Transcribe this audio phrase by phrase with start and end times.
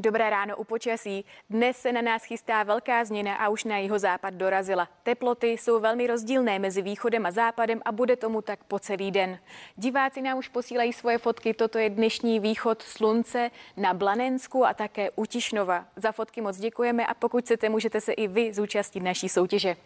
[0.00, 1.24] Dobré ráno u počasí.
[1.50, 4.88] Dnes se na nás chystá velká změna a už na jeho západ dorazila.
[5.02, 9.38] Teploty jsou velmi rozdílné mezi východem a západem a bude tomu tak po celý den.
[9.76, 11.54] Diváci nám už posílají svoje fotky.
[11.54, 15.84] Toto je dnešní východ slunce na Blanensku a také u Tišnova.
[15.96, 19.76] Za fotky moc děkujeme a pokud chcete, můžete se i vy zúčastnit naší soutěže.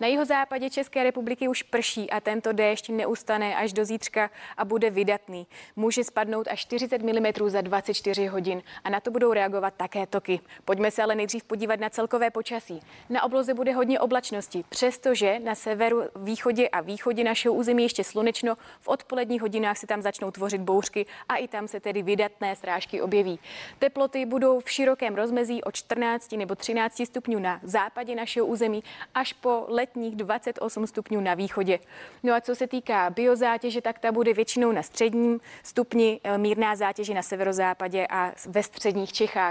[0.00, 4.64] Na jeho západě České republiky už prší a tento déšť neustane až do zítřka a
[4.64, 5.46] bude vydatný.
[5.76, 10.40] Může spadnout až 40 mm za 24 hodin a na to budou reagovat také toky.
[10.64, 12.80] Pojďme se ale nejdřív podívat na celkové počasí.
[13.10, 18.54] Na obloze bude hodně oblačnosti, přestože na severu, východě a východě našeho území ještě slunečno,
[18.80, 23.02] v odpoledních hodinách se tam začnou tvořit bouřky a i tam se tedy vydatné srážky
[23.02, 23.38] objeví.
[23.78, 28.84] Teploty budou v širokém rozmezí od 14 nebo 13 stupňů na západě našeho území
[29.14, 31.78] až po letních 28 stupňů na východě.
[32.22, 36.76] No a co se týká biozátěže, tak ta bude většinou na středním stupni, eh, mírná
[36.76, 39.43] zátěže na severozápadě a ve středních Čechách.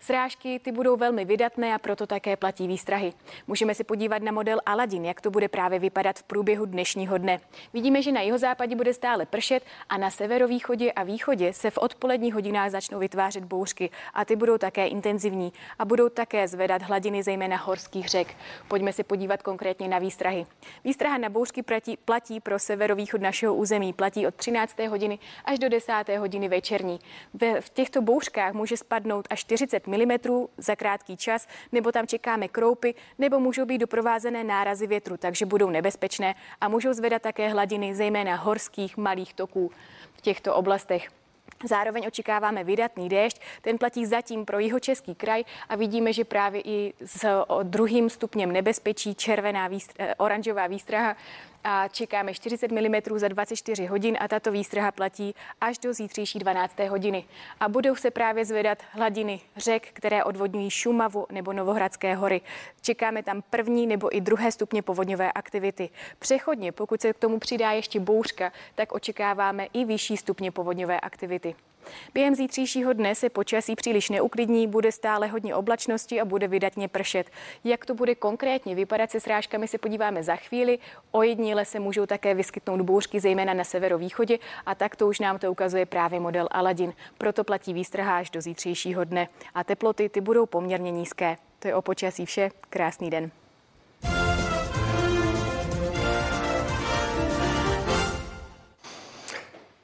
[0.00, 3.12] Srážky ty budou velmi vydatné a proto také platí výstrahy.
[3.46, 7.40] Můžeme si podívat na model Aladin, jak to bude právě vypadat v průběhu dnešního dne.
[7.72, 11.78] Vidíme, že na jeho západě bude stále pršet a na severovýchodě a východě se v
[11.78, 17.22] odpoledních hodinách začnou vytvářet bouřky a ty budou také intenzivní a budou také zvedat hladiny
[17.22, 18.36] zejména horských řek.
[18.68, 20.46] Pojďme se podívat konkrétně na výstrahy.
[20.84, 24.78] Výstraha na bouřky platí, platí pro severovýchod našeho území, platí od 13.
[24.78, 25.92] hodiny až do 10.
[26.18, 26.98] hodiny večerní.
[27.34, 30.18] Ve, v těchto bouřkách může spadnout až 40 mm
[30.56, 35.70] za krátký čas, nebo tam čekáme kroupy, nebo můžou být doprovázené nárazy větru, takže budou
[35.70, 39.70] nebezpečné a můžou zvedat také hladiny zejména horských malých toků
[40.14, 41.08] v těchto oblastech.
[41.68, 46.60] Zároveň očekáváme vydatný déšť, ten platí zatím pro jeho český kraj a vidíme, že právě
[46.64, 47.26] i s
[47.62, 51.16] druhým stupněm nebezpečí červená, výstra, eh, oranžová výstraha
[51.64, 56.78] a čekáme 40 mm za 24 hodin a tato výstraha platí až do zítřejší 12.
[56.78, 57.24] hodiny.
[57.60, 62.40] A budou se právě zvedat hladiny řek, které odvodňují Šumavu nebo Novohradské hory.
[62.80, 65.88] Čekáme tam první nebo i druhé stupně povodňové aktivity.
[66.18, 71.54] Přechodně, pokud se k tomu přidá ještě bouřka, tak očekáváme i vyšší stupně povodňové aktivity.
[72.14, 77.30] Během zítřejšího dne se počasí příliš neuklidní, bude stále hodně oblačnosti a bude vydatně pršet.
[77.64, 80.78] Jak to bude konkrétně vypadat se srážkami, se podíváme za chvíli.
[81.10, 85.38] O jedníle se můžou také vyskytnout bouřky, zejména na severovýchodě a tak to už nám
[85.38, 86.92] to ukazuje právě model Aladin.
[87.18, 91.36] Proto platí výstraha až do zítřejšího dne a teploty ty budou poměrně nízké.
[91.58, 92.50] To je o počasí vše.
[92.70, 93.30] Krásný den.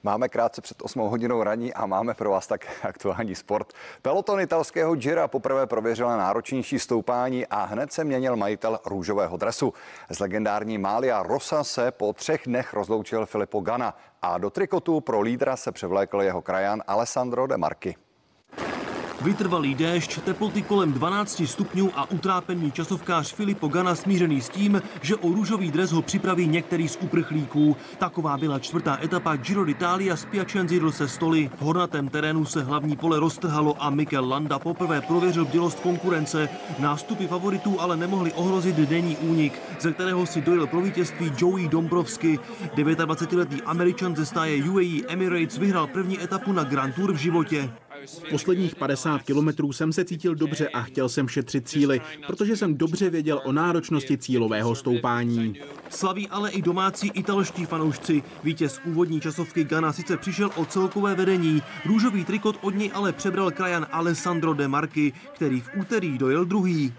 [0.06, 3.72] Máme krátce před 8 hodinou raní a máme pro vás tak aktuální sport.
[4.03, 9.72] Peloton italského Gira poprvé prověřila náročnější stoupání a hned se měnil majitel růžového dresu.
[10.11, 15.21] Z legendární Mália Rosa se po třech dnech rozloučil Filippo Gana a do trikotu pro
[15.21, 18.06] lídra se převlékl jeho krajan Alessandro De Marchi.
[19.16, 25.16] Vytrvalý déšť, teploty kolem 12 stupňů a utrápený časovkář Filippo Gana smířený s tím, že
[25.16, 27.76] o růžový dres ho připraví některý z uprchlíků.
[27.99, 31.50] Taková byla čtvrtá etapa Giro d'Italia z Piacenza se stoly.
[31.59, 36.49] V hornatém terénu se hlavní pole roztrhalo a Mikel Landa poprvé prověřil bdělost konkurence.
[36.78, 42.38] Nástupy favoritů ale nemohli ohrozit denní únik, ze kterého si dojel pro vítězství Joey Dombrovsky.
[42.76, 47.71] 29-letý američan ze stáje UAE Emirates vyhrál první etapu na Grand Tour v životě.
[48.30, 53.10] Posledních 50 kilometrů jsem se cítil dobře a chtěl jsem šetřit cíly, protože jsem dobře
[53.10, 55.54] věděl o náročnosti cílového stoupání.
[55.90, 58.22] Slaví ale i domácí italští fanoušci.
[58.44, 61.62] Vítěz úvodní časovky Gana sice přišel o celkové vedení.
[61.84, 66.92] Růžový trikot od něj ale přebral krajan Alessandro De Marchi, který v úterý dojel druhý.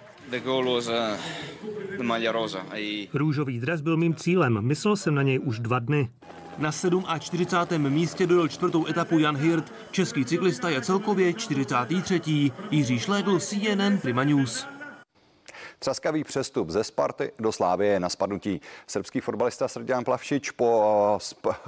[3.14, 6.10] Růžový dres byl mým cílem, myslel jsem na něj už dva dny.
[6.58, 6.72] Na
[7.20, 7.90] 47.
[7.90, 9.74] místě dojel čtvrtou etapu Jan Hirt.
[9.92, 12.52] Český cyklista je celkově 43.
[12.72, 14.77] Jiří Šlégl, CNN Prima News.
[15.80, 18.62] Třaskavý přestup ze Sparty do Slávie na spadnutí.
[18.88, 21.20] Srbský fotbalista Srdian Plavšič po,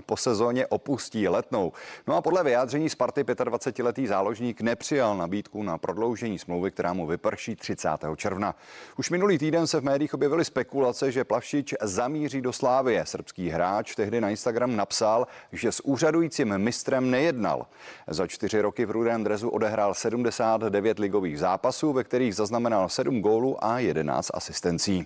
[0.06, 1.72] po sezóně opustí letnou.
[2.08, 7.56] No a podle vyjádření Sparty 25-letý záložník nepřijal nabídku na prodloužení smlouvy, která mu vyprší
[7.56, 7.90] 30.
[8.16, 8.56] června.
[8.98, 13.06] Už minulý týden se v médiích objevily spekulace, že Plavšič zamíří do Slávie.
[13.06, 17.66] Srbský hráč tehdy na Instagram napsal, že s úřadujícím mistrem nejednal.
[18.08, 23.64] Za čtyři roky v rudém drezu odehrál 79 ligových zápasů, ve kterých zaznamenal 7 gólů
[23.64, 25.06] a 1 11 asistencí.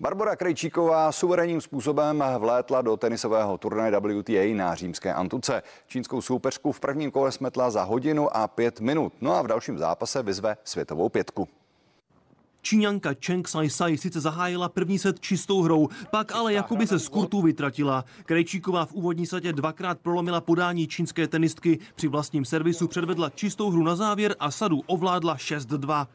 [0.00, 5.62] Barbara Krejčíková suverénním způsobem vlétla do tenisového turnaje WTA na římské Antuce.
[5.86, 9.12] Čínskou soupeřku v prvním kole smetla za hodinu a pět minut.
[9.20, 11.48] No a v dalším zápase vyzve světovou pětku.
[12.62, 17.08] Číňanka Cheng Sai Sai sice zahájila první set čistou hrou, pak ale jakoby se z
[17.08, 18.04] kurtu vytratila.
[18.24, 23.82] Krejčíková v úvodní setě dvakrát prolomila podání čínské tenistky, při vlastním servisu předvedla čistou hru
[23.82, 26.06] na závěr a sadu ovládla 6-2.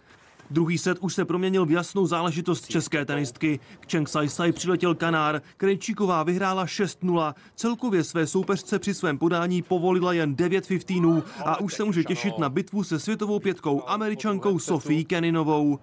[0.50, 3.60] Druhý set už se proměnil v jasnou záležitost české tenistky.
[3.80, 5.42] K Cheng Sai Sai přiletěl Kanár.
[5.58, 7.34] Krejčíková vyhrála 6-0.
[7.56, 12.38] Celkově své soupeřce při svém podání povolila jen 9 15 a už se může těšit
[12.38, 15.80] na bitvu se světovou pětkou američankou Sofí Keninovou.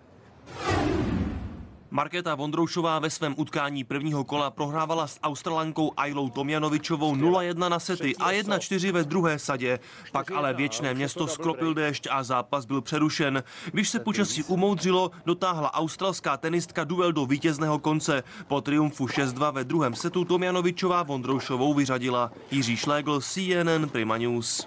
[1.97, 8.17] Markéta Vondroušová ve svém utkání prvního kola prohrávala s Australankou Ailou Tomjanovičovou 0-1 na sety
[8.17, 9.79] a 1-4 ve druhé sadě.
[10.13, 13.45] Pak ale věčné město skropil déšť a zápas byl přerušen.
[13.73, 18.23] Když se počasí umoudřilo, dotáhla australská tenistka duel do vítězného konce.
[18.49, 22.33] Po triumfu 6-2 ve druhém setu Tomjanovičová Vondroušovou vyřadila.
[22.51, 24.67] Jiří Šlégl, CNN Prima News.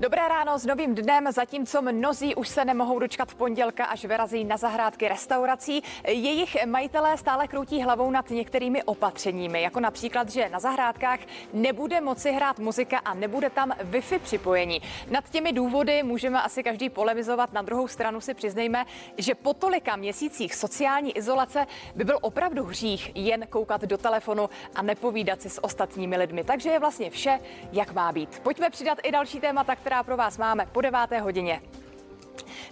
[0.00, 4.44] Dobré ráno s novým dnem, zatímco mnozí už se nemohou dočkat v pondělka, až vyrazí
[4.44, 5.82] na zahrádky restaurací.
[6.08, 11.20] Jejich majitelé stále kroutí hlavou nad některými opatřeními, jako například, že na zahrádkách
[11.52, 14.82] nebude moci hrát muzika a nebude tam Wi-Fi připojení.
[15.10, 17.52] Nad těmi důvody můžeme asi každý polemizovat.
[17.52, 18.84] Na druhou stranu si přiznejme,
[19.18, 24.82] že po tolika měsících sociální izolace by byl opravdu hřích jen koukat do telefonu a
[24.82, 26.44] nepovídat si s ostatními lidmi.
[26.44, 27.40] Takže je vlastně vše,
[27.72, 28.40] jak má být.
[28.42, 31.62] Pojďme přidat i další témata, které která pro vás máme po deváté hodině.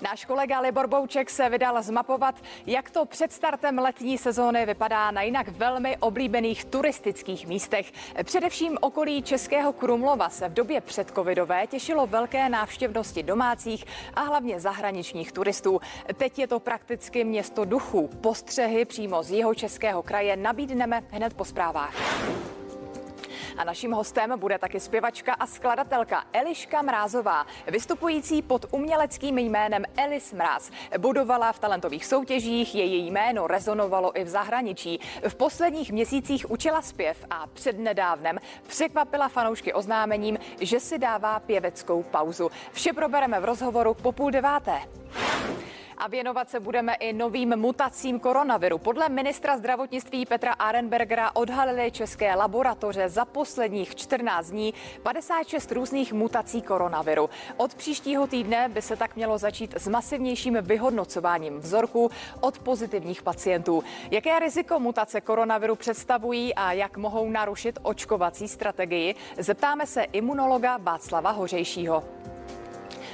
[0.02, 2.34] Náš kolega Libor Bouček se vydal zmapovat,
[2.66, 7.92] jak to před startem letní sezóny vypadá na jinak velmi oblíbených turistických místech.
[8.24, 15.32] Především okolí Českého Krumlova se v době předcovidové těšilo velké návštěvnosti domácích a hlavně zahraničních
[15.32, 15.80] turistů.
[16.16, 18.10] Teď je to prakticky město duchů.
[18.20, 21.94] Postřehy přímo z jeho českého kraje nabídneme hned po zprávách.
[23.56, 30.32] A naším hostem bude taky zpěvačka a skladatelka Eliška Mrázová, vystupující pod uměleckým jménem Elis
[30.32, 30.70] Mráz.
[30.98, 35.00] Budovala v talentových soutěžích, její jméno rezonovalo i v zahraničí.
[35.28, 42.50] V posledních měsících učila zpěv a přednedávnem překvapila fanoušky oznámením, že si dává pěveckou pauzu.
[42.72, 44.80] Vše probereme v rozhovoru po půl deváté.
[45.98, 48.78] A věnovat se budeme i novým mutacím koronaviru.
[48.78, 56.62] Podle ministra zdravotnictví Petra Arenbergera odhalily české laboratoře za posledních 14 dní 56 různých mutací
[56.62, 57.30] koronaviru.
[57.56, 62.10] Od příštího týdne by se tak mělo začít s masivnějším vyhodnocováním vzorků
[62.40, 63.84] od pozitivních pacientů.
[64.10, 71.30] Jaké riziko mutace koronaviru představují a jak mohou narušit očkovací strategii, zeptáme se imunologa Václava
[71.30, 72.04] Hořejšího.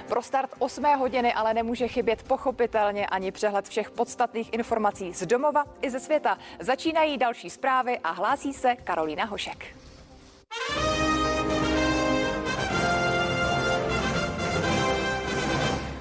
[0.09, 5.65] Pro start 8 hodiny ale nemůže chybět pochopitelně ani přehled všech podstatných informací z domova
[5.83, 6.39] i ze světa.
[6.61, 9.77] Začínají další zprávy a hlásí se Karolína Hošek.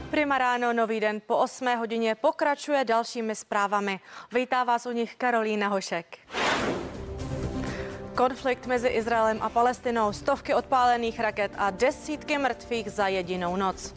[0.09, 3.99] Prima ráno, nový den po 8 hodině pokračuje dalšími zprávami.
[4.33, 6.17] Vítá vás u nich Karolína Hošek.
[8.15, 13.94] Konflikt mezi Izraelem a Palestinou, stovky odpálených raket a desítky mrtvých za jedinou noc.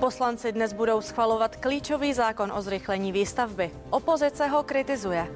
[0.00, 3.70] Poslanci dnes budou schvalovat klíčový zákon o zrychlení výstavby.
[3.90, 5.26] Opozice ho kritizuje.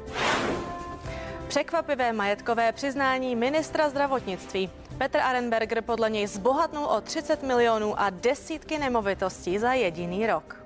[1.49, 4.71] Překvapivé majetkové přiznání ministra zdravotnictví.
[4.99, 10.66] Petr Arenberger podle něj zbohatnul o 30 milionů a desítky nemovitostí za jediný rok.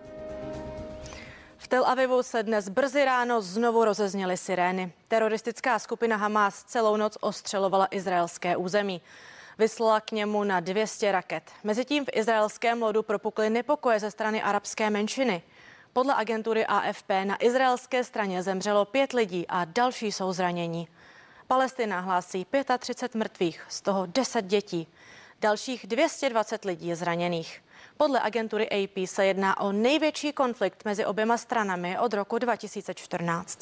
[1.71, 4.93] Tel Avivu se dnes brzy ráno znovu rozezněly sirény.
[5.09, 9.01] Teroristická skupina Hamas celou noc ostřelovala izraelské území.
[9.59, 11.51] Vyslala k němu na 200 raket.
[11.65, 15.43] Mezitím v izraelském lodu propukly nepokoje ze strany arabské menšiny.
[15.93, 20.89] Podle agentury AFP na izraelské straně zemřelo pět lidí a další jsou zranění.
[21.49, 22.47] Palestina hlásí
[22.79, 24.89] 35 mrtvých, z toho 10 dětí.
[25.41, 27.63] Dalších 220 lidí je zraněných.
[28.01, 33.59] Podle agentury AP se jedná o největší konflikt mezi oběma stranami od roku 2014.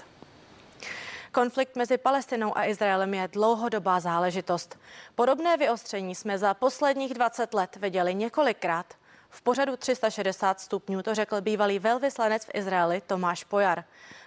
[1.33, 4.78] Konflikt mezi Palestinou a Izraelem je dlouhodobá záležitost.
[5.14, 8.87] Podobné vyostření jsme za posledních 20 let viděli několikrát.
[9.30, 13.85] V pořadu 360 stupňů to řekl bývalý velvyslanec v Izraeli Tomáš Pojar.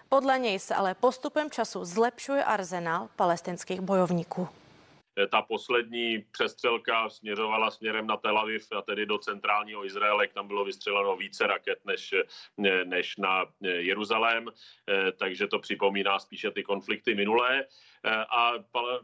[0.10, 4.48] Podle něj se ale postupem času zlepšuje arzenál palestinských bojovníků.
[5.32, 10.66] Ta poslední přestřelka směřovala směrem na Tel Aviv a tedy do centrálního Izraele, tam bylo
[10.66, 12.16] vystřeleno více raket než,
[12.86, 14.48] než na Jeruzalém,
[15.18, 17.66] takže to připomíná spíše ty konflikty minulé.
[18.04, 18.54] Eh, a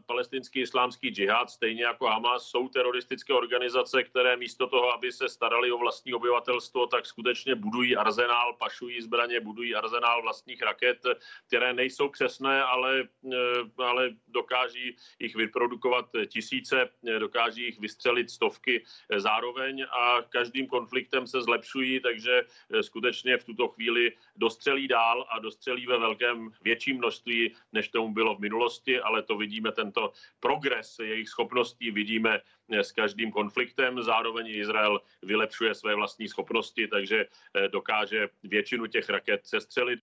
[0.06, 5.72] palestinský islámský džihad, stejně jako Hamas, jsou teroristické organizace, které místo toho, aby se starali
[5.72, 10.98] o vlastní obyvatelstvo, tak skutečně budují arzenál, pašují zbraně, budují arzenál vlastních raket,
[11.46, 18.84] které nejsou přesné, ale, eh, ale dokáží jich vyprodukovat tisíce, dokáží jich vystřelit stovky
[19.16, 25.38] zároveň a každým konfliktem se zlepšují, takže eh, skutečně v tuto chvíli dostřelí dál a
[25.38, 30.12] dostřelí ve velkém větším množství, než tomu bylo v minulosti schopnosti, ale to vidíme, tento
[30.40, 34.02] progres jejich schopností vidíme eh, s každým konfliktem.
[34.02, 40.00] Zároveň Izrael vylepšuje své vlastní schopnosti, takže eh, dokáže většinu těch raket sestřelit.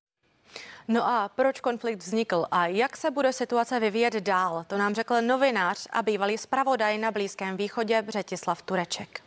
[0.87, 4.65] No a proč konflikt vznikl a jak se bude situace vyvíjet dál?
[4.67, 9.24] To nám řekl novinář a bývalý zpravodaj na Blízkém východě Břetislav Tureček.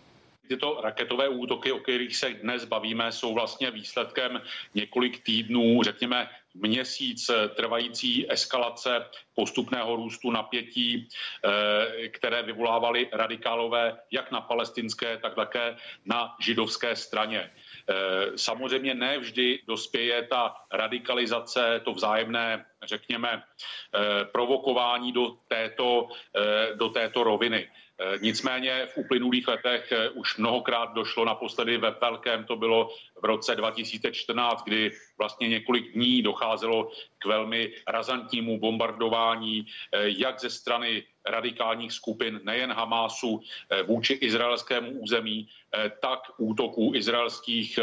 [0.49, 4.43] Tyto raketové útoky, o kterých se dnes bavíme, jsou vlastně výsledkem
[4.75, 14.40] několik týdnů, řekněme měsíc trvající eskalace postupného růstu napětí, eh, které vyvolávaly radikálové jak na
[14.40, 17.50] palestinské, tak také na židovské straně.
[17.50, 17.95] Eh,
[18.37, 26.08] samozřejmě ne vždy dospěje ta radikalizace, to vzájemné, řekněme, eh, provokování do této,
[26.75, 27.68] do této roviny.
[28.23, 32.90] Nicméně v uplynulých letech už mnohokrát došlo naposledy ve velkém, to bylo
[33.23, 40.50] v roce 2014, kdy vlastně několik dní docházelo k velmi razantnímu bombardování eh, jak ze
[40.50, 47.78] strany radikálních skupin, nejen Hamásu, eh, vůči izraelskému území, eh, tak útoků izraelských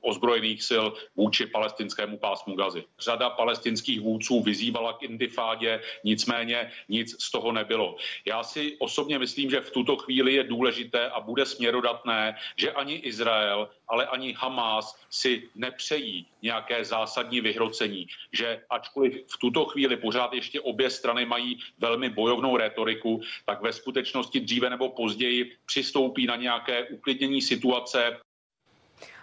[0.00, 2.84] ozbrojených sil vůči palestinskému pásmu Gazy.
[2.98, 7.96] Řada palestinských vůdců vyzývala k intifádě, nicméně nic z toho nebylo.
[8.24, 12.94] Já si osobně myslím, že v tuto chvíli je důležité a bude směrodatné, že ani
[12.94, 20.32] Izrael, ale ani Hamás si nepřejí nějaké zásadní vyhrocení, že ačkoliv v tuto chvíli pořád
[20.32, 26.36] ještě obě strany mají velmi bojovnou retoriku, tak ve skutečnosti dříve nebo později přistoupí na
[26.36, 28.20] nějaké uklidnění situace,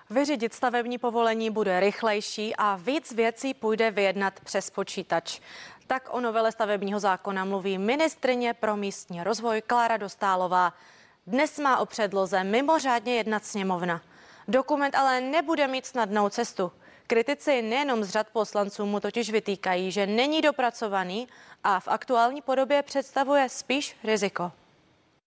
[0.10, 5.40] Vyřídit stavební povolení bude rychlejší a víc věcí půjde vyjednat přes počítač.
[5.88, 10.74] Tak o novele stavebního zákona mluví ministrině pro místní rozvoj Klára Dostálová.
[11.28, 14.02] Dnes má o předloze mimořádně jednat sněmovna.
[14.48, 16.72] Dokument ale nebude mít snadnou cestu.
[17.08, 21.28] Kritici nejenom z řad poslanců mu totiž vytýkají, že není dopracovaný
[21.64, 24.52] a v aktuální podobě představuje spíš riziko.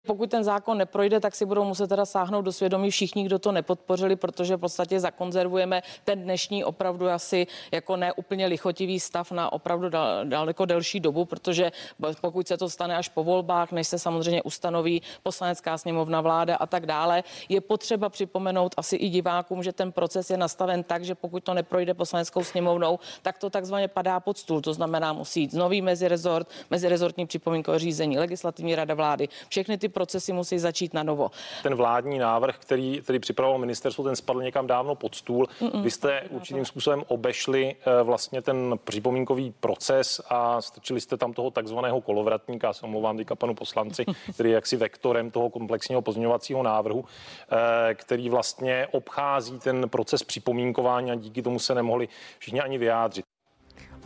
[0.06, 3.52] Pokud ten zákon neprojde, tak si budou muset teda sáhnout do svědomí všichni, kdo to
[3.52, 9.88] nepodpořili, protože v podstatě zakonzervujeme ten dnešní opravdu asi jako neúplně lichotivý stav na opravdu
[9.88, 11.72] dal, daleko delší dobu, protože
[12.20, 16.66] pokud se to stane až po volbách, než se samozřejmě ustanoví poslanecká sněmovna, vláda a
[16.66, 21.14] tak dále, je potřeba připomenout asi i divákům, že ten proces je nastaven tak, že
[21.14, 24.60] pokud to neprojde poslaneckou sněmovnou, tak to takzvaně padá pod stůl.
[24.60, 30.32] To znamená, musí jít nový mezirezort, mezirezortní připomínkové řízení, legislativní rada vlády, všechny ty procesy
[30.32, 31.30] musí začít na novo.
[31.62, 35.48] Ten vládní návrh, který, který připravilo ministerstvo, ten spadl někam dávno pod stůl.
[35.60, 35.82] Mm-mm.
[35.82, 41.50] Vy jste určitým způsobem obešli eh, vlastně ten připomínkový proces a strčili jste tam toho
[41.50, 47.04] takzvaného kolovratníka, se omlouvám teďka panu poslanci, který je jaksi vektorem toho komplexního pozměňovacího návrhu,
[47.04, 53.35] eh, který vlastně obchází ten proces připomínkování a díky tomu se nemohli všichni ani vyjádřit.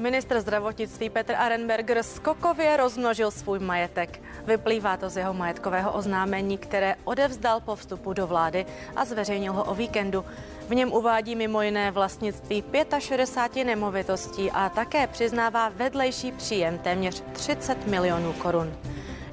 [0.01, 4.23] Ministr zdravotnictví Petr Arenberger skokově rozmnožil svůj majetek.
[4.45, 8.67] Vyplývá to z jeho majetkového oznámení, které odevzdal po vstupu do vlády
[8.97, 10.25] a zveřejnil ho o víkendu.
[10.69, 12.65] V něm uvádí mimo jiné vlastnictví
[12.99, 18.77] 65 nemovitostí a také přiznává vedlejší příjem téměř 30 milionů korun.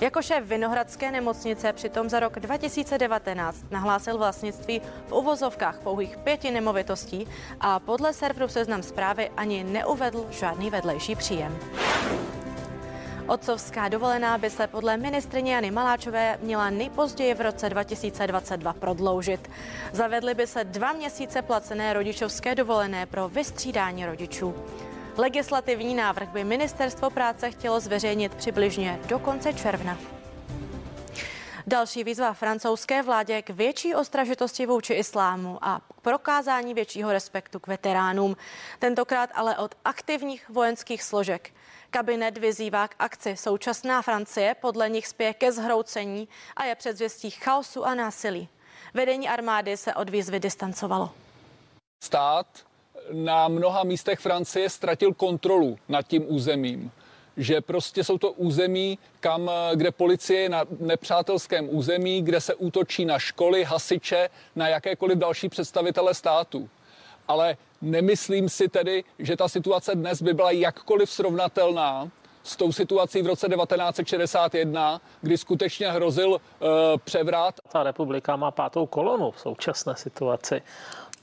[0.02, 7.28] Jako šéf Vinohradské nemocnice přitom za rok 2019 nahlásil vlastnictví v uvozovkách pouhých pěti nemovitostí
[7.60, 11.58] a podle serveru Seznam zprávy ani neuvedl žádný vedlejší příjem.
[13.28, 19.50] Otcovská dovolená by se podle ministrině Jany Maláčové měla nejpozději v roce 2022 prodloužit.
[19.92, 24.56] Zavedly by se dva měsíce placené rodičovské dovolené pro vystřídání rodičů.
[25.18, 29.98] Legislativní návrh by ministerstvo práce chtělo zveřejnit přibližně do konce června.
[31.68, 37.68] Další výzva francouzské vládě k větší ostražitosti vůči islámu a k prokázání většího respektu k
[37.68, 38.38] veteránům.
[38.80, 41.54] Tentokrát ale od aktivních vojenských složek.
[41.90, 43.38] Kabinet vyzývá k akci.
[43.38, 48.50] Současná Francie podle nich spěje ke zhroucení a je předzvěstí chaosu a násilí.
[48.94, 51.12] Vedení armády se od výzvy distancovalo.
[52.04, 52.67] Stát
[53.12, 56.92] na mnoha místech Francie ztratil kontrolu nad tím územím.
[57.38, 63.06] že prostě jsou to území, kam, kde policie je na nepřátelském území, kde se útočí
[63.06, 66.70] na školy, hasiče, na jakékoliv další představitele státu.
[67.28, 72.10] Ale nemyslím si tedy, že ta situace dnes by byla jakkoliv srovnatelná
[72.44, 76.40] s tou situací v roce 1961, kdy skutečně hrozil uh,
[77.04, 77.56] převrat.
[77.72, 80.62] Ta republika má pátou kolonu v současné situaci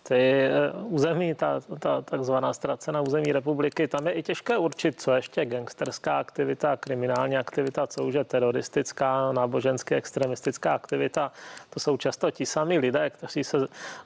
[0.09, 5.13] ty eh, území, ta, ta takzvaná ztracená území republiky, tam je i těžké určit, co
[5.13, 11.33] ještě gangsterská aktivita, kriminální aktivita, co už je teroristická, nábožensky extremistická aktivita.
[11.71, 13.59] To jsou často ti sami lidé, kteří se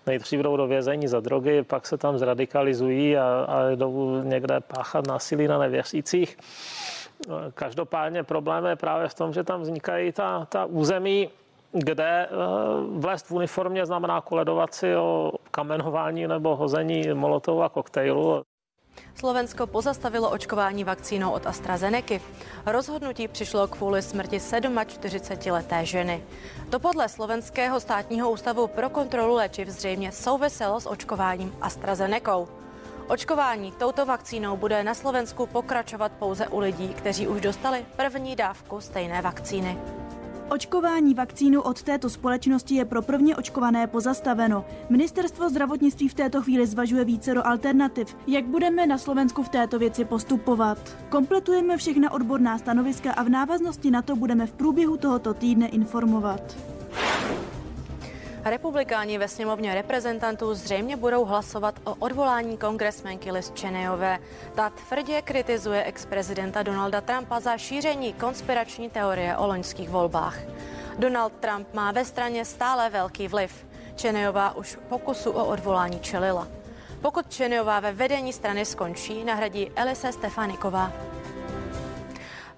[0.06, 5.06] nejdřív jdou do vězení za drogy, pak se tam zradikalizují a, a jdou někde páchat
[5.06, 6.38] násilí na nevěřících.
[7.54, 11.30] Každopádně problém je právě v tom, že tam vznikají ta, ta území,
[11.72, 12.28] kde eh,
[12.98, 18.42] vlézt v uniformě znamená koledovat si o kamenování nebo hození molotovu a koktejlu.
[19.14, 22.14] Slovensko pozastavilo očkování vakcínou od AstraZeneca.
[22.66, 26.24] Rozhodnutí přišlo kvůli smrti 47-leté ženy.
[26.70, 32.46] To podle Slovenského státního ústavu pro kontrolu léčiv zřejmě souviselo s očkováním AstraZeneca.
[33.08, 38.80] Očkování touto vakcínou bude na Slovensku pokračovat pouze u lidí, kteří už dostali první dávku
[38.80, 39.78] stejné vakcíny.
[40.50, 44.64] Očkování vakcínu od této společnosti je pro prvně očkované pozastaveno.
[44.90, 49.78] Ministerstvo zdravotnictví v této chvíli zvažuje více do alternativ, jak budeme na Slovensku v této
[49.78, 50.78] věci postupovat.
[51.08, 56.56] Kompletujeme všechna odborná stanoviska a v návaznosti na to budeme v průběhu tohoto týdne informovat.
[58.50, 64.18] Republikáni ve sněmovně reprezentantů zřejmě budou hlasovat o odvolání kongresmenky Liz Cheneyové.
[64.54, 70.38] Ta tvrdě kritizuje ex-prezidenta Donalda Trumpa za šíření konspirační teorie o loňských volbách.
[70.98, 73.66] Donald Trump má ve straně stále velký vliv.
[74.00, 76.48] Cheneyová už pokusu o odvolání čelila.
[77.00, 80.92] Pokud Cheneyová ve vedení strany skončí, nahradí Elise Stefaniková.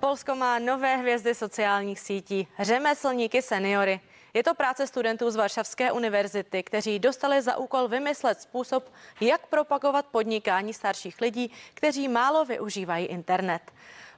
[0.00, 4.00] Polsko má nové hvězdy sociálních sítí, řemeslníky seniory.
[4.34, 10.06] Je to práce studentů z Varšavské univerzity, kteří dostali za úkol vymyslet způsob, jak propagovat
[10.06, 13.62] podnikání starších lidí, kteří málo využívají internet.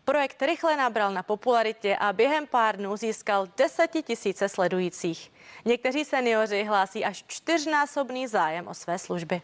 [0.05, 5.33] Projekt rychle nabral na popularitě a během pár dnů získal desetitisíce sledujících.
[5.65, 9.43] Někteří seniori hlásí až čtyřnásobný zájem o své služby.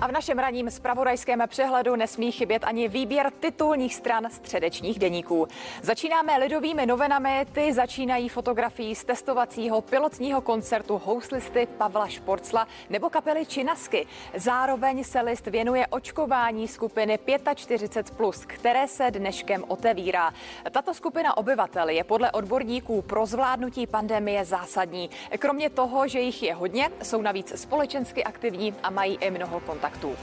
[0.00, 5.48] A v našem ranním spravodajském přehledu nesmí chybět ani výběr titulních stran středečních deníků.
[5.82, 13.46] Začínáme lidovými novinami, ty začínají fotografií z testovacího pilotního koncertu houslisty Pavla Šporcla nebo kapely
[13.46, 14.06] Činasky.
[14.34, 20.32] Zároveň se list věnuje očkování skupiny 45+, plus, které se dneškem otevírá.
[20.70, 25.10] Tato skupina obyvatel je podle odborníků pro zvládnutí pandemie zásadní.
[25.38, 29.87] Kromě toho, že jich je hodně, jsou navíc společensky aktivní a mají i mnoho kontaktů
[29.88, 30.16] kontaktů.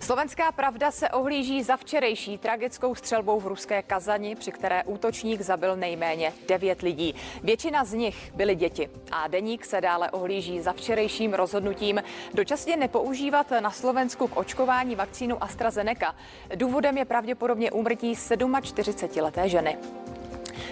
[0.00, 5.76] Slovenská pravda se ohlíží za včerejší tragickou střelbou v ruské Kazani, při které útočník zabil
[5.76, 7.14] nejméně devět lidí.
[7.42, 12.02] Většina z nich byly děti a deník se dále ohlíží za včerejším rozhodnutím
[12.34, 16.14] dočasně nepoužívat na Slovensku k očkování vakcínu AstraZeneca.
[16.54, 19.78] Důvodem je pravděpodobně úmrtí 47-leté ženy.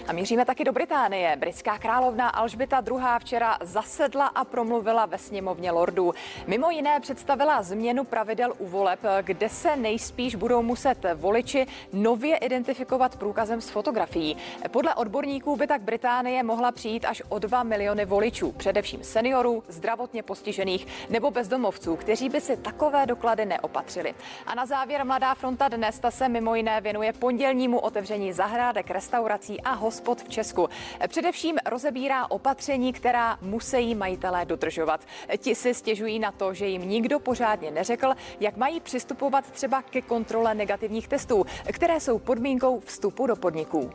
[0.09, 1.37] A míříme taky do Británie.
[1.37, 3.01] Britská královna Alžběta II.
[3.19, 6.15] včera zasedla a promluvila ve sněmovně lordů.
[6.47, 13.17] Mimo jiné představila změnu pravidel u voleb, kde se nejspíš budou muset voliči nově identifikovat
[13.17, 14.37] průkazem s fotografií.
[14.71, 20.23] Podle odborníků by tak Británie mohla přijít až o 2 miliony voličů, především seniorů, zdravotně
[20.23, 24.15] postižených nebo bezdomovců, kteří by si takové doklady neopatřili.
[24.47, 29.61] A na závěr Mladá fronta dnes ta se mimo jiné věnuje pondělnímu otevření zahrádek, restaurací
[29.61, 30.69] a hospod v Česku.
[31.09, 35.01] Především rozebírá opatření, která musí majitelé dodržovat.
[35.39, 40.03] Ti si stěžují na to, že jim nikdo pořádně neřekl, jak mají přistupovat třeba ke
[40.03, 43.91] kontrole negativních testů, které jsou podmínkou vstupu do podniků.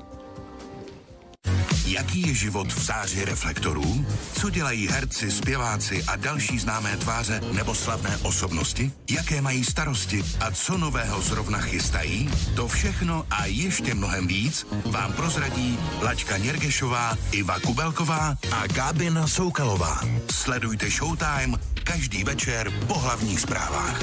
[1.96, 4.06] Jaký je život v záři reflektorů?
[4.34, 8.92] Co dělají herci, zpěváci a další známé tváře nebo slavné osobnosti?
[9.10, 12.30] Jaké mají starosti a co nového zrovna chystají?
[12.56, 20.00] To všechno a ještě mnohem víc vám prozradí Lačka Něrgešová, Iva Kubelková a Gábina Soukalová.
[20.32, 24.02] Sledujte Showtime každý večer po hlavních zprávách.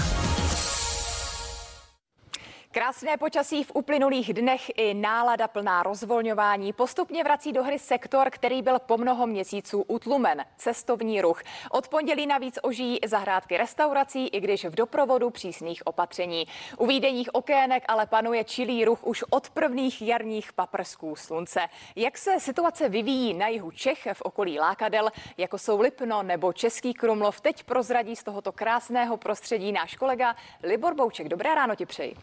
[2.74, 8.62] Krásné počasí v uplynulých dnech i nálada plná rozvolňování postupně vrací do hry sektor, který
[8.62, 10.44] byl po mnoho měsíců utlumen.
[10.56, 11.42] Cestovní ruch.
[11.70, 16.46] Od pondělí navíc ožijí zahrádky restaurací, i když v doprovodu přísných opatření.
[16.76, 21.60] U výdejních okének ale panuje čilý ruch už od prvních jarních paprsků slunce.
[21.96, 26.94] Jak se situace vyvíjí na jihu Čech v okolí Lákadel, jako jsou Lipno nebo Český
[26.94, 31.28] Krumlov, teď prozradí z tohoto krásného prostředí náš kolega Libor Bouček.
[31.28, 32.16] Dobré ráno ti přeji.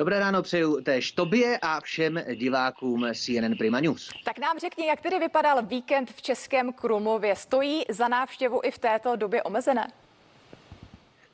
[0.00, 4.10] Dobré ráno přeju též tobě a všem divákům CNN Prima News.
[4.24, 7.36] Tak nám řekni, jak tedy vypadal víkend v Českém Krumlově.
[7.36, 9.86] Stojí za návštěvu i v této době omezené?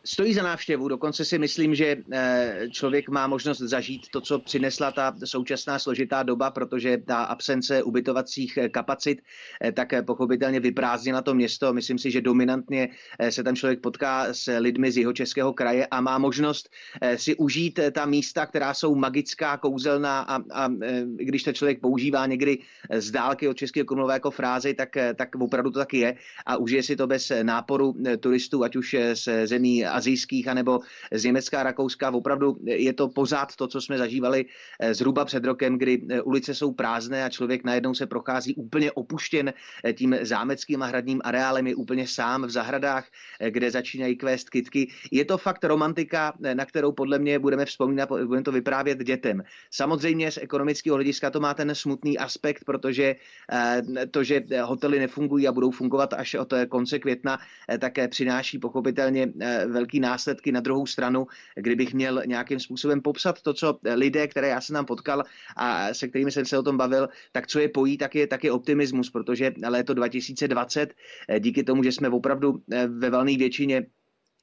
[0.07, 0.89] Stojí za návštěvu.
[0.89, 6.23] Dokonce si myslím, že eh, člověk má možnost zažít to, co přinesla ta současná složitá
[6.23, 9.23] doba, protože ta absence ubytovacích eh, kapacit
[9.65, 11.73] eh, tak pochopitelně vyprázdnila to město.
[11.73, 12.89] Myslím si, že dominantně
[13.31, 16.71] se tam člověk potká s lidmi z jeho českého kraje a má možnost
[17.17, 20.69] si užít ta místa, která jsou magická, kouzelná a, a
[21.17, 22.59] když to člověk používá někdy
[22.99, 26.17] z dálky od Českého Krumlova jako frázi, tak, tak opravdu to taky je
[26.47, 30.81] a užije si to bez náporu turistů, ať už z zemí azijských anebo
[31.13, 32.11] z Německa a Rakouska.
[32.11, 34.45] Opravdu je to pořád to, co jsme zažívali
[34.81, 38.93] eh, zhruba před rokem, kdy eh, ulice jsou prázdné a člověk najednou se prochází úplně
[38.93, 39.53] opuštěn
[39.85, 43.07] eh, tím zámeckým a hradním areálem, je úplně sám v zahradách,
[43.51, 44.91] kde začínají kvést kytky.
[45.11, 49.43] Je to fakt romantika, na kterou podle mě budeme vzpomínat, budeme to vyprávět dětem.
[49.71, 53.17] Samozřejmě z ekonomického hlediska to má ten smutný aspekt, protože
[54.11, 57.39] to, že hotely nefungují a budou fungovat až od konce května,
[57.79, 59.33] také přináší pochopitelně
[59.67, 60.53] velký velký následky.
[60.53, 64.85] Na druhou stranu, kdybych měl nějakým způsobem popsat to, co lidé, které já jsem tam
[64.85, 65.23] potkal
[65.57, 68.45] a se kterými jsem se o tom bavil, tak co je pojí, tak je, tak
[68.45, 70.95] je optimismus, protože léto 2020,
[71.39, 73.87] díky tomu, že jsme opravdu eh, ve valné většině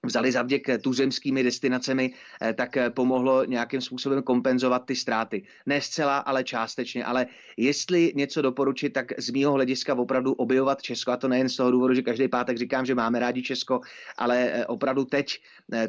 [0.06, 5.44] vzali zavděk tuzemskými destinacemi, eh, tak eh, pomohlo nějakým způsobem kompenzovat ty ztráty.
[5.66, 7.06] Ne zcela, ale částečně.
[7.06, 11.56] Ale jestli něco doporučit, tak z mýho hlediska opravdu objevovat Česko, a to nejen z
[11.56, 13.82] toho důvodu, že každý pátek říkám, že máme rádi Česko,
[14.18, 15.42] ale eh, opravdu teď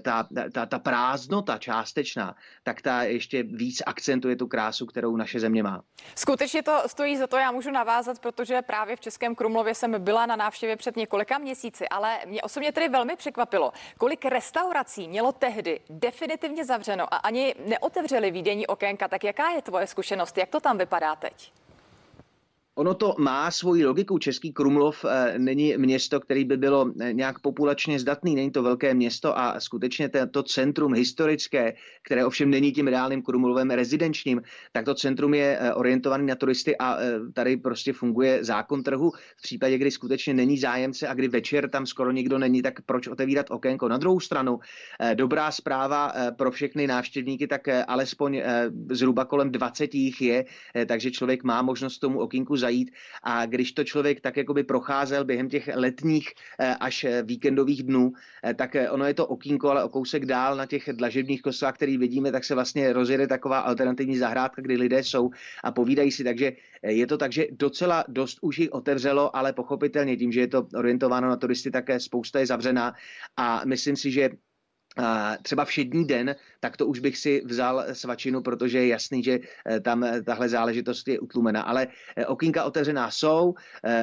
[0.03, 5.63] ta, ta, ta prázdnota částečná, tak ta ještě víc akcentuje tu krásu, kterou naše země
[5.63, 5.83] má.
[6.15, 10.27] Skutečně to stojí za to, já můžu navázat, protože právě v Českém Krumlově jsem byla
[10.27, 13.73] na návštěvě před několika měsíci, ale mě osobně tedy velmi překvapilo,
[14.05, 19.87] kolik restaurací mělo tehdy definitivně zavřeno a ani neotevřeli výdění okénka, tak jaká je tvoje
[19.87, 20.39] zkušenost?
[20.39, 21.53] Jak to tam vypadá teď?
[22.77, 24.19] Ono to má svoji logiku.
[24.19, 28.95] Český Krumlov eh, není město, který by bylo eh, nějak populačně zdatný, není to velké
[28.95, 34.95] město a skutečně to centrum historické, které ovšem není tím reálným Krumlovem rezidenčním, tak to
[34.95, 36.99] centrum je eh, orientovaný na turisty a
[37.35, 39.11] tady prostě funguje zákon trhu.
[39.37, 43.09] V případě, kdy skutečně není zájemce a kdy večer tam skoro nikdo není, tak proč
[43.09, 43.89] otevírat okénko?
[43.89, 44.59] Na druhou stranu,
[45.15, 48.43] dobrá zpráva pro všechny návštěvníky, tak alespoň
[48.91, 50.45] zhruba kolem 20 jich je,
[50.87, 52.91] takže člověk má možnost tomu okýnku zajít.
[53.23, 58.13] A když to člověk tak jakoby procházel během těch letních eh, až eh, víkendových dnů,
[58.41, 61.99] eh, tak ono je to okýnko, ale o kousek dál na těch dlažebních kostlách, který
[61.99, 65.31] vidíme, tak se vlastně rozjede taková alternativní zahrádka, kdy lidé jsou
[65.65, 70.17] a povídají si, takže je to tak, že docela dost už jich otevřelo, ale pochopitelně
[70.17, 72.95] tím, že je to orientováno na turisty, také spousta je zavřená.
[73.37, 74.31] A myslím si, že
[75.43, 79.81] třeba všední den, tak to už bych si vzal svačinu, protože je jasný, že eh,
[79.81, 81.63] tam eh, tahle záležitost je utlumena.
[81.63, 83.55] Ale eh, okýnka otevřená jsou,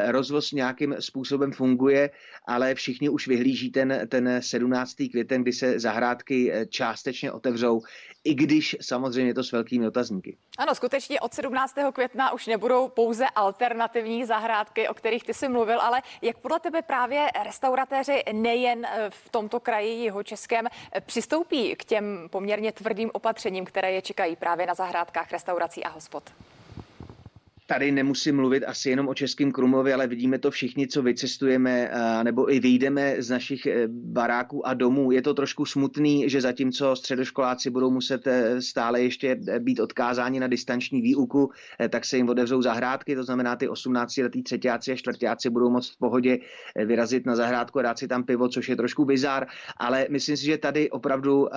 [0.07, 2.09] rozvoz nějakým způsobem funguje,
[2.47, 4.95] ale všichni už vyhlíží ten, ten 17.
[5.11, 7.81] květen, kdy se zahrádky částečně otevřou,
[8.23, 10.37] i když samozřejmě to s velkými otazníky.
[10.57, 11.75] Ano, skutečně od 17.
[11.93, 16.81] května už nebudou pouze alternativní zahrádky, o kterých ty jsi mluvil, ale jak podle tebe
[16.81, 20.67] právě restauratéři nejen v tomto kraji jeho českém
[21.05, 26.23] přistoupí k těm poměrně tvrdým opatřením, které je čekají právě na zahrádkách restaurací a hospod?
[27.73, 32.23] Tady nemusím mluvit asi jenom o Českém Krumlově, ale vidíme to všichni, co vycestujeme eh,
[32.23, 35.11] nebo i vyjdeme z našich eh, baráků a domů.
[35.11, 40.47] Je to trošku smutný, že zatímco středoškoláci budou muset eh, stále ještě být odkázáni na
[40.47, 41.51] distanční výuku,
[41.89, 45.97] tak se jim otevřou zahrádky, to znamená ty 18-letí třetíáci a čtvrtáci budou moct v
[45.97, 46.37] pohodě
[46.75, 50.45] vyrazit na zahrádku a dát si tam pivo, což je trošku bizár, ale myslím si,
[50.45, 51.47] že tady opravdu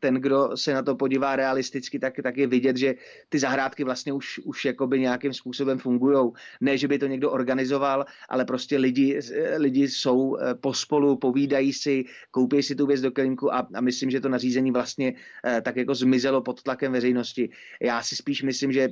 [0.00, 2.94] ten, kdo se na to podívá realisticky, tak, tak je vidět, že
[3.28, 6.30] ty zahrádky vlastně už, už jakoby nějakým způsobem fungují.
[6.60, 9.20] Ne, že by to někdo organizoval, ale prostě lidi,
[9.56, 14.10] lidi jsou eh, pospolu, povídají si, koupí si tu věc do kelímku a, a myslím,
[14.10, 17.50] že to nařízení vlastně eh, tak jako zmizelo pod tlakem veřejnosti.
[17.82, 18.88] Já si spíš myslím, že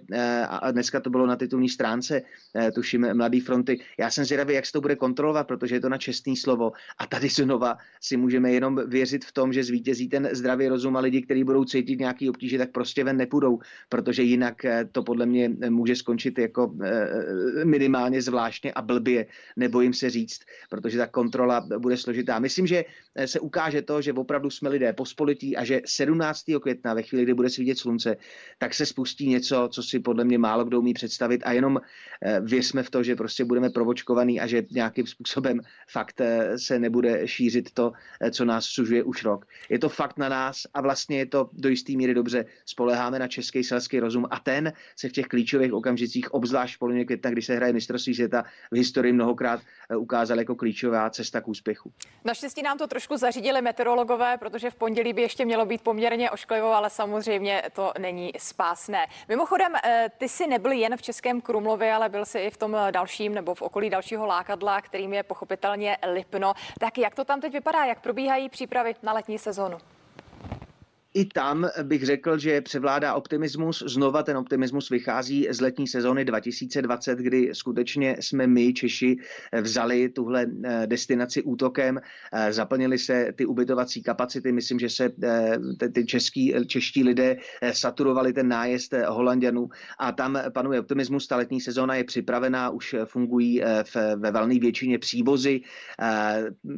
[0.49, 2.23] a dneska to bylo na titulní stránce,
[2.75, 3.81] tuším, Mladý fronty.
[3.99, 6.73] Já jsem zvědavý, jak se to bude kontrolovat, protože je to na čestný slovo.
[6.99, 11.01] A tady znova si můžeme jenom věřit v tom, že zvítězí ten zdravý rozum a
[11.01, 15.27] lidi, kteří budou cítit nějaký obtíže, tak prostě ven nepůjdou, protože jinak eh, to podle
[15.27, 21.07] mě eh, může skončit jako eh, minimálně zvláštně a blbě, nebojím se říct, protože ta
[21.07, 22.39] kontrola bude složitá.
[22.39, 22.85] Myslím, že
[23.27, 26.45] se ukáže to, že opravdu jsme lidé pospolití a že 17.
[26.63, 28.17] května, ve chvíli, kdy bude svítit slunce,
[28.59, 31.81] tak se spustí něco, co si podle mě málo kdo umí představit a jenom
[32.41, 36.21] věřme v to, že prostě budeme provočkovaný a že nějakým způsobem fakt
[36.57, 37.93] se nebude šířit to,
[38.31, 39.47] co nás sužuje už rok.
[39.69, 42.45] Je to fakt na nás a vlastně je to do jisté míry dobře.
[42.67, 47.05] Spoleháme na český selský rozum a ten se v těch klíčových okamžicích, obzvlášť v polovině
[47.05, 51.49] května, kdy se hraje mistrovství světa, v historii mnohokrát eh, ukázal jako klíčová cesta k
[51.49, 51.93] úspěchu.
[52.25, 56.73] Naštěstí nám to trošku zařídili meteorologové, protože v pondělí by ještě mělo být poměrně ošklivo,
[56.73, 59.07] ale samozřejmě to není spásné.
[59.29, 62.77] Mimochodem, eh, ty jsi nebyl jen v Českém Krumlově, ale byl jsi i v tom
[62.91, 66.55] dalším nebo v okolí dalšího lákadla, kterým je pochopitelně Lipno.
[66.81, 67.85] Tak jak to tam teď vypadá?
[67.85, 69.79] Jak probíhají přípravy na letní sezonu?
[71.15, 73.85] I tam bych řekl, že převládá optimismus.
[73.87, 79.17] Znova ten optimismus vychází z letní sezony 2020, kdy skutečně jsme my, Češi,
[79.61, 82.01] vzali tuhle eh, destinaci útokem,
[82.33, 84.53] eh, zaplnili se ty ubytovací kapacity.
[84.53, 85.59] Myslím, že se eh,
[85.93, 87.37] ty český, čeští lidé
[87.73, 91.27] saturovali ten nájezd Holandianů a tam panuje optimismus.
[91.27, 93.63] Ta letní sezóna je připravená, už fungují
[94.17, 95.61] ve valné většině přívozy.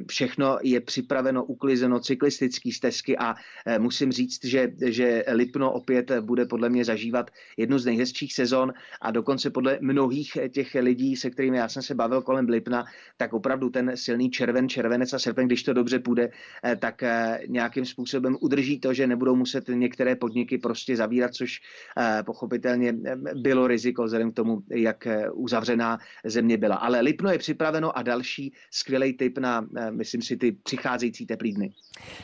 [0.08, 3.34] Všechno je připraveno, uklizeno, cyklistické stezky a
[3.78, 8.72] musím říct, říct, že, že Lipno opět bude podle mě zažívat jednu z nejhezčích sezon
[9.00, 12.84] a dokonce podle mnohých těch lidí, se kterými já jsem se bavil kolem Lipna,
[13.16, 16.30] tak opravdu ten silný červen, červenec a srpen, když to dobře půjde,
[16.64, 21.60] eh, tak eh, nějakým způsobem udrží to, že nebudou muset některé podniky prostě zavírat, což
[21.98, 22.92] eh, pochopitelně
[23.34, 26.76] bylo riziko vzhledem k tomu, jak uzavřená země byla.
[26.76, 31.72] Ale Lipno je připraveno a další skvělý tip na, myslím si, ty přicházející teplý dny.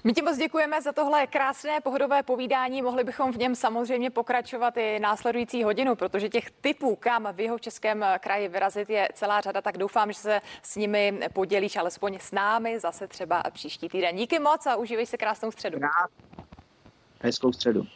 [0.04, 2.82] My ti moc děkujeme za tohle krásné pohodové povídání.
[2.82, 7.58] Mohli bychom v něm samozřejmě pokračovat i následující hodinu, protože těch typů, kam v jeho
[7.58, 9.60] českém kraji vyrazit, je celá řada.
[9.60, 14.16] Tak doufám, že se s nimi podělíš alespoň s námi zase třeba příští týden.
[14.16, 15.78] Díky moc a užívej se krásnou středu.
[17.20, 17.86] Hezkou středu.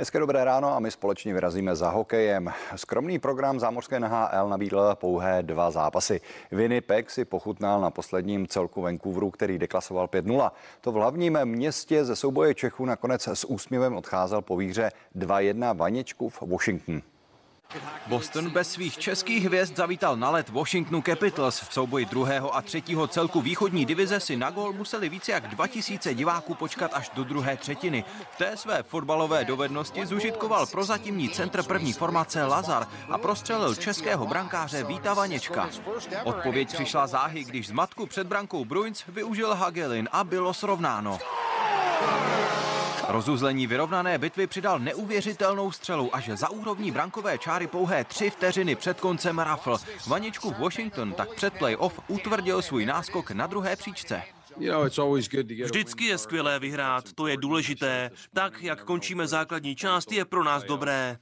[0.00, 2.50] Hezké dobré ráno a my společně vyrazíme za hokejem.
[2.76, 6.20] Skromný program zámořské NHL nabídl pouhé dva zápasy.
[6.52, 10.50] Winnipeg si pochutnal na posledním celku Vancouveru, který deklasoval 5-0.
[10.80, 16.42] To v hlavním městě ze souboje Čechů nakonec s úsměvem odcházel po výhře 2-1 Vaněčkův
[16.42, 17.02] Washington.
[18.06, 21.60] Boston bez svých českých hvězd zavítal na let Washingtonu Capitals.
[21.60, 26.14] V souboji druhého a třetího celku východní divize si na gol museli více jak 2000
[26.14, 28.04] diváků počkat až do druhé třetiny.
[28.30, 34.84] V té své fotbalové dovednosti zužitkoval prozatímní centr první formace Lazar a prostřelil českého brankáře
[34.84, 35.68] Víta Vaněčka.
[36.24, 41.18] Odpověď přišla záhy, když z matku před brankou Bruins využil Hagelin a bylo srovnáno.
[43.10, 49.00] Rozuzlení vyrovnané bitvy přidal neuvěřitelnou střelu, až za úrovní brankové čáry pouhé tři vteřiny před
[49.00, 49.76] koncem rafl.
[50.06, 54.22] Vaničku Washington tak před playoff utvrdil svůj náskok na druhé příčce.
[55.64, 58.10] Vždycky je skvělé vyhrát, to je důležité.
[58.34, 61.18] Tak, jak končíme základní část, je pro nás dobré.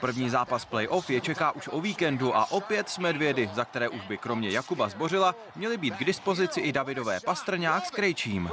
[0.00, 4.00] První zápas playoff je čeká už o víkendu a opět jsme Medvědy, za které už
[4.06, 8.50] by kromě Jakuba Zbořila měli být k dispozici i Davidové Pastrňák s Krejčím.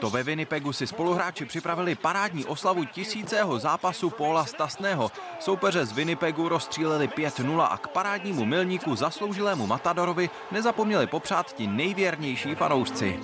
[0.00, 5.12] To ve Winnipegu si spoluhráči připravili parádní oslavu tisícého zápasu Paula Stasného.
[5.40, 12.54] Soupeře z Winnipegu rozstříleli 5-0 a k parádnímu milníku zasloužilému Matadorovi nezapomněli popřát ti nejvěrnější
[12.54, 13.20] fanoušci.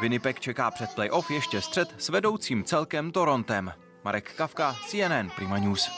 [0.00, 3.72] Winnipeg čeká před playoff ještě střed s vedoucím celkem Torontem.
[4.04, 5.90] Marek Kavka, CNN Prima News.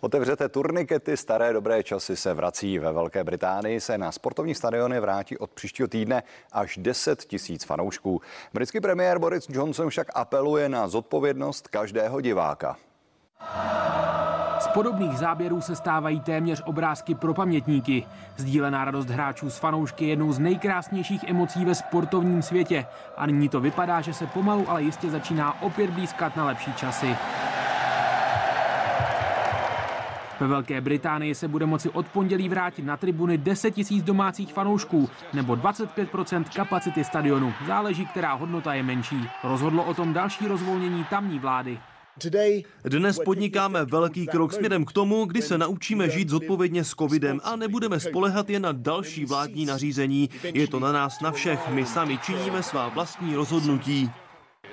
[0.00, 2.78] Otevřete turnikety, staré dobré časy se vrací.
[2.78, 8.20] Ve Velké Británii se na sportovní stadiony vrátí od příštího týdne až 10 tisíc fanoušků.
[8.54, 12.76] Britský premiér Boris Johnson však apeluje na zodpovědnost každého diváka.
[14.76, 18.06] Podobných záběrů se stávají téměř obrázky pro pamětníky.
[18.36, 22.86] Sdílená radost hráčů s fanoušky je jednou z nejkrásnějších emocí ve sportovním světě.
[23.16, 27.16] A nyní to vypadá, že se pomalu, ale jistě začíná opět blízkat na lepší časy.
[30.40, 35.08] Ve Velké Británii se bude moci od pondělí vrátit na tribuny 10 000 domácích fanoušků
[35.32, 37.52] nebo 25% kapacity stadionu.
[37.66, 39.28] Záleží, která hodnota je menší.
[39.44, 41.78] Rozhodlo o tom další rozvolnění tamní vlády.
[42.84, 47.56] Dnes podnikáme velký krok směrem k tomu, kdy se naučíme žít zodpovědně s covidem a
[47.56, 50.30] nebudeme spolehat jen na další vládní nařízení.
[50.42, 54.10] Je to na nás na všech, my sami činíme svá vlastní rozhodnutí.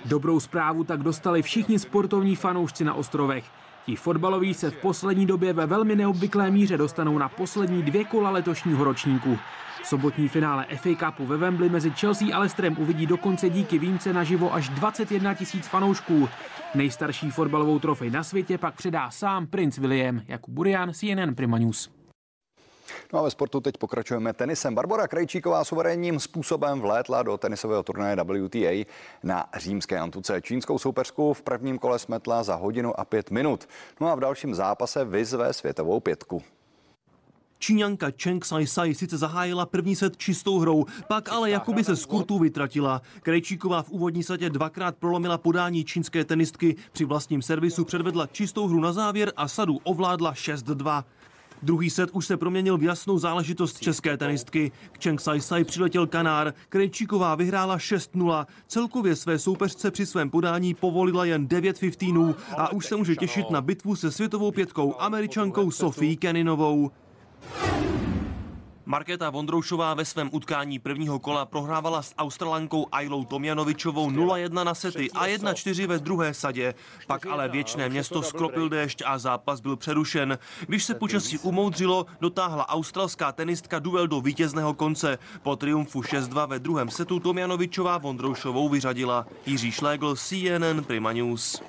[0.06, 3.46] Dobrou zprávu tak dostali všichni sportovní fanoušci na ostrovech.
[3.86, 8.30] Ti fotbaloví se v poslední době ve velmi neobvyklé míře dostanou na poslední dvě kola
[8.30, 9.38] letošního ročníku.
[9.84, 14.54] Sobotní finále FA Cupu ve Wembley mezi Chelsea a Leicesterem uvidí dokonce díky výjimce naživo
[14.54, 16.30] až 21 tisíc fanoušků.
[16.76, 20.22] Nejstarší fotbalovou trofej na světě pak předá sám princ William.
[20.28, 21.90] Jakub Burian, CNN Prima News.
[23.14, 24.76] No a ve sportu teď pokračujeme tenisem.
[24.76, 28.86] Barbara Krejčíková suverénním způsobem vlétla do tenisového turnaje WTA
[29.24, 30.42] na římské antuce.
[30.42, 33.68] Čínskou soupeřku v prvním kole smetla za hodinu a pět minut.
[34.02, 36.42] No a v dalším zápase vyzve světovou pětku.
[37.64, 42.06] Číňanka Cheng Sai Sai sice zahájila první set čistou hrou, pak ale jakoby se z
[42.06, 43.02] kurtu vytratila.
[43.22, 48.80] Krejčíková v úvodní setě dvakrát prolomila podání čínské tenistky, při vlastním servisu předvedla čistou hru
[48.80, 51.04] na závěr a sadu ovládla 6-2.
[51.62, 54.72] Druhý set už se proměnil v jasnou záležitost české tenistky.
[54.92, 56.54] K Cheng Sai Sai přiletěl Kanár.
[56.70, 58.46] Krejčíková vyhrála 6-0.
[58.68, 63.50] Celkově své soupeřce při svém podání povolila jen 9 15 a už se může těšit
[63.50, 66.92] na bitvu se světovou pětkou američankou Sofii Keninovou.
[68.86, 75.12] Markéta Vondroušová ve svém utkání prvního kola prohrávala s Australankou Ailou Tomjanovičovou 0-1 na sety
[75.12, 76.74] a 1-4 ve druhé sadě.
[77.08, 80.40] Pak ale věčné město skropil déšť a zápas byl přerušen.
[80.68, 85.18] Když se počasí umoudřilo, dotáhla australská tenistka duel do vítězného konce.
[85.44, 89.28] Po triumfu 6-2 ve druhém setu Tomjanovičová Vondroušovou vyřadila.
[89.46, 91.62] Jiří Šlégl, CNN Prima News.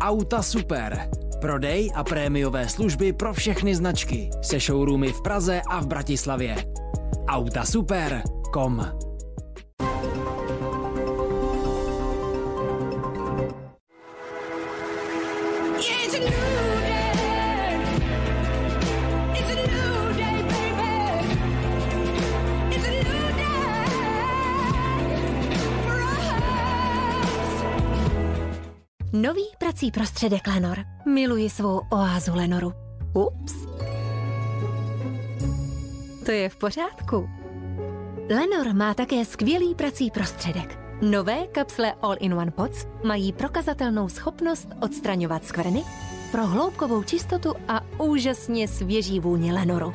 [0.00, 1.08] Auta Super.
[1.40, 6.56] Prodej a prémiové služby pro všechny značky se showroomy v Praze a v Bratislavě.
[7.28, 9.05] Autasuper.com
[29.22, 30.78] Nový prací prostředek Lenor.
[31.06, 32.72] Miluji svou oázu Lenoru.
[33.14, 33.54] Ups.
[36.26, 37.28] To je v pořádku.
[38.30, 40.78] Lenor má také skvělý prací prostředek.
[41.02, 45.84] Nové kapsle All-in-One Pots mají prokazatelnou schopnost odstraňovat skvrny
[46.32, 49.94] pro hloubkovou čistotu a úžasně svěží vůni Lenoru.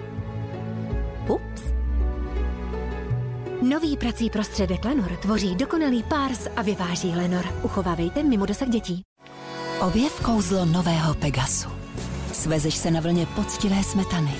[1.30, 1.81] Ups.
[3.62, 7.46] Nový prací prostředek Lenor tvoří dokonalý párs a vyváží Lenor.
[7.64, 9.02] Uchovávejte mimo dosah dětí.
[9.88, 11.70] Objev kouzlo nového Pegasu.
[12.34, 14.34] Svezeš se na vlně poctivé smetany.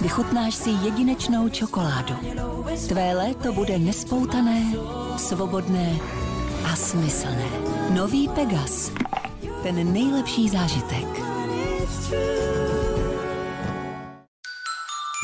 [0.00, 2.14] Vychutnáš si jedinečnou čokoládu.
[2.88, 4.72] Tvé léto bude nespoutané,
[5.16, 5.96] svobodné
[6.64, 7.48] a smyslné.
[7.90, 8.92] Nový Pegas.
[9.62, 11.06] Ten nejlepší zážitek.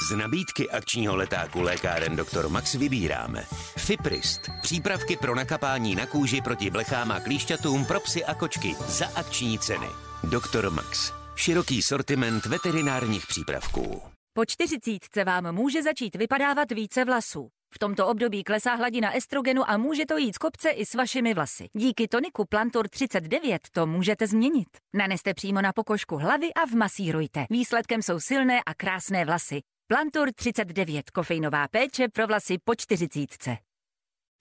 [0.09, 2.49] Z nabídky akčního letáku lékáren Dr.
[2.49, 3.45] Max vybíráme
[3.79, 9.07] Fiprist, přípravky pro nakapání na kůži proti blechám a klíšťatům pro psy a kočky za
[9.15, 9.87] akční ceny.
[10.25, 10.71] Dr.
[10.71, 14.03] Max, široký sortiment veterinárních přípravků.
[14.33, 17.49] Po čtyřicítce vám může začít vypadávat více vlasů.
[17.75, 21.35] V tomto období klesá hladina estrogenu a může to jít z kopce i s vašimi
[21.35, 21.69] vlasy.
[21.73, 24.69] Díky toniku Plantur 39 to můžete změnit.
[24.95, 27.47] Naneste přímo na pokožku hlavy a vmasírujte.
[27.51, 29.61] Výsledkem jsou silné a krásné vlasy.
[29.91, 33.57] Plantur 39, kofeinová péče pro vlasy po čtyřicítce.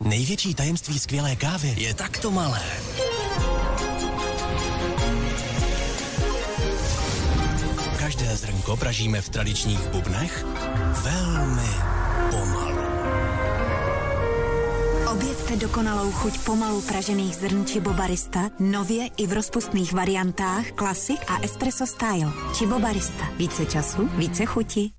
[0.03, 2.62] Největší tajemství skvělé kávy je takto malé.
[7.99, 10.43] Každé zrnko pražíme v tradičních bubnech
[11.03, 11.71] velmi
[12.31, 12.88] pomalu.
[15.12, 21.88] Objevte dokonalou chuť pomalu pražených zrn Chibobarista nově i v rozpustných variantách Classic a Espresso
[21.88, 22.31] Style.
[22.53, 23.31] Chibobarista.
[23.38, 24.91] Více času, více chuti.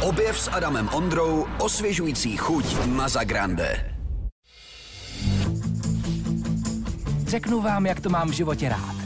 [0.00, 3.94] Objev s Adamem Ondrou osvěžující chuť Maza Grande.
[7.26, 8.96] Řeknu vám, jak to mám v životě rád.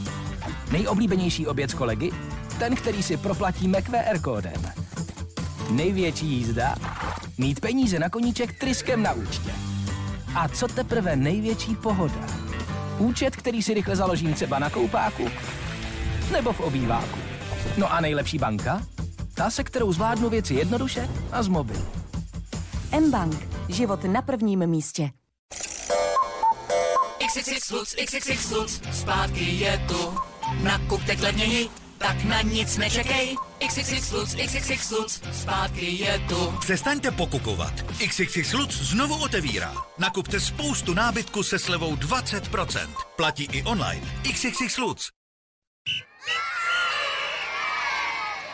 [0.71, 2.11] Nejoblíbenější oběd s kolegy?
[2.59, 4.61] Ten, který si proplatíme QR kódem.
[5.69, 6.75] Největší jízda?
[7.37, 9.51] Mít peníze na koníček tryskem na účtě.
[10.35, 12.27] A co teprve největší pohoda?
[12.97, 15.29] Účet, který si rychle založím třeba na koupáku
[16.31, 17.19] nebo v obýváku.
[17.77, 18.81] No a nejlepší banka?
[19.35, 21.85] Ta, se kterou zvládnu věci jednoduše a z mobilu.
[22.91, 23.47] M-Bank.
[23.69, 25.11] Život na prvním místě.
[27.27, 30.17] XXX Lutz, XXX Lutz, zpátky je tu.
[30.63, 33.35] Nakupte levněji, tak na nic nečekej.
[33.67, 36.53] XXX Lutz, XXX Lutz, zpátky je tu.
[36.59, 37.73] Přestaňte pokukovat.
[38.07, 39.73] XXX Lutz znovu otevírá.
[39.97, 42.89] Nakupte spoustu nábytku se slevou 20%.
[43.15, 44.01] Platí i online.
[44.31, 45.09] XXX Lutz.
[45.87, 48.44] La, la, la, la, la.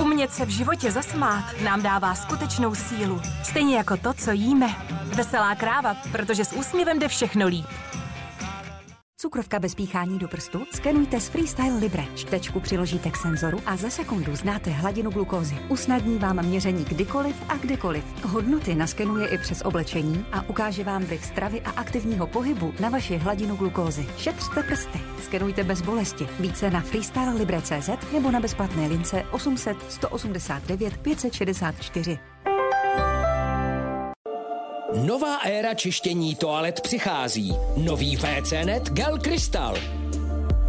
[0.00, 3.22] Umět se v životě zasmát nám dává skutečnou sílu.
[3.42, 4.74] Stejně jako to, co jíme.
[5.02, 7.66] Veselá kráva, protože s úsměvem jde všechno líp.
[9.16, 10.64] Cukrovka bez píchání do prstu?
[10.74, 12.04] Skenujte s Freestyle Libre.
[12.14, 15.54] Čtečku přiložíte k senzoru a za sekundu znáte hladinu glukózy.
[15.68, 18.04] Usnadní vám měření kdykoliv a kdekoliv.
[18.24, 23.16] Hodnoty naskenuje i přes oblečení a ukáže vám vliv stravy a aktivního pohybu na vaši
[23.16, 24.06] hladinu glukózy.
[24.16, 25.00] Šetřte prsty.
[25.22, 26.28] Skenujte bez bolesti.
[26.40, 32.18] Více na freestylelibre.cz nebo na bezplatné lince 800 189 564.
[35.02, 37.56] Nová éra čištění toalet přichází.
[37.76, 39.76] Nový WC-net Gel Crystal.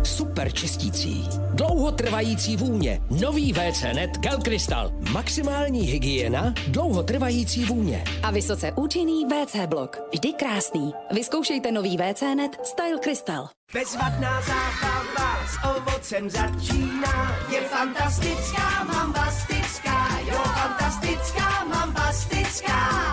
[0.04, 3.02] Super čistící, dlouhotrvající vůně.
[3.22, 4.92] Nový WC-net Gel Crystal.
[5.12, 8.04] Maximální hygiena, dlouhotrvající vůně.
[8.24, 9.98] A vysoce účinný WC blok.
[10.14, 10.94] Vždy krásný.
[11.12, 13.48] Vyzkoušejte nový WC-net Style Crystal.
[13.74, 17.38] Bezvadná zábava s ovocem začíná.
[17.54, 23.05] Je fantastická, mambastická, jo, fantastická, mambastická.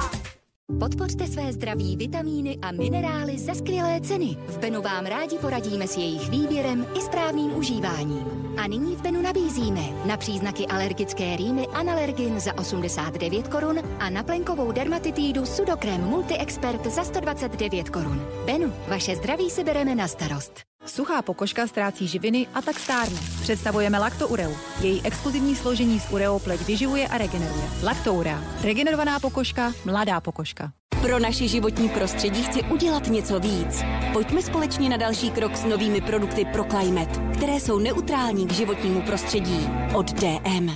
[0.80, 4.36] Podpořte své zdraví vitamíny a minerály za skvělé ceny.
[4.48, 8.24] V Benu vám rádi poradíme s jejich výběrem i správným užíváním.
[8.56, 14.22] A nyní v Benu nabízíme na příznaky alergické rýmy Analergin za 89 korun a na
[14.22, 18.22] plenkovou dermatitídu Sudokrem Multi-Expert za 129 korun.
[18.46, 20.71] Benu, vaše zdraví si bereme na starost.
[20.86, 23.18] Suchá pokožka ztrácí živiny a tak stárne.
[23.42, 24.56] Představujeme Lactoureu.
[24.80, 27.64] Její exkluzivní složení z ureou pleť vyživuje a regeneruje.
[27.82, 28.44] Lactourea.
[28.62, 30.72] Regenerovaná pokožka, mladá pokožka.
[31.02, 33.82] Pro naše životní prostředí chci udělat něco víc.
[34.12, 39.02] Pojďme společně na další krok s novými produkty pro Climate, které jsou neutrální k životnímu
[39.02, 39.68] prostředí.
[39.94, 40.70] Od DM.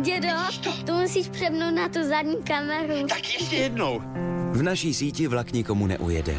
[0.00, 0.28] Dědo,
[0.86, 3.06] to musíš přepnout na tu zadní kameru.
[3.08, 4.00] Tak ještě jednou.
[4.52, 6.34] V naší síti vlak nikomu neujede.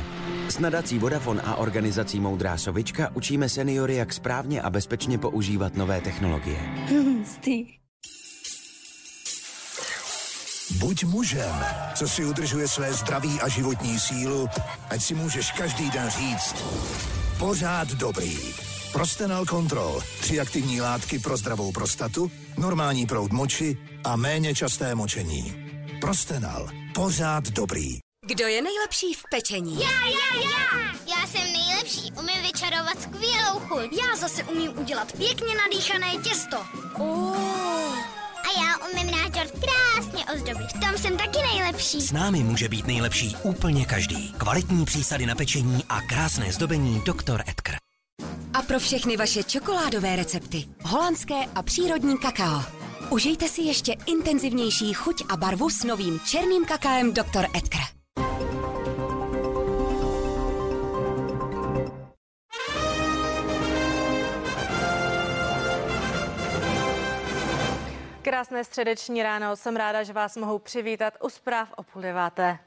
[0.49, 6.01] S nadací Vodafone a organizací Moudrá sovička učíme seniory, jak správně a bezpečně používat nové
[6.01, 6.59] technologie.
[10.79, 14.47] Buď mužem, co si udržuje své zdraví a životní sílu,
[14.89, 16.55] ať si můžeš každý den říct
[17.39, 18.37] pořád dobrý.
[18.91, 20.01] Prostenal Control.
[20.19, 25.55] Tři aktivní látky pro zdravou prostatu, normální proud moči a méně časté močení.
[26.01, 26.69] Prostenal.
[26.93, 28.06] Pořád dobrý.
[28.27, 29.79] Kdo je nejlepší v pečení?
[29.79, 30.93] Já, já, já!
[31.17, 33.97] Já jsem nejlepší, umím vyčarovat skvělou chuť.
[34.01, 36.57] Já zase umím udělat pěkně nadýchané těsto.
[36.99, 37.37] Oh.
[38.47, 40.67] A já umím náš dort krásně ozdobit.
[40.75, 42.01] V tom jsem taky nejlepší.
[42.01, 44.33] S námi může být nejlepší úplně každý.
[44.37, 47.43] Kvalitní přísady na pečení a krásné zdobení Dr.
[47.47, 47.75] Edgar.
[48.53, 50.65] A pro všechny vaše čokoládové recepty.
[50.83, 52.63] Holandské a přírodní kakao.
[53.09, 57.45] Užijte si ještě intenzivnější chuť a barvu s novým černým kakaem Dr.
[57.53, 57.96] Edgar.
[68.27, 72.59] Krásné středeční ráno, jsem ráda, že vás mohu přivítat u zpráv o půl deváté.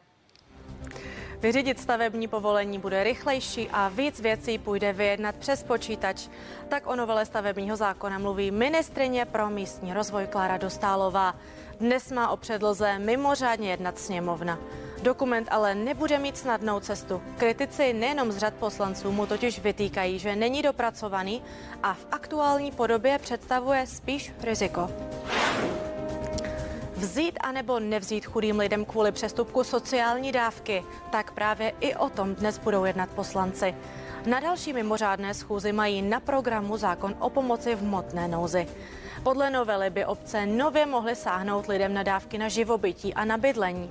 [1.38, 6.28] Vyřídit stavební povolení bude rychlejší a víc věcí půjde vyjednat přes počítač.
[6.68, 11.34] Tak o novele stavebního zákona mluví ministrině pro místní rozvoj Klára Dostálová.
[11.80, 14.58] Dnes má o předloze mimořádně jednat sněmovna.
[15.03, 17.22] Dokument ale nebude mít snadnou cestu.
[17.36, 21.42] Kritici nejenom z řad poslanců mu totiž vytýkají, že není dopracovaný
[21.82, 24.90] a v aktuální podobě představuje spíš riziko.
[26.96, 32.59] Vzít anebo nevzít chudým lidem kvůli přestupku sociální dávky, tak právě i o tom dnes
[32.59, 33.74] budou jednat poslanci.
[34.26, 38.68] Na další mimořádné schůzi mají na programu zákon o pomoci v hmotné nouzi.
[39.22, 43.90] Podle novely by obce nově mohly sáhnout lidem na dávky na živobytí a na bydlení.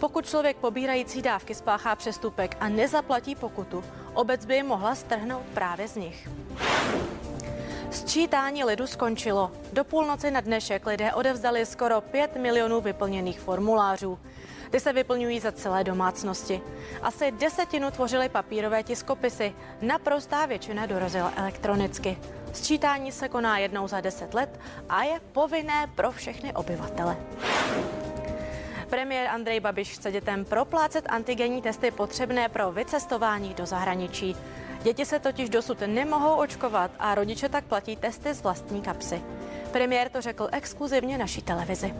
[0.00, 3.84] Pokud člověk pobírající dávky spáchá přestupek a nezaplatí pokutu,
[4.14, 6.28] obec by ji mohla strhnout právě z nich.
[7.90, 9.52] Sčítání lidu skončilo.
[9.72, 14.18] Do půlnoci na dnešek lidé odevzdali skoro 5 milionů vyplněných formulářů.
[14.70, 16.60] Ty se vyplňují za celé domácnosti.
[17.02, 22.18] Asi desetinu tvořily papírové tiskopisy, naprostá většina dorazila elektronicky.
[22.52, 27.16] Sčítání se koná jednou za 10 let a je povinné pro všechny obyvatele.
[28.90, 34.36] Premiér Andrej Babiš chce dětem proplácet antigenní testy potřebné pro vycestování do zahraničí.
[34.82, 39.22] Děti se totiž dosud nemohou očkovat a rodiče tak platí testy z vlastní kapsy.
[39.72, 41.94] Premiér to řekl exkluzivně naší televizi.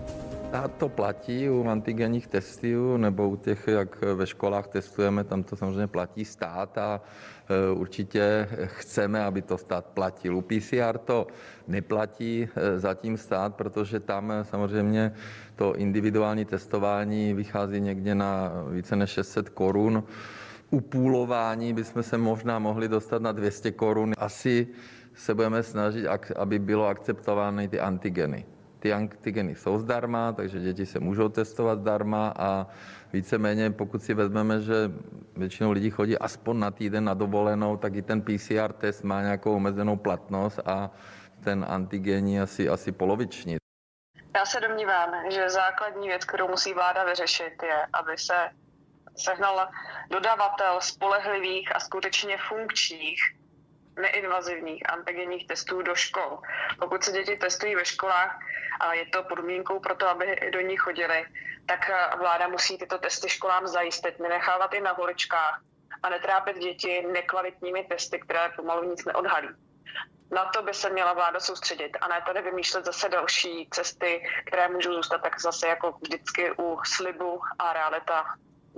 [0.48, 5.56] Stát to platí u antigenních testů nebo u těch, jak ve školách testujeme, tam to
[5.56, 7.00] samozřejmě platí stát a
[7.48, 10.36] e, určitě chceme, aby to stát platil.
[10.36, 11.26] U PCR to
[11.66, 15.12] neplatí e, zatím stát, protože tam samozřejmě
[15.58, 20.04] to individuální testování vychází někde na více než 600 korun.
[20.70, 24.14] U půlování bychom se možná mohli dostat na 200 korun.
[24.18, 24.66] Asi
[25.14, 26.06] se budeme snažit,
[26.36, 28.46] aby bylo akceptovány ty antigeny.
[28.78, 32.66] Ty antigeny jsou zdarma, takže děti se můžou testovat zdarma a
[33.12, 34.92] víceméně, pokud si vezmeme, že
[35.36, 39.56] většinou lidí chodí aspoň na týden na dovolenou, tak i ten PCR test má nějakou
[39.56, 40.90] omezenou platnost a
[41.40, 43.58] ten antigenní asi, asi poloviční.
[44.36, 48.50] Já se domnívám, že základní věc, kterou musí vláda vyřešit, je, aby se
[49.16, 49.68] sehnal
[50.10, 53.20] dodavatel spolehlivých a skutečně funkčních
[54.00, 56.40] neinvazivních antigenních testů do škol.
[56.78, 58.38] Pokud se děti testují ve školách
[58.80, 61.26] a je to podmínkou pro to, aby do nich chodili,
[61.66, 65.60] tak vláda musí tyto testy školám zajistit, nenechávat je na holičkách
[66.02, 69.48] a netrápit děti nekvalitními testy, které pomalu nic neodhalí.
[70.30, 74.68] Na to by se měla vláda soustředit a ne tady vymýšlet zase další cesty, které
[74.68, 78.24] můžou zůstat tak zase jako vždycky u slibu a realita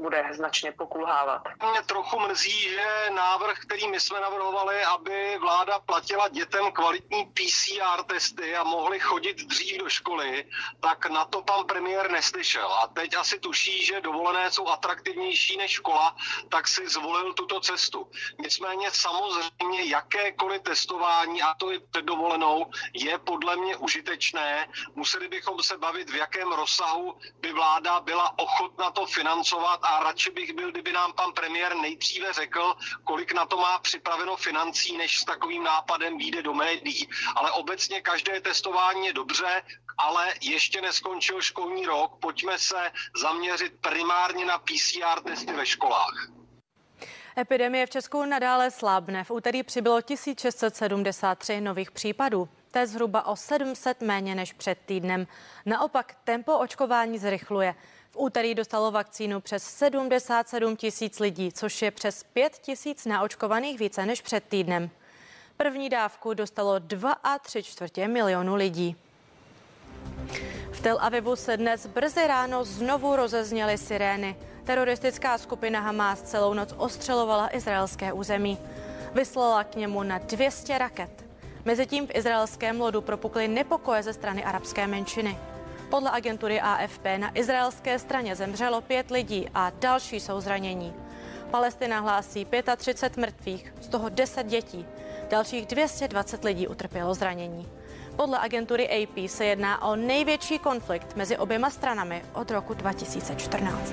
[0.00, 1.42] bude značně pokulhávat.
[1.70, 8.02] Mě trochu mrzí, že návrh, který my jsme navrhovali, aby vláda platila dětem kvalitní PCR
[8.06, 10.44] testy a mohli chodit dřív do školy,
[10.80, 12.72] tak na to pan premiér neslyšel.
[12.72, 16.16] A teď asi tuší, že dovolené jsou atraktivnější než škola,
[16.48, 18.10] tak si zvolil tuto cestu.
[18.38, 24.68] Nicméně samozřejmě jakékoliv testování, a to i před dovolenou, je podle mě užitečné.
[24.94, 30.30] Museli bychom se bavit, v jakém rozsahu by vláda byla ochotna to financovat a radši
[30.30, 32.74] bych byl, kdyby nám pan premiér nejdříve řekl,
[33.04, 37.08] kolik na to má připraveno financí, než s takovým nápadem vyjde do médií.
[37.36, 39.62] Ale obecně každé testování je dobře,
[39.98, 42.16] ale ještě neskončil školní rok.
[42.20, 46.28] Pojďme se zaměřit primárně na PCR testy ve školách.
[47.38, 49.24] Epidemie v Česku nadále slábne.
[49.24, 52.48] V úterý přibylo 1673 nových případů.
[52.70, 55.26] To je zhruba o 700 méně než před týdnem.
[55.66, 57.74] Naopak tempo očkování zrychluje.
[58.10, 64.06] V úterý dostalo vakcínu přes 77 tisíc lidí, což je přes 5 tisíc naočkovaných více
[64.06, 64.90] než před týdnem.
[65.56, 68.96] První dávku dostalo 2,3 čtvrtě milionu lidí.
[70.72, 74.36] V Tel Avivu se dnes brzy ráno znovu rozezněly sirény.
[74.64, 78.58] Teroristická skupina Hamas celou noc ostřelovala izraelské území.
[79.14, 81.24] Vyslala k němu na 200 raket.
[81.64, 85.38] Mezitím v izraelském lodu propukly nepokoje ze strany arabské menšiny.
[85.90, 90.94] Podle agentury AFP na izraelské straně zemřelo pět lidí a další jsou zranění.
[91.50, 94.86] Palestina hlásí 35 mrtvých, z toho 10 dětí.
[95.30, 97.68] Dalších 220 lidí utrpělo zranění.
[98.16, 103.92] Podle agentury AP se jedná o největší konflikt mezi oběma stranami od roku 2014.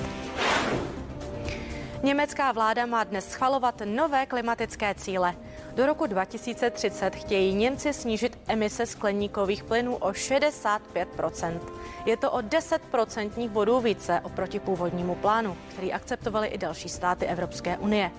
[2.03, 5.35] Německá vláda má dnes schvalovat nové klimatické cíle.
[5.77, 11.59] Do roku 2030 chtějí Němci snížit emise skleníkových plynů o 65%
[12.05, 17.77] Je to o 10% bodů více oproti původnímu plánu, který akceptovali i další státy Evropské
[17.77, 18.11] unie.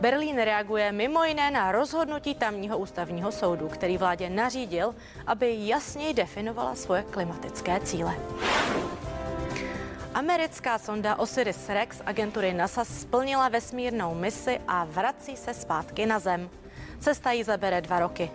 [0.00, 4.94] Berlín reaguje mimo jiné na rozhodnutí tamního ústavního soudu, který vládě nařídil,
[5.26, 8.14] aby jasněji definovala svoje klimatické cíle.
[10.14, 16.50] Americká sonda Osiris-Rex agentury NASA splnila vesmírnou misi a vrací se zpátky na Zem.
[17.00, 18.30] Cesta jí zabere dva roky.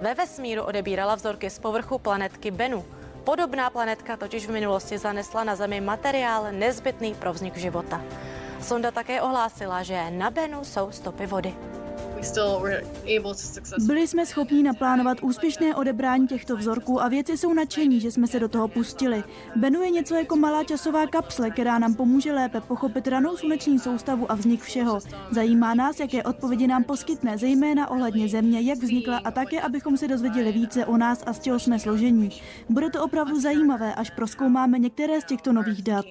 [0.00, 2.84] Ve vesmíru odebírala vzorky z povrchu planetky Bennu.
[3.24, 8.02] Podobná planetka totiž v minulosti zanesla na Zemi materiál nezbytný pro vznik života.
[8.60, 11.54] Sonda také ohlásila, že na Bennu jsou stopy vody.
[13.86, 18.40] Byli jsme schopni naplánovat úspěšné odebrání těchto vzorků a věci jsou nadšení, že jsme se
[18.40, 19.24] do toho pustili.
[19.56, 24.32] Benu je něco jako malá časová kapsle, která nám pomůže lépe pochopit ranou sluneční soustavu
[24.32, 25.00] a vznik všeho.
[25.30, 30.08] Zajímá nás, jaké odpovědi nám poskytne, zejména ohledně země, jak vznikla a také, abychom se
[30.08, 32.30] dozvěděli více o nás a z čeho jsme složení.
[32.68, 36.06] Bude to opravdu zajímavé, až proskoumáme některé z těchto nových dat.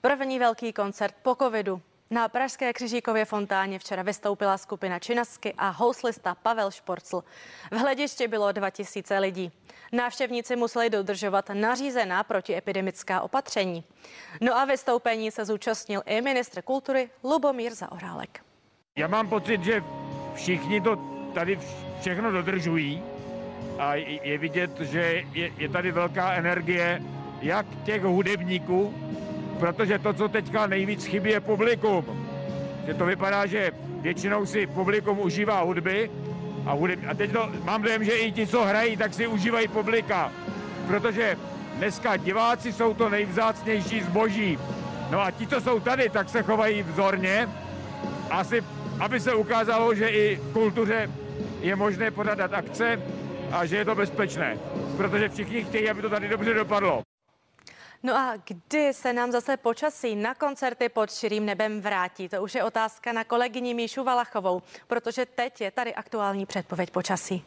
[0.00, 1.80] První velký koncert po covidu.
[2.10, 7.24] Na Pražské křižíkově fontáně včera vystoupila skupina Činasky a houslista Pavel Šporcl.
[7.70, 9.52] V hledišti bylo 2000 lidí.
[9.92, 13.84] Návštěvníci museli dodržovat nařízená protiepidemická opatření.
[14.40, 18.40] No a vystoupení se zúčastnil i ministr kultury Lubomír Zaorálek.
[18.96, 19.84] Já mám pocit, že
[20.34, 20.96] všichni to
[21.34, 21.58] tady
[22.00, 23.02] všechno dodržují
[23.78, 27.02] a je vidět, že je, je tady velká energie
[27.42, 28.94] jak těch hudebníků,
[29.60, 32.28] protože to, co teďka nejvíc chybí, je publikum.
[32.86, 36.10] Že to vypadá, že většinou si publikum užívá hudby
[36.66, 37.00] a, hudeb...
[37.08, 40.32] a teď to, mám dojem, že i ti, co hrají, tak si užívají publika.
[40.86, 41.36] Protože
[41.76, 44.58] Dneska diváci jsou to nejvzácnější zboží.
[45.10, 47.48] No a ti, co jsou tady, tak se chovají vzorně,
[48.30, 48.64] asi,
[49.00, 51.10] aby se ukázalo, že i v kultuře
[51.60, 53.02] je možné pořádat akce
[53.52, 54.58] a že je to bezpečné,
[54.96, 57.02] protože všichni chtějí, aby to tady dobře dopadlo.
[58.06, 62.28] No a kdy se nám zase počasí na koncerty pod širým nebem vrátí?
[62.28, 67.44] To už je otázka na kolegyni Míšu Valachovou, protože teď je tady aktuální předpověď počasí.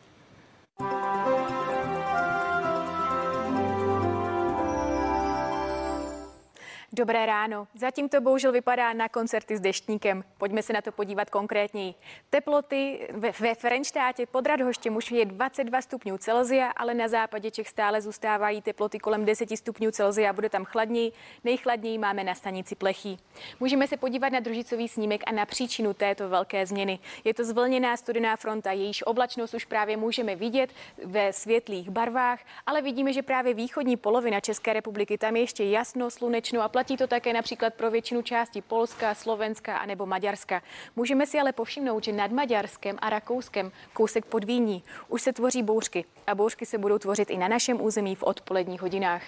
[6.93, 7.67] Dobré ráno.
[7.75, 10.23] Zatím to bohužel vypadá na koncerty s deštníkem.
[10.37, 11.93] Pojďme se na to podívat konkrétněji.
[12.29, 17.67] Teploty ve, ve Frenštátě pod Radhoštěm už je 22 stupňů Celzia, ale na západě Čech
[17.67, 20.33] stále zůstávají teploty kolem 10 stupňů Celzia.
[20.33, 21.11] Bude tam chladněji.
[21.43, 23.17] Nejchladněji máme na stanici Plechý.
[23.59, 26.99] Můžeme se podívat na družicový snímek a na příčinu této velké změny.
[27.23, 30.69] Je to zvlněná studená fronta, jejíž oblačnost už právě můžeme vidět
[31.05, 36.09] ve světlých barvách, ale vidíme, že právě východní polovina České republiky tam je ještě jasno,
[36.09, 40.61] slunečno a Platí to také například pro většinu části Polska, Slovenska a nebo Maďarska.
[40.95, 46.05] Můžeme si ale povšimnout, že nad Maďarskem a Rakouskem kousek podvíní už se tvoří bouřky
[46.27, 49.21] a bouřky se budou tvořit i na našem území v odpoledních hodinách.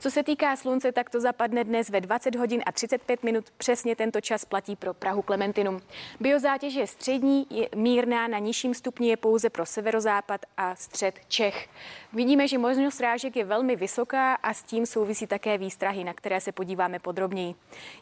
[0.00, 3.44] Co se týká slunce, tak to zapadne dnes ve 20 hodin a 35 minut.
[3.56, 5.80] Přesně tento čas platí pro Prahu Klementinum.
[6.20, 11.68] Biozátěž je střední, je mírná, na nižším stupni je pouze pro severozápad a střed Čech.
[12.12, 16.40] Vidíme, že možnost srážek je velmi vysoká a s tím souvisí také výstrahy, na které
[16.40, 17.54] se podíváme podrobněji.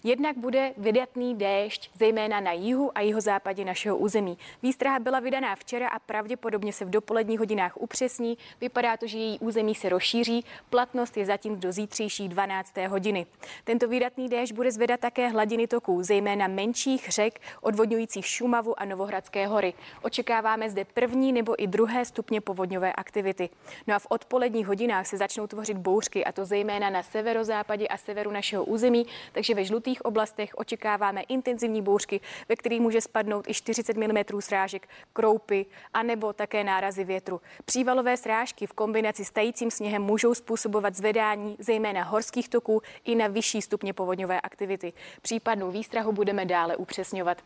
[0.04, 4.38] Jednak bude vydatný déšť, zejména na jihu a jihozápadě našeho území.
[4.62, 8.38] Výstraha byla vydaná včera a pravděpodobně se v dopoledních hodinách upřesní.
[8.60, 10.44] Vypadá to, že její území se rozšíří.
[10.70, 12.76] Platnost je zatím do zítřejší 12.
[12.88, 13.26] hodiny.
[13.64, 19.46] Tento výdatný déšť bude zvedat také hladiny toků, zejména menších řek odvodňujících Šumavu a Novohradské
[19.46, 19.74] hory.
[20.02, 23.48] Očekáváme zde první nebo i druhé stupně povodňové aktivity.
[23.86, 27.96] No a v odpoledních hodinách se začnou tvořit bouřky, a to zejména na severozápadě a
[27.96, 33.54] severu našeho území, takže ve žlutých oblastech očekáváme intenzivní bouřky, ve kterých může spadnout i
[33.54, 37.40] 40 mm srážek, kroupy a nebo také nárazy větru.
[37.64, 43.26] Přívalové srážky v kombinaci s tajícím sněhem můžou způsobovat zvedání zejména horských toků i na
[43.26, 44.92] vyšší stupně povodňové aktivity.
[45.22, 47.42] Případnou výstrahu budeme dále upřesňovat.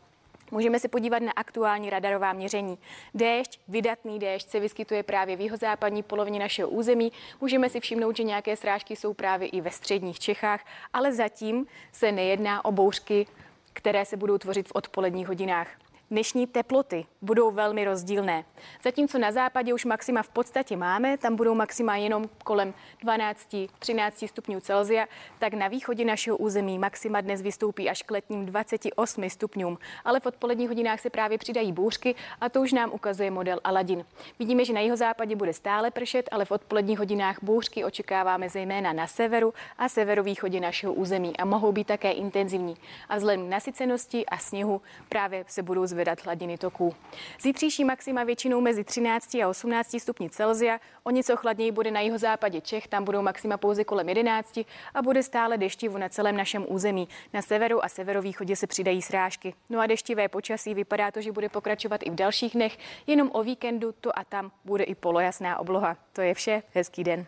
[0.50, 2.78] Můžeme se podívat na aktuální radarová měření.
[3.14, 7.12] Déšť, vydatný déšť se vyskytuje právě v jihozápadní polovině našeho území.
[7.40, 12.12] Můžeme si všimnout, že nějaké srážky jsou právě i ve středních Čechách, ale zatím se
[12.12, 13.26] nejedná o bouřky,
[13.72, 15.68] které se budou tvořit v odpoledních hodinách.
[16.12, 18.44] Dnešní teploty budou velmi rozdílné.
[18.82, 24.60] Zatímco na západě už maxima v podstatě máme, tam budou maxima jenom kolem 12-13 stupňů
[24.60, 25.06] Celzia,
[25.38, 29.78] tak na východě našeho území maxima dnes vystoupí až k letním 28 stupňům.
[30.04, 34.04] Ale v odpoledních hodinách se právě přidají bouřky a to už nám ukazuje model Aladin.
[34.38, 38.92] Vidíme, že na jeho západě bude stále pršet, ale v odpoledních hodinách bouřky očekáváme zejména
[38.92, 42.76] na severu a severovýchodě našeho území a mohou být také intenzivní.
[43.08, 46.94] A vzhledem k nasycenosti a sněhu právě se budou zvedat zvedat hladiny toků.
[47.40, 52.60] Zítřejší maxima většinou mezi 13 a 18 stupni Celzia, o něco chladněji bude na jihozápadě
[52.60, 54.58] Čech, tam budou maxima pouze kolem 11
[54.94, 57.08] a bude stále deštivo na celém našem území.
[57.32, 59.54] Na severu a severovýchodě se přidají srážky.
[59.70, 63.42] No a deštivé počasí vypadá to, že bude pokračovat i v dalších dnech, jenom o
[63.42, 65.96] víkendu to a tam bude i polojasná obloha.
[66.12, 67.26] To je vše, hezký den.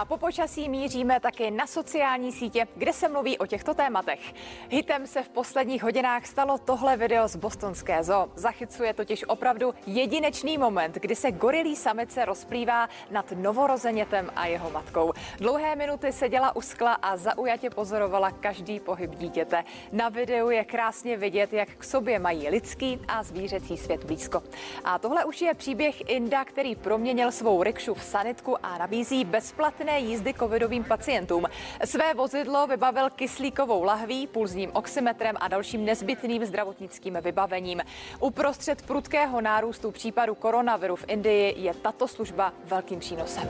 [0.00, 4.34] A po počasí míříme také na sociální sítě, kde se mluví o těchto tématech.
[4.70, 8.28] Hitem se v posledních hodinách stalo tohle video z bostonské zoo.
[8.34, 15.12] Zachycuje totiž opravdu jedinečný moment, kdy se gorilí samice rozplývá nad novorozenětem a jeho matkou.
[15.38, 19.64] Dlouhé minuty seděla u skla a zaujatě pozorovala každý pohyb dítěte.
[19.92, 24.42] Na videu je krásně vidět, jak k sobě mají lidský a zvířecí svět blízko.
[24.84, 29.89] A tohle už je příběh Inda, který proměnil svou rikšu v sanitku a nabízí bezplatné
[29.90, 31.46] bezpečné jízdy covidovým pacientům.
[31.84, 37.80] Své vozidlo vybavil kyslíkovou lahví, pulzním oximetrem a dalším nezbytným zdravotnickým vybavením.
[38.20, 43.48] Uprostřed prudkého nárůstu případu koronaviru v Indii je tato služba velkým přínosem.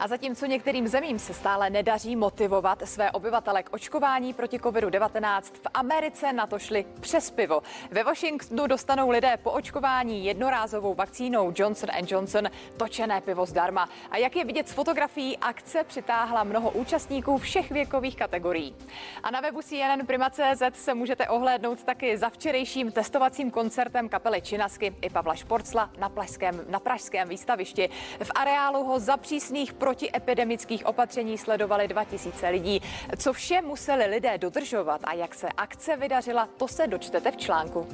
[0.00, 5.66] A zatímco některým zemím se stále nedaří motivovat své obyvatele k očkování proti COVID-19, v
[5.74, 7.62] Americe na to šli přes pivo.
[7.90, 13.88] Ve Washingtonu dostanou lidé po očkování jednorázovou vakcínou Johnson Johnson točené pivo zdarma.
[14.10, 18.76] A jak je vidět z fotografií, akce přitáhla mnoho účastníků všech věkových kategorií.
[19.22, 24.94] A na webu CNN Prima.cz se můžete ohlédnout taky za včerejším testovacím koncertem kapely Činasky
[25.02, 27.90] i Pavla Šporcla na pražském, na pražském výstavišti.
[28.22, 32.82] V areálu ho za přísných pro protiepidemických opatření sledovali 2000 lidí.
[33.16, 37.86] Co vše museli lidé dodržovat a jak se akce vydařila, to se dočtete v článku.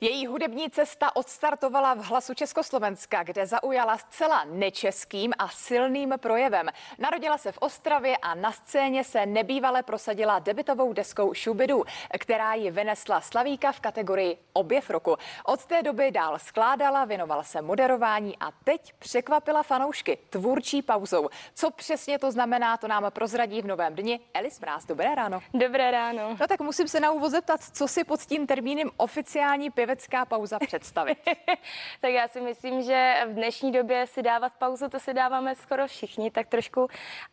[0.00, 6.68] Její hudební cesta odstartovala v hlasu Československa, kde zaujala zcela nečeským a silným projevem.
[6.98, 11.84] Narodila se v Ostravě a na scéně se nebývale prosadila debitovou deskou Šubidu,
[12.18, 15.16] která ji vynesla Slavíka v kategorii objev roku.
[15.44, 21.28] Od té doby dál skládala, věnovala se moderování a teď překvapila fanoušky tvůrčí pauzou.
[21.54, 24.84] Co přesně to znamená, to nám prozradí v novém dni Elis Mráz.
[24.86, 25.40] Dobré ráno.
[25.54, 26.36] Dobré ráno.
[26.40, 30.58] No tak musím se na úvod zeptat, co si pod tím termínem oficiální pěvecká pauza
[30.58, 31.18] představit.
[32.00, 35.86] tak já si myslím, že v dnešní době si dávat pauzu, to si dáváme skoro
[35.86, 36.88] všichni, tak trošku,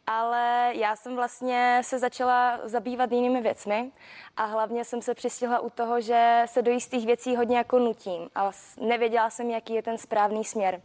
[0.08, 3.92] ale já jsem vlastně se začala zabývat jinými věcmi
[4.38, 8.30] a hlavně jsem se přistihla u toho, že se do jistých věcí hodně jako nutím
[8.36, 10.82] a nevěděla jsem, jaký je ten správný směr.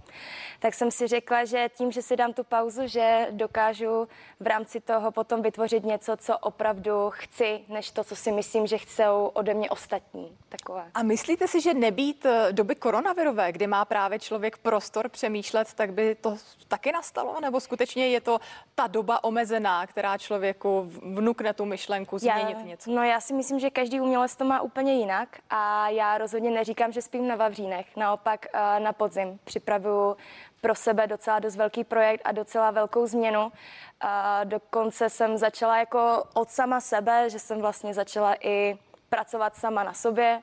[0.59, 4.09] Tak jsem si řekla, že tím, že si dám tu pauzu, že dokážu
[4.41, 8.79] v rámci toho potom vytvořit něco, co opravdu chci, než to, co si myslím, že
[8.79, 10.37] chcou ode mě ostatní.
[10.49, 10.91] Takové.
[10.95, 15.92] A myslíte si, že nebýt eh, doby koronavirové, kdy má právě člověk prostor přemýšlet, tak
[15.92, 16.36] by to
[16.68, 17.40] taky nastalo?
[17.40, 18.38] Nebo skutečně je to
[18.74, 22.90] ta doba omezená, která člověku vnukne tu myšlenku změnit já, něco?
[22.90, 26.92] No já si myslím, že každý umělec to má úplně jinak a já rozhodně neříkám,
[26.92, 27.96] že spím na Vavřínech.
[27.96, 30.16] Naopak eh, na podzim připravuju
[30.61, 33.52] pro sebe docela dost velký projekt a docela velkou změnu.
[34.00, 38.78] A dokonce jsem začala jako od sama sebe, že jsem vlastně začala i
[39.09, 40.42] pracovat sama na sobě,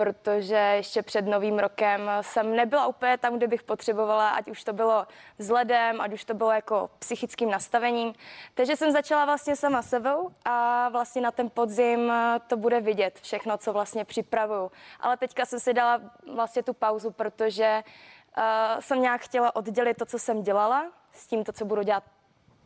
[0.00, 4.72] protože ještě před novým rokem jsem nebyla úplně tam, kde bych potřebovala, ať už to
[4.72, 5.06] bylo
[5.38, 8.14] vzhledem, ať už to bylo jako psychickým nastavením.
[8.54, 12.12] Takže jsem začala vlastně sama sebou a vlastně na ten podzim
[12.46, 14.72] to bude vidět všechno, co vlastně připravuju.
[15.00, 16.00] Ale teďka jsem si dala
[16.34, 21.44] vlastně tu pauzu, protože uh, jsem nějak chtěla oddělit to, co jsem dělala, s tím,
[21.44, 22.04] to, co budu dělat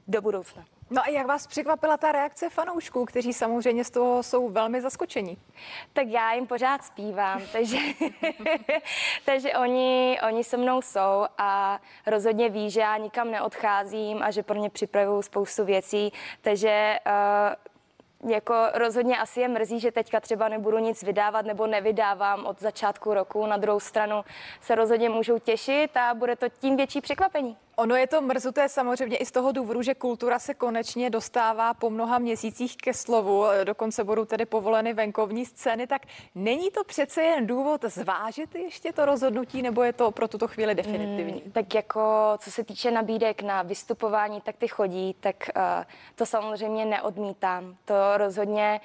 [0.09, 0.74] do budoucna.
[0.95, 5.39] No a jak vás překvapila ta reakce fanoušků, kteří samozřejmě z toho jsou velmi zaskočení?
[5.93, 7.79] Tak já jim pořád zpívám, takže,
[9.25, 14.43] takže oni, oni se mnou jsou a rozhodně ví, že já nikam neodcházím a že
[14.43, 16.99] pro ně připravuju spoustu věcí, takže
[18.23, 22.61] uh, jako rozhodně asi je mrzí, že teďka třeba nebudu nic vydávat nebo nevydávám od
[22.61, 23.47] začátku roku.
[23.47, 24.25] Na druhou stranu
[24.61, 27.57] se rozhodně můžou těšit a bude to tím větší překvapení.
[27.77, 31.91] Ono je to mrzuté samozřejmě i z toho důvodu, že kultura se konečně dostává po
[31.91, 36.03] mnoha měsících ke slovu, dokonce budou tedy povoleny venkovní scény, tak
[36.35, 40.75] není to přece jen důvod zvážit ještě to rozhodnutí, nebo je to pro tuto chvíli
[40.75, 41.41] definitivní?
[41.41, 42.01] Hmm, tak jako
[42.39, 45.63] co se týče nabídek na vystupování, tak ty chodí, tak uh,
[46.15, 47.77] to samozřejmě neodmítám.
[47.85, 48.81] To rozhodně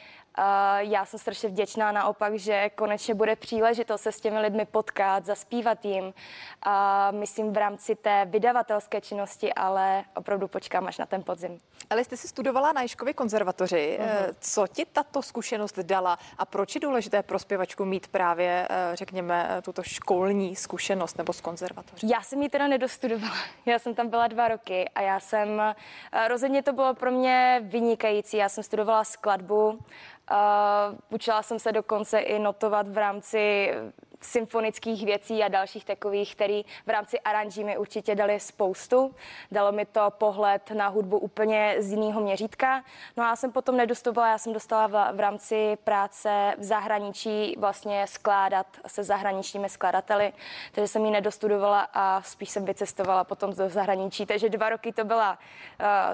[0.77, 5.85] já jsem strašně vděčná naopak, že konečně bude příležitost se s těmi lidmi potkat, zaspívat
[5.85, 6.13] jim.
[6.63, 11.57] A myslím v rámci té vydavatelské činnosti, ale opravdu počkám až na ten podzim.
[11.89, 13.99] Ale jste si studovala na Ješkově konzervatoři.
[14.01, 14.35] Uh-huh.
[14.39, 19.49] Co ti tato zkušenost dala a proč je důležité pro zpěvačku mít právě, eh, řekněme,
[19.57, 22.07] eh, tuto školní zkušenost nebo z konzervatoře?
[22.11, 23.35] Já jsem ji teda nedostudovala.
[23.65, 25.61] Já jsem tam byla dva roky a já jsem,
[26.27, 28.37] rozhodně to bylo pro mě vynikající.
[28.37, 29.79] Já jsem studovala skladbu,
[30.31, 33.71] Uh, učila jsem se dokonce i notovat v rámci
[34.21, 39.15] symfonických věcí a dalších takových, který v rámci aranží mi určitě dali spoustu.
[39.51, 42.83] Dalo mi to pohled na hudbu úplně z jiného měřítka.
[43.17, 47.55] No a já jsem potom nedostupovala, já jsem dostala v, v rámci práce v zahraničí
[47.57, 50.33] vlastně skládat se zahraničními skladateli,
[50.71, 54.25] takže jsem ji nedostudovala a spíš jsem vycestovala potom do zahraničí.
[54.25, 55.39] Takže dva roky to, byla,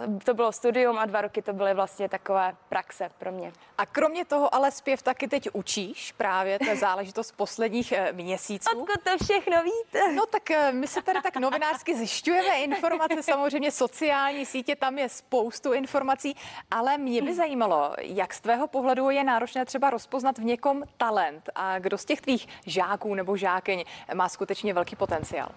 [0.08, 3.52] uh, to bylo studium a dva roky to byly vlastně takové praxe pro mě.
[3.78, 8.80] A kromě toho ale zpěv taky teď učíš právě, to je záležitost posledních Eh, měsíců.
[8.80, 10.12] Odkud to všechno víte?
[10.12, 15.10] No tak eh, my se tady tak novinářsky zjišťujeme informace, samozřejmě sociální sítě, tam je
[15.10, 16.36] spoustu informací,
[16.72, 21.50] ale mě by zajímalo, jak z tvého pohledu je náročné třeba rozpoznat v někom talent
[21.56, 23.84] a kdo z těch tvých žáků nebo žákyň
[24.14, 25.50] má skutečně velký potenciál?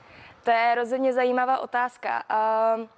[0.42, 2.22] To je rozhodně zajímavá otázka.
[2.76, 2.88] Uh...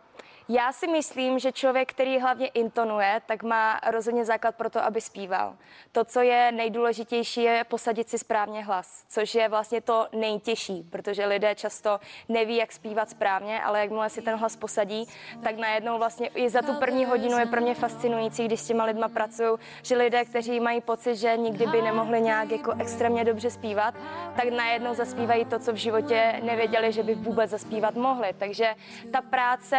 [0.53, 5.01] Já si myslím, že člověk, který hlavně intonuje, tak má rozhodně základ pro to, aby
[5.01, 5.57] zpíval.
[5.93, 11.27] To, co je nejdůležitější, je posadit si správně hlas, což je vlastně to nejtěžší, protože
[11.27, 15.09] lidé často neví, jak zpívat správně, ale jakmile si ten hlas posadí,
[15.43, 18.85] tak najednou vlastně i za tu první hodinu je pro mě fascinující, když s těma
[18.85, 23.51] lidma pracuju, že lidé, kteří mají pocit, že nikdy by nemohli nějak jako extrémně dobře
[23.51, 23.95] zpívat,
[24.37, 28.35] tak najednou zaspívají to, co v životě nevěděli, že by vůbec zaspívat mohli.
[28.39, 28.75] Takže
[29.13, 29.77] ta práce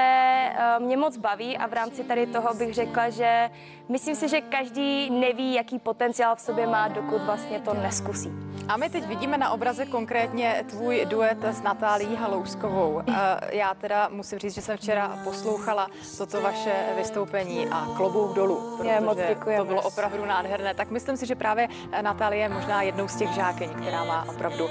[0.80, 3.50] mě moc baví a v rámci tady toho bych řekla, že
[3.92, 8.32] myslím si, že každý neví, jaký potenciál v sobě má, dokud vlastně to neskusí.
[8.68, 13.02] A my teď vidíme na obraze konkrétně tvůj duet s Natálí Halouskovou.
[13.50, 15.88] Já teda musím říct, že jsem včera poslouchala
[16.18, 19.18] toto vaše vystoupení a klobouk dolů, protože Je, moc
[19.58, 20.74] to bylo opravdu nádherné.
[20.74, 21.68] Tak myslím si, že právě
[22.02, 24.70] Natálie je možná jednou z těch žákyň, která má opravdu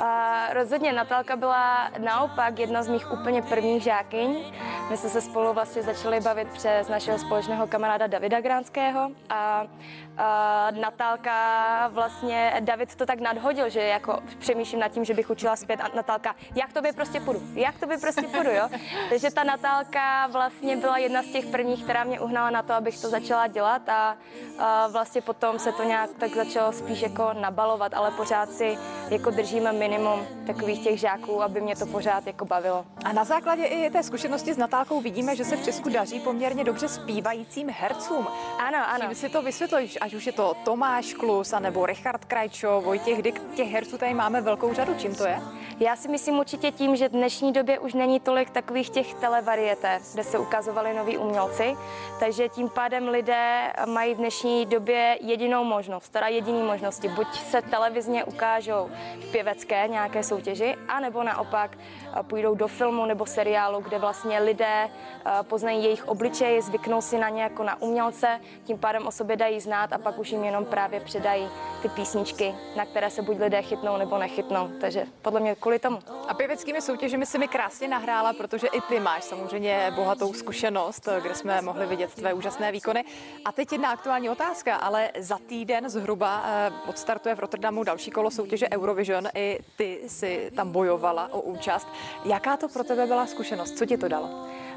[0.00, 4.52] A rozhodně Natálka byla naopak jedna z mých úplně prvních žákyň.
[4.90, 9.66] My jsme se spolu vlastně začali bavit přes našeho společného kamaráda Davida Gránského a,
[10.18, 15.56] a Natálka vlastně, David to tak nadhodil, že jako přemýšlím nad tím, že bych učila
[15.56, 18.68] zpět a Natálka, jak to by prostě půjdu, jak to by prostě půjdu, jo.
[19.08, 23.00] Takže ta Natálka vlastně byla jedna z těch prvních, která mě uhnala na to, abych
[23.00, 24.16] to začala dělat a,
[24.58, 28.78] a vlastně potom se to nějak tak začalo spíš jako nabalovat, ale pořád si
[29.10, 32.84] jako držíme minimum takových těch žáků, aby mě to pořád jako bavilo.
[33.04, 36.64] A na základě i té zkušenosti s Natálkou vidíme, že se v Česku daří poměrně
[36.64, 38.26] dobře zpívajícím hercům.
[38.58, 39.06] Ano, ano.
[39.06, 43.42] Čím si to vysvětluješ, ať už je to Tomáš Klus, anebo Richard Krajčo, Vojtěch Dyk,
[43.54, 44.94] těch herců tady máme velkou řadu.
[44.98, 45.40] Čím to je?
[45.80, 50.00] Já si myslím určitě tím, že v dnešní době už není tolik takových těch televarieté,
[50.12, 51.76] kde se ukazovali noví umělci,
[52.20, 57.08] takže tím pádem lidé mají v dnešní době jedinou možnost, teda jediný možnosti.
[57.08, 63.26] Buď se televizně ukážou v pěvecké nějaké soutěži, anebo naopak eh, půjdou do filmu nebo
[63.26, 68.19] seriálu, kde vlastně lidé eh, poznají jejich obličej, zvyknou si na ně jako na umělce,
[68.64, 71.48] tím pádem o sobě dají znát a pak už jim jenom právě předají
[71.82, 74.70] ty písničky, na které se buď lidé chytnou nebo nechytnou.
[74.80, 75.98] Takže podle mě kvůli tomu.
[76.28, 81.34] A pěveckými soutěžemi si mi krásně nahrála, protože i ty máš samozřejmě bohatou zkušenost, kde
[81.34, 83.04] jsme mohli vidět tvé úžasné výkony.
[83.44, 88.30] A teď jedna aktuální otázka, ale za týden zhruba eh, odstartuje v Rotterdamu další kolo
[88.30, 89.28] soutěže Eurovision.
[89.34, 91.88] I ty si tam bojovala o účast.
[92.24, 93.78] Jaká to pro tebe byla zkušenost?
[93.78, 94.28] Co ti to dalo?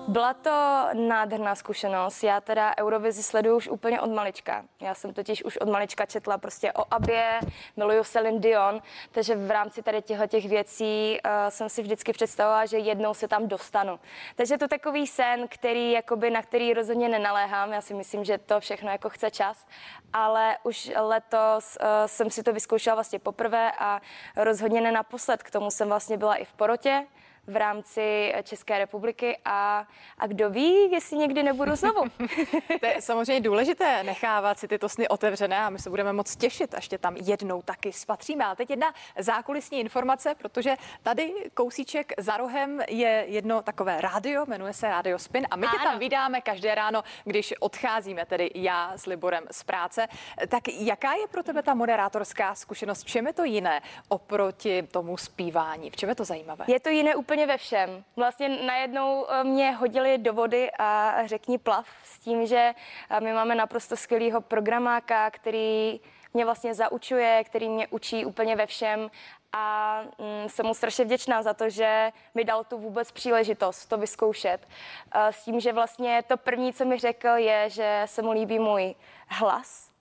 [0.07, 2.23] Byla to nádherná zkušenost.
[2.23, 4.65] Já teda Eurovizi sleduju už úplně od malička.
[4.81, 7.39] Já jsem totiž už od malička četla prostě o Abě,
[7.77, 8.81] miluju Celine Dion,
[9.11, 13.27] takže v rámci tady těchto těch věcí uh, jsem si vždycky představovala, že jednou se
[13.27, 13.99] tam dostanu.
[14.35, 17.73] Takže to takový sen, který, jakoby, na který rozhodně nenaléhám.
[17.73, 19.65] Já si myslím, že to všechno jako chce čas,
[20.13, 24.01] ale už letos uh, jsem si to vyzkoušela vlastně poprvé a
[24.35, 25.43] rozhodně ne naposled.
[25.43, 27.05] K tomu jsem vlastně byla i v porotě
[27.47, 29.87] v rámci České republiky a,
[30.17, 32.01] a kdo ví, jestli někdy nebudu znovu.
[32.79, 36.73] To je samozřejmě důležité nechávat si tyto sny otevřené a my se budeme moc těšit,
[36.73, 38.45] až tě tam jednou taky spatříme.
[38.45, 44.73] Ale teď jedna zákulisní informace, protože tady kousíček za rohem je jedno takové rádio, jmenuje
[44.73, 49.05] se Radio Spin a my tě tam vydáme každé ráno, když odcházíme, tedy já s
[49.05, 50.07] Liborem z práce.
[50.47, 53.03] Tak jaká je pro tebe ta moderátorská zkušenost?
[53.03, 55.89] V čem je to jiné oproti tomu zpívání?
[55.89, 56.65] V čem je to zajímavé?
[56.67, 58.03] Je to jiné úplně ve všem.
[58.15, 62.73] Vlastně najednou eh, mě hodili do vody a řekni plav s tím, že
[63.09, 65.99] eh, my máme naprosto skvělého programáka, který
[66.34, 69.11] mě vlastně zaučuje, který mě učí úplně ve všem
[69.53, 73.97] a mm, jsem mu strašně vděčná za to, že mi dal tu vůbec příležitost to
[73.97, 74.67] vyzkoušet.
[75.15, 78.59] Eh, S tím, že vlastně to první, co mi řekl, je, že se mu líbí
[78.59, 78.95] můj
[79.27, 79.92] hlas,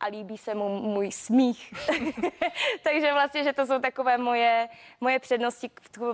[0.00, 1.74] a líbí se mu můj smích.
[2.82, 4.68] Takže vlastně, že to jsou takové moje,
[5.00, 5.70] moje přednosti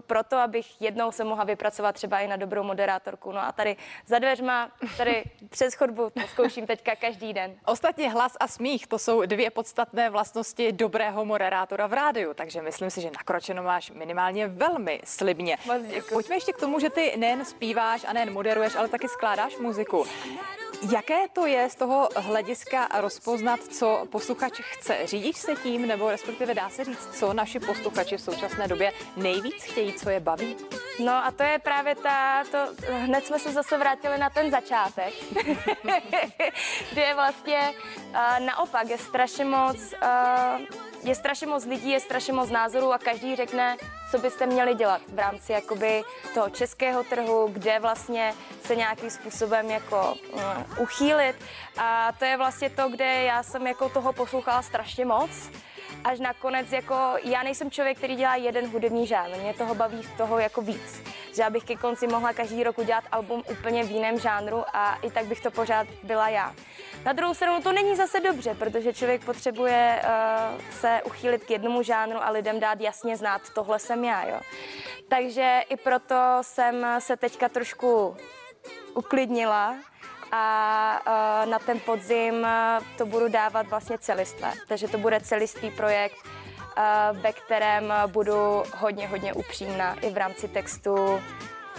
[0.07, 3.33] pro to, abych jednou se mohla vypracovat třeba i na dobrou moderátorku.
[3.33, 3.77] No a tady
[4.07, 7.55] za dveřma, tady přes chodbu, to zkouším teďka každý den.
[7.65, 12.91] Ostatně hlas a smích, to jsou dvě podstatné vlastnosti dobrého moderátora v rádiu, takže myslím
[12.91, 15.59] si, že nakročeno máš minimálně velmi slibně.
[16.13, 20.05] Pojďme ještě k tomu, že ty nejen zpíváš a nejen moderuješ, ale taky skládáš muziku.
[20.93, 24.99] Jaké to je z toho hlediska rozpoznat, co posluchač chce?
[25.05, 29.63] Řídíš se tím, nebo respektive dá se říct, co naši posluchači v současné době nejvíc
[29.63, 30.57] chtějí, co je baví?
[31.05, 32.59] No a to je právě ta, to,
[32.93, 35.15] hned jsme se zase vrátili na ten začátek,
[36.93, 37.73] kde je vlastně
[38.09, 40.61] uh, naopak, je strašně moc, uh,
[41.07, 43.77] je strašně moc lidí, je strašně moc názorů a každý řekne,
[44.11, 46.03] co byste měli dělat v rámci jakoby
[46.35, 48.35] toho českého trhu, kde vlastně
[48.65, 50.43] se nějakým způsobem jako uh,
[50.81, 51.37] uchýlit.
[51.79, 55.31] A to je vlastně to, kde já jsem jako toho poslouchala strašně moc
[56.05, 60.17] až nakonec jako já nejsem člověk, který dělá jeden hudební žánr, mě toho baví z
[60.17, 61.03] toho jako víc.
[61.35, 64.95] Že já bych ke konci mohla každý rok udělat album úplně v jiném žánru a
[65.03, 66.55] i tak bych to pořád byla já.
[67.05, 71.83] Na druhou stranu to není zase dobře, protože člověk potřebuje uh, se uchýlit k jednomu
[71.83, 74.41] žánru a lidem dát jasně znát, tohle jsem já, jo.
[75.09, 78.17] Takže i proto jsem se teďka trošku
[78.95, 79.77] uklidnila
[80.33, 84.53] a uh, na ten podzim uh, to budu dávat vlastně celistvé.
[84.69, 90.49] Takže to bude celistvý projekt, uh, ve kterém budu hodně, hodně upřímná i v rámci
[90.49, 91.21] textu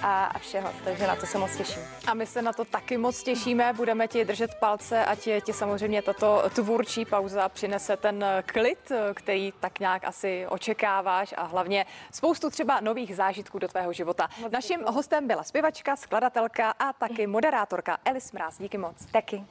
[0.01, 1.81] a, a všeho, takže na to se moc těším.
[2.07, 6.01] A my se na to taky moc těšíme, budeme ti držet palce, ať ti samozřejmě
[6.01, 12.79] tato tvůrčí pauza přinese ten klid, který tak nějak asi očekáváš a hlavně spoustu třeba
[12.79, 14.29] nových zážitků do tvého života.
[14.41, 14.93] Moc Naším děkuji.
[14.93, 18.57] hostem byla zpěvačka, skladatelka a taky moderátorka Elis Mráz.
[18.57, 19.05] Díky moc.
[19.11, 19.43] Taky.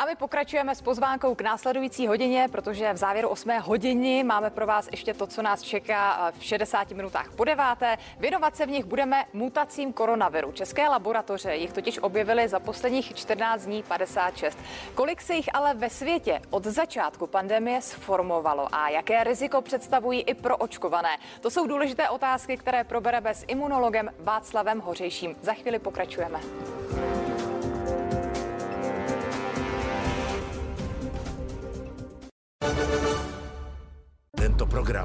[0.00, 4.66] A my pokračujeme s pozvánkou k následující hodině, protože v závěru 8 hodiny máme pro
[4.66, 7.98] vás ještě to, co nás čeká v 60 minutách po deváté.
[8.18, 10.52] Věnovat se v nich budeme mutacím koronaviru.
[10.52, 14.58] České laboratoře jich totiž objevily za posledních 14 dní 56.
[14.94, 20.34] Kolik se jich ale ve světě od začátku pandemie sformovalo a jaké riziko představují i
[20.34, 21.18] pro očkované?
[21.40, 25.36] To jsou důležité otázky, které probereme s imunologem Václavem Hořejším.
[25.40, 26.40] Za chvíli pokračujeme.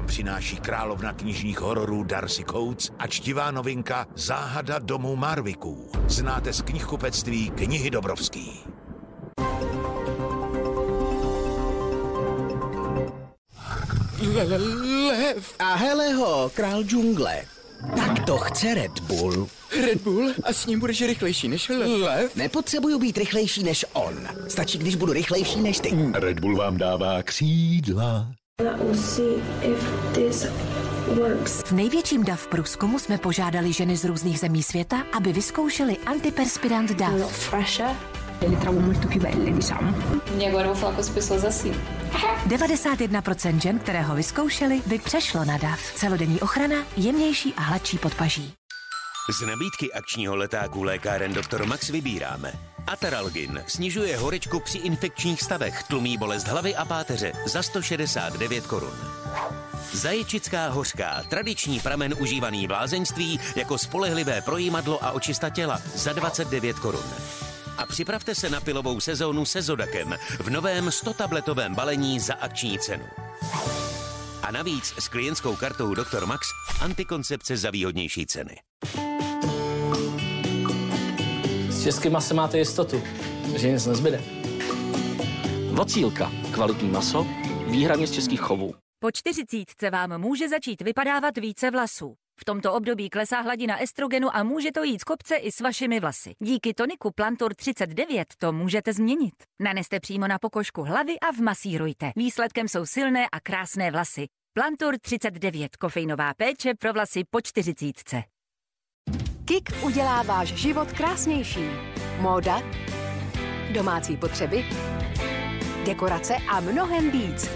[0.06, 5.90] Přináší královna knižních hororů Darcy Coates a čtivá novinka Záhada domu Marviků.
[6.08, 8.60] Znáte z knihkupectví knihy Dobrovský.
[15.08, 15.54] Lev.
[15.58, 17.42] A hele ho, král džungle.
[17.96, 19.48] Tak to chce Red Bull.
[19.86, 20.32] Red Bull?
[20.44, 22.36] A s ním budeš rychlejší než lev?
[22.36, 24.28] Nepotřebuju být rychlejší než on.
[24.48, 25.90] Stačí, když budu rychlejší než ty.
[26.12, 28.32] Red Bull vám dává křídla.
[31.64, 36.90] V největším DAF průzkumu jsme požádali ženy z různých zemí světa, aby vyzkoušeli antiperspirant.
[38.50, 39.94] Le trovo molto più belle, diciamo.
[40.40, 41.74] E agora vou falar com as pessoas assim.
[42.46, 45.92] 91% žen, které ho vyzkoušeli, by přešlo na DAF.
[45.94, 48.52] Celodenní ochrana, jemnější a hladší podpaží.
[49.40, 51.66] Z nabídky akčního letáku lékáren Dr.
[51.66, 52.52] Max vybíráme.
[52.86, 58.94] Ataralgin snižuje horečku při infekčních stavech, tlumí bolest hlavy a páteře za 169 korun.
[59.92, 66.78] Zaječická hořká, tradiční pramen užívaný v lázeňství jako spolehlivé projímadlo a očista těla za 29
[66.78, 67.04] korun.
[67.78, 73.04] A připravte se na pilovou sezónu se Zodakem v novém 100-tabletovém balení za akční cenu.
[74.42, 76.26] A navíc s klientskou kartou Dr.
[76.26, 76.46] Max
[76.80, 78.56] antikoncepce za výhodnější ceny.
[81.86, 83.02] S českým masem máte jistotu,
[83.56, 84.22] že nic nezbyde.
[85.72, 86.32] Vocílka.
[86.54, 87.26] Kvalitní maso,
[87.66, 88.74] výhradně z českých chovů.
[88.98, 92.14] Po čtyřicítce vám může začít vypadávat více vlasů.
[92.40, 96.00] V tomto období klesá hladina estrogenu a může to jít z kopce i s vašimi
[96.00, 96.32] vlasy.
[96.42, 99.34] Díky toniku Plantor 39 to můžete změnit.
[99.60, 102.12] Naneste přímo na pokožku hlavy a vmasírujte.
[102.16, 104.26] Výsledkem jsou silné a krásné vlasy.
[104.54, 108.22] Plantor 39, kofeinová péče pro vlasy po čtyřicítce.
[109.46, 111.64] Kik udělá váš život krásnější.
[112.20, 112.62] Móda,
[113.74, 114.64] domácí potřeby,
[115.84, 117.50] dekorace a mnohem víc.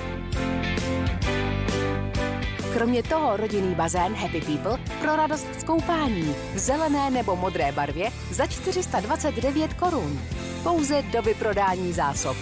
[2.73, 8.11] Kromě toho rodinný bazén Happy People pro radost z koupání v zelené nebo modré barvě
[8.31, 10.21] za 429 korun.
[10.63, 12.37] Pouze do vyprodání zásob.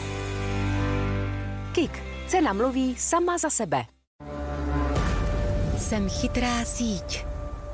[1.72, 2.02] Kik.
[2.26, 3.84] Cena mluví sama za sebe.
[5.78, 7.24] Jsem chytrá síť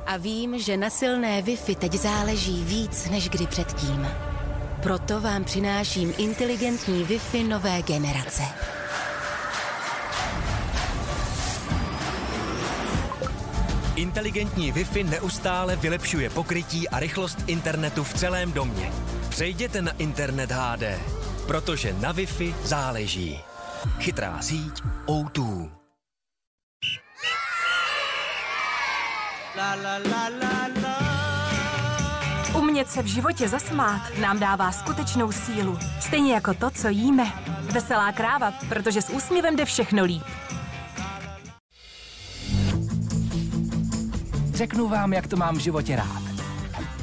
[0.05, 4.07] a vím, že na silné Wi-Fi teď záleží víc než kdy předtím.
[4.83, 8.43] Proto vám přináším inteligentní Wi-Fi nové generace.
[13.95, 18.91] Inteligentní Wi-Fi neustále vylepšuje pokrytí a rychlost internetu v celém domě.
[19.29, 20.83] Přejděte na internet HD,
[21.47, 23.39] protože na Wi-Fi záleží.
[23.99, 25.69] Chytrá síť O2.
[26.83, 27.79] La la la la
[28.29, 29.44] la.
[32.57, 35.77] Umět se v životě zasmát nám dává skutečnou sílu.
[35.99, 37.33] Stejně jako to, co jíme.
[37.61, 40.23] Veselá kráva, protože s úsměvem jde všechno líp.
[44.53, 46.23] Řeknu vám, jak to mám v životě rád.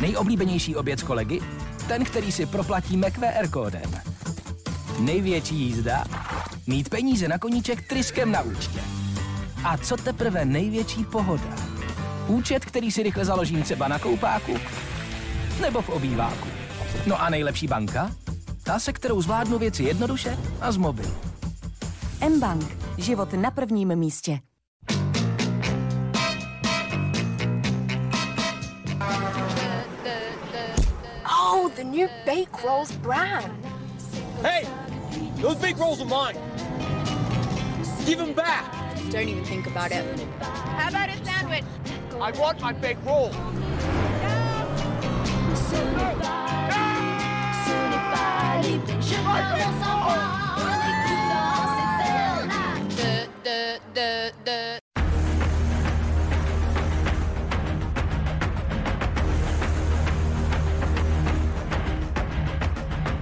[0.01, 1.41] Nejoblíbenější oběd s kolegy?
[1.89, 3.91] Ten, který si proplatíme QR kódem.
[4.99, 6.05] Největší jízda?
[6.67, 8.81] Mít peníze na koníček tryskem na účtě.
[9.65, 11.72] A co teprve největší pohoda?
[12.27, 14.57] Účet, který si rychle založím třeba na koupáku
[15.61, 16.49] nebo v obýváku.
[17.07, 18.11] No a nejlepší banka?
[18.63, 21.15] Ta, se kterou zvládnu věci jednoduše a z mobilu.
[22.21, 22.77] M-Bank.
[22.99, 24.41] Život na prvním místě.
[31.25, 33.53] Oh, the new Bake Rolls brand.
[34.43, 34.67] Hey,
[35.43, 36.39] those big rolls are mine.
[38.07, 38.65] Give them back.
[39.13, 40.05] Don't even think about it.
[40.41, 41.65] How about a sandwich?
[42.23, 43.31] I want my big roll.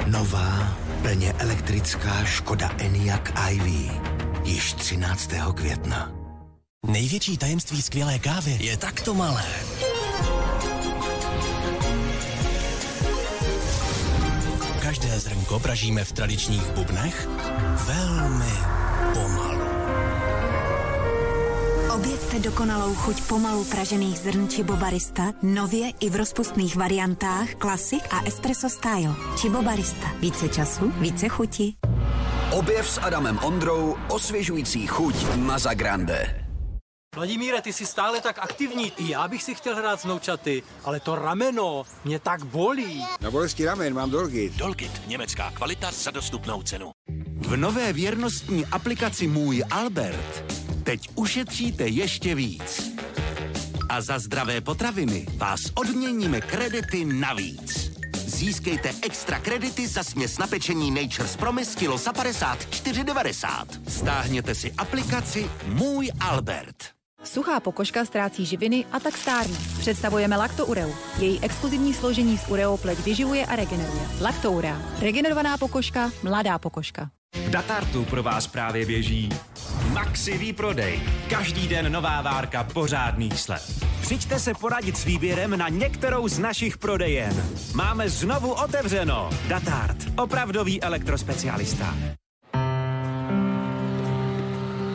[0.07, 3.92] Nová, plně elektrická Škoda Enyaq iV
[4.44, 5.30] již 13.
[5.55, 6.19] května.
[6.91, 9.45] Největší tajemství skvělé kávy je takto malé.
[14.83, 17.28] Každé zrnko pražíme v tradičních bubnech
[17.87, 18.53] velmi
[19.14, 19.64] pomalu.
[21.95, 28.24] Objevte dokonalou chuť pomalu pražených zrn či bobarista, nově i v rozpustných variantách Classic a
[28.26, 29.14] Espresso Style.
[29.41, 30.12] Či bobarista.
[30.20, 31.74] Více času, více chuti.
[32.51, 36.49] Objev s Adamem Ondrou osvěžující chuť Maza Grande.
[37.14, 38.92] Vladimíre, ty jsi stále tak aktivní.
[38.96, 43.04] I já bych si chtěl hrát s noučaty, ale to rameno mě tak bolí.
[43.20, 44.52] Na bolesti ramen mám Dolgit.
[44.52, 46.90] Dolgit, německá kvalita za dostupnou cenu.
[47.36, 50.44] V nové věrnostní aplikaci Můj Albert
[50.82, 52.90] teď ušetříte ještě víc.
[53.88, 57.90] A za zdravé potraviny vás odměníme kredity navíc.
[58.14, 63.66] Získejte extra kredity za směs na pečení Nature's Promise kilo za 54,90.
[63.88, 66.99] Stáhněte si aplikaci Můj Albert.
[67.24, 69.56] Suchá pokožka ztrácí živiny a tak stárne.
[69.78, 70.94] Představujeme Lactoureu.
[71.18, 74.02] Její exkluzivní složení z ureou pleť vyživuje a regeneruje.
[74.20, 74.82] Lactourea.
[75.00, 77.10] Regenerovaná pokožka, mladá pokožka.
[77.46, 79.28] V Datartu pro vás právě běží
[79.92, 81.00] Maxi výprodej.
[81.30, 83.84] Každý den nová várka pořádných slev.
[84.00, 87.44] Přijďte se poradit s výběrem na některou z našich prodejen.
[87.74, 89.30] Máme znovu otevřeno.
[89.48, 89.96] Datart.
[90.16, 91.94] Opravdový elektrospecialista.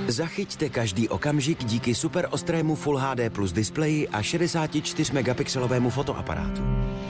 [0.06, 6.62] Zachyťte každý okamžik díky super ostrému Full HD plus displeji a 64 megapixelovému fotoaparátu.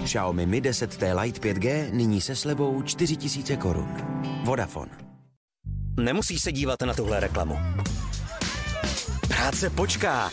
[0.03, 3.87] Xiaomi Mi 10T Lite 5G nyní se slevou 4000 korun.
[4.43, 4.91] Vodafone.
[5.99, 7.57] Nemusíš se dívat na tuhle reklamu.
[9.27, 10.31] Práce počká.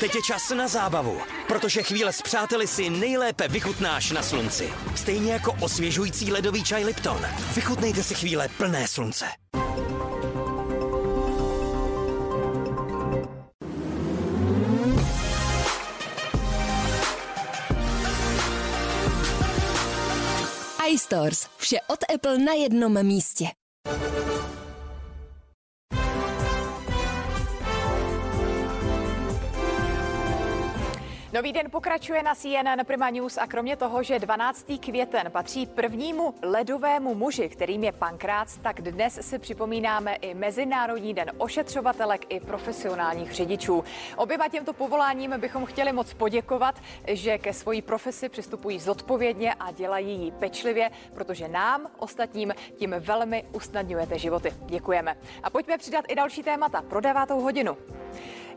[0.00, 1.18] Teď je čas na zábavu,
[1.48, 4.68] protože chvíle s přáteli si nejlépe vychutnáš na slunci.
[4.94, 7.20] Stejně jako osvěžující ledový čaj Lipton.
[7.54, 9.26] Vychutnejte si chvíle plné slunce.
[20.88, 21.46] iStores.
[21.56, 23.46] Vše od Apple na jednom místě.
[31.36, 34.66] Nový den pokračuje na CNN Prima News a kromě toho, že 12.
[34.80, 41.30] květen patří prvnímu ledovému muži, kterým je Pankrác, tak dnes si připomínáme i Mezinárodní den
[41.38, 43.84] ošetřovatelek i profesionálních řidičů.
[44.16, 50.24] Oběma těmto povoláním bychom chtěli moc poděkovat, že ke svojí profesi přistupují zodpovědně a dělají
[50.24, 54.52] ji pečlivě, protože nám, ostatním, tím velmi usnadňujete životy.
[54.66, 55.16] Děkujeme.
[55.42, 57.76] A pojďme přidat i další témata pro devátou hodinu.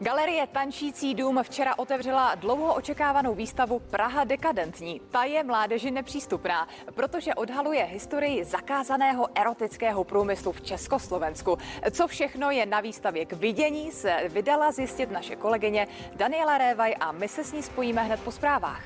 [0.01, 5.01] Galerie Tančící dům včera otevřela dlouho očekávanou výstavu Praha dekadentní.
[5.11, 11.57] Ta je mládeži nepřístupná, protože odhaluje historii zakázaného erotického průmyslu v Československu.
[11.91, 17.11] Co všechno je na výstavě k vidění, se vydala zjistit naše kolegyně Daniela Révaj a
[17.11, 18.83] my se s ní spojíme hned po zprávách.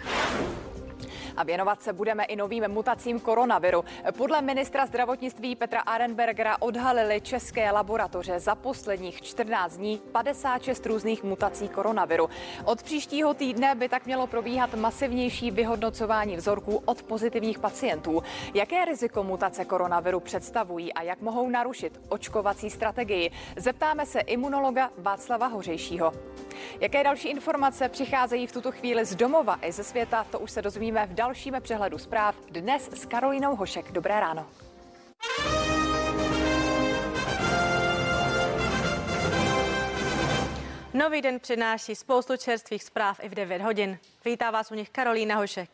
[1.37, 3.85] A věnovat se budeme i novým mutacím koronaviru.
[4.17, 11.69] Podle ministra zdravotnictví Petra Arenbergera odhalili české laboratoře za posledních 14 dní 56 různých mutací
[11.69, 12.29] koronaviru.
[12.65, 18.23] Od příštího týdne by tak mělo probíhat masivnější vyhodnocování vzorků od pozitivních pacientů.
[18.53, 23.31] Jaké riziko mutace koronaviru představují a jak mohou narušit očkovací strategii?
[23.55, 26.11] Zeptáme se imunologa Václava Hořejšího.
[26.79, 30.61] Jaké další informace přicházejí v tuto chvíli z domova i ze světa, to už se
[30.61, 33.91] dozvíme v dalším přehledu zpráv dnes s Karolínou Hošek.
[33.91, 34.45] Dobré ráno.
[40.93, 43.99] Nový den přináší spoustu čerstvých zpráv i v 9 hodin.
[44.25, 45.69] Vítá vás u nich Karolína Hošek.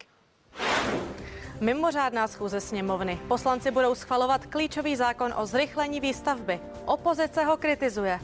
[1.61, 3.19] Mimořádná schůze sněmovny.
[3.27, 6.59] Poslanci budou schvalovat klíčový zákon o zrychlení výstavby.
[6.85, 8.19] Opozice ho kritizuje.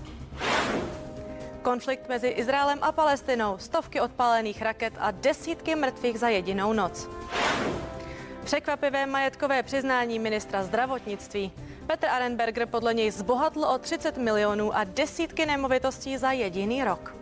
[1.65, 7.09] Konflikt mezi Izraelem a Palestinou, stovky odpálených raket a desítky mrtvých za jedinou noc.
[8.43, 11.51] Překvapivé majetkové přiznání ministra zdravotnictví.
[11.87, 17.15] Petr Arenberger podle něj zbohatl o 30 milionů a desítky nemovitostí za jediný rok.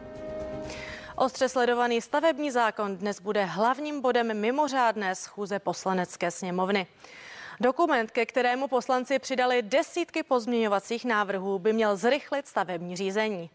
[1.15, 6.87] Ostře sledovaný stavební zákon dnes bude hlavním bodem mimořádné schůze poslanecké sněmovny.
[7.59, 13.49] Dokument, ke kterému poslanci přidali desítky pozměňovacích návrhů, by měl zrychlit stavební řízení.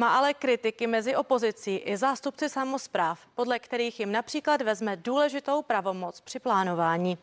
[0.00, 6.20] Má ale kritiky mezi opozicí i zástupci samozpráv, podle kterých jim například vezme důležitou pravomoc
[6.20, 7.18] při plánování.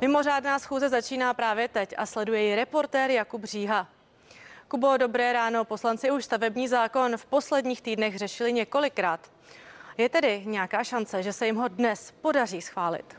[0.00, 3.88] Mimořádná schůze začíná právě teď a sleduje ji reportér Jakub Říha.
[4.68, 5.64] Kubo, dobré ráno.
[5.64, 9.20] Poslanci už stavební zákon v posledních týdnech řešili několikrát.
[9.96, 13.17] Je tedy nějaká šance, že se jim ho dnes podaří schválit?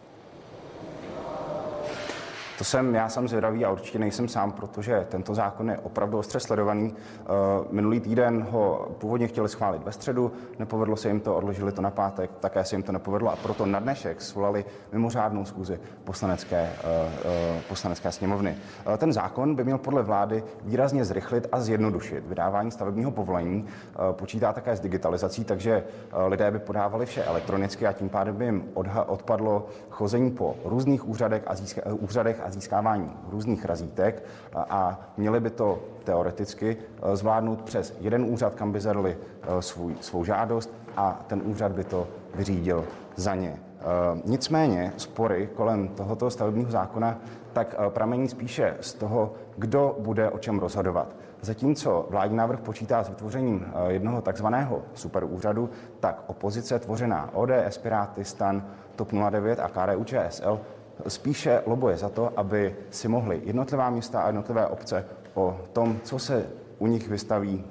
[2.60, 6.40] To jsem já jsem zvědavý a určitě nejsem sám, protože tento zákon je opravdu ostře
[6.40, 6.95] sledovaný.
[6.95, 7.26] Eh,
[7.72, 11.91] minulý týden ho původně chtěli schválit ve středu, nepovedlo se jim to, odložili to na
[11.91, 17.10] pátek, také se jim to nepovedlo a proto na dnešek svolali mimořádnou schůzi poslanecké, eh,
[17.26, 18.57] eh, poslanecké sněmovny.
[18.98, 23.65] Ten zákon by měl podle vlády výrazně zrychlit a zjednodušit vydávání stavebního povolení.
[24.11, 25.84] Počítá také s digitalizací, takže
[26.27, 28.64] lidé by podávali vše elektronicky a tím pádem by jim
[29.07, 34.24] odpadlo chození po různých úřadech a, získa, úřadech a získávání různých razítek
[34.56, 39.96] a, měli by to teoreticky eh, zvládnout přes jeden úřad, kam by zadali eh, svůj,
[40.02, 42.86] svou žádost a ten úřad by to vyřídil
[43.16, 43.54] za ně.
[43.56, 43.84] Eh,
[44.26, 47.18] nicméně spory kolem tohoto stavebního zákona
[47.54, 51.16] tak pramení spíše z toho, kdo bude o čem rozhodovat.
[51.42, 55.70] Zatímco vládní návrh počítá s vytvořením jednoho takzvaného superúřadu,
[56.00, 58.64] tak opozice tvořená ODS, Piráty, Stan,
[58.96, 60.60] TOP 09 a KDU ČSL
[61.08, 66.20] spíše lobuje za to, aby si mohli jednotlivá města a jednotlivé obce o tom, co
[66.20, 66.46] se
[66.80, 67.64] u nich vystaví,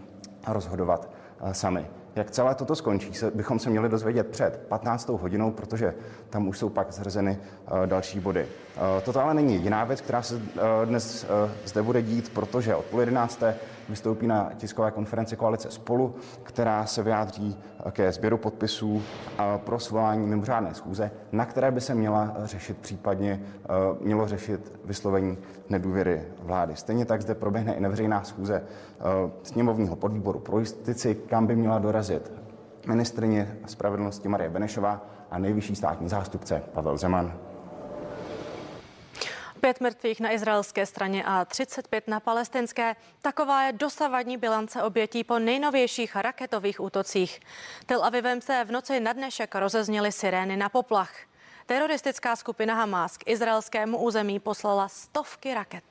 [0.49, 1.11] rozhodovat
[1.41, 1.87] eh, sami.
[2.17, 5.09] Jak celé toto skončí, bychom se měli dozvědět před 15.
[5.09, 5.95] hodinou, protože
[6.31, 7.39] tam už jsou pak zřazeny
[7.71, 8.43] uh, další body.
[8.45, 10.41] Uh, toto ale není jediná věc, která se
[10.85, 11.27] dnes
[11.65, 13.43] zde bude dít, protože od půl 11
[13.89, 17.59] vystoupí na tiskové konferenci koalice Spolu, která se vyjádří
[17.90, 19.02] ke sběru podpisů
[19.56, 23.69] pro svolání mimořádné schůze, na které by se měla řešit případně, eh,
[24.01, 25.39] mělo řešit vyslovení
[25.69, 26.77] nedůvěry vlády.
[26.77, 29.02] Stejně tak zde proběhne i neveřejná schůze eh,
[29.43, 32.32] sněmovního podvýboru pro justici, kam by měla dorazit
[32.86, 37.48] ministrině spravedlnosti Marie Benešová a nejvyšší státní zástupce Pavel Zeman.
[39.61, 42.97] Pět mrtvých na izraelské straně a 35 na palestinské.
[43.23, 47.41] Taková je dosavadní bilance obětí po nejnovějších raketových útocích.
[47.87, 51.13] Tel Avivem se v noci na dnešek rozezněly sirény na poplach.
[51.67, 55.85] Teroristická skupina Hamas k izraelskému území poslala stovky raket.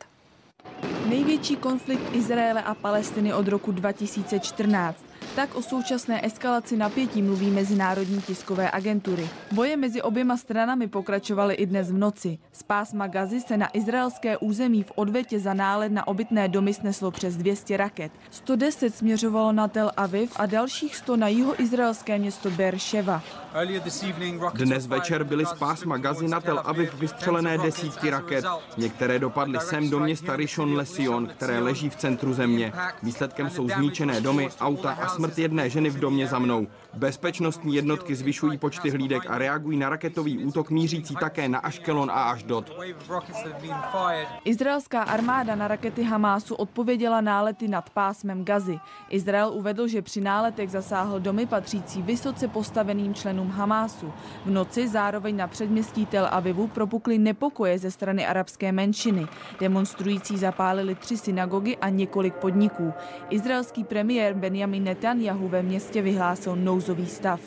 [1.06, 5.07] Největší konflikt Izraele a Palestiny od roku 2014.
[5.38, 9.30] Tak o současné eskalaci napětí mluví mezinárodní tiskové agentury.
[9.52, 12.38] Boje mezi oběma stranami pokračovaly i dnes v noci.
[12.52, 17.12] Z pásma Gazy se na izraelské území v odvetě za nálet na obytné domy sneslo
[17.12, 18.12] přes 200 raket.
[18.32, 23.22] 110 směřovalo na Tel Aviv a dalších 100 na jihoizraelské město Beersheva.
[24.54, 28.46] Dnes večer byly z pásma Gazy na Tel Aviv vystřelené desítky raket.
[28.78, 32.74] Některé dopadly sem do města Rishon Lesion, které leží v centru země.
[33.04, 36.68] Výsledkem jsou zničené domy, auta a smrt jedné ženy v domě za mnou.
[36.98, 42.14] Bezpečnostní jednotky zvyšují počty hlídek a reagují na raketový útok mířící také na Ashkelon a
[42.14, 42.72] Ashdod.
[44.44, 48.80] Izraelská armáda na rakety Hamásu odpověděla nálety nad pásmem Gazy.
[49.10, 54.14] Izrael uvedl, že při náletech zasáhl domy patřící vysoce postaveným členům Hamásu.
[54.46, 59.28] V noci zároveň na předměstí Tel Avivu propukly nepokoje ze strany arabské menšiny.
[59.60, 62.94] Demonstrující zapálili tři synagogy a několik podniků.
[63.30, 66.56] Izraelský premiér Benjamin Netanyahu ve městě vyhlásil
[66.88, 67.42] nouzový stav.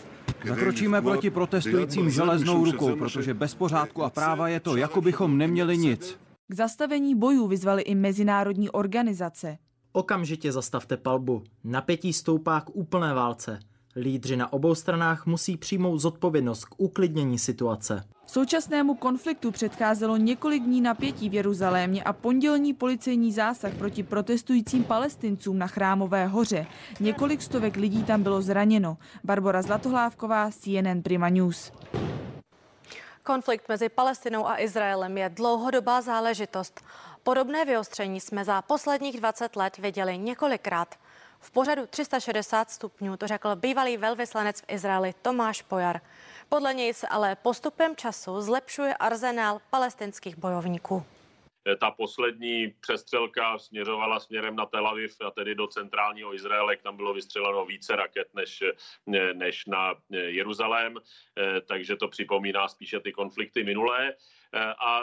[0.49, 5.79] Zakročíme proti protestujícím železnou rukou, protože bez pořádku a práva je to, jako bychom neměli
[5.79, 6.19] nic.
[6.49, 9.59] K zastavení bojů vyzvali i mezinárodní organizace.
[9.93, 11.43] Okamžitě zastavte palbu.
[11.65, 13.59] Napětí stoupá k úplné válce.
[13.97, 18.05] Lídři na obou stranách musí přijmout zodpovědnost k uklidnění situace.
[18.27, 25.59] Současnému konfliktu předcházelo několik dní napětí v Jeruzalémě a pondělní policejní zásah proti protestujícím palestincům
[25.59, 26.67] na Chrámové hoře.
[27.01, 28.97] Několik stovek lidí tam bylo zraněno.
[29.25, 31.73] Barbara Zlatohlávková, CNN Prima News.
[33.23, 36.81] Konflikt mezi Palestinou a Izraelem je dlouhodobá záležitost.
[37.23, 40.95] Podobné vyostření jsme za posledních 20 let viděli několikrát.
[41.43, 46.01] V pořadu 360 stupňů to řekl bývalý velvyslanec v Izraeli Tomáš Pojar.
[46.49, 51.05] Podle něj se ale postupem času zlepšuje arzenál palestinských bojovníků.
[51.81, 57.15] Ta poslední přestřelka směřovala směrem na Tel Aviv a tedy do centrálního Izraele, tam bylo
[57.15, 58.63] vystřeleno více raket než,
[59.33, 60.97] než na Jeruzalém,
[61.67, 64.15] takže to připomíná spíše ty konflikty minulé.
[64.53, 65.03] Eh, a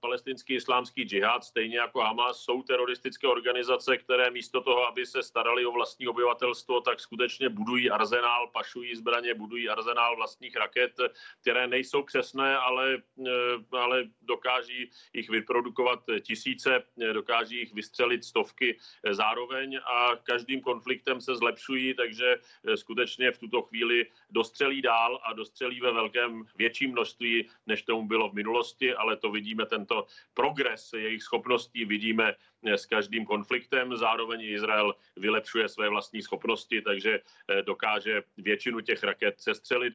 [0.00, 5.66] palestinský islámský džihad, stejně jako Hamas, jsou teroristické organizace, které místo toho, aby se starali
[5.66, 10.92] o vlastní obyvatelstvo, tak skutečně budují arzenál, pašují zbraně, budují arzenál vlastních raket,
[11.40, 18.78] které nejsou přesné, ale, eh, ale dokáží jich vyprodukovat tisíce, dokáží jich vystřelit stovky
[19.10, 25.32] zároveň a každým konfliktem se zlepšují, takže eh, skutečně v tuto chvíli dostřelí dál a
[25.32, 30.06] dostřelí ve velkém větším množství, než tomu bylo v minulosti schopnosti, ale to vidíme, tento
[30.34, 33.96] progres jejich schopností vidíme eh, s každým konfliktem.
[33.96, 39.94] Zároveň Izrael vylepšuje své vlastní schopnosti, takže eh, dokáže většinu těch raket sestřelit.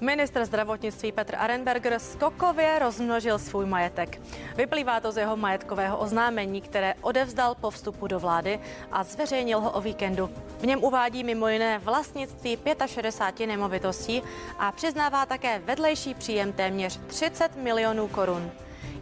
[0.00, 4.20] Ministr zdravotnictví Petr Arenberger skokově rozmnožil svůj majetek.
[4.56, 8.60] Vyplývá to z jeho majetkového oznámení, které odevzdal po vstupu do vlády
[8.92, 10.30] a zveřejnil ho o víkendu.
[10.58, 14.22] V něm uvádí mimo jiné vlastnictví 65 nemovitostí
[14.58, 18.50] a přiznává také vedlejší příjem téměř 30 milionů korun.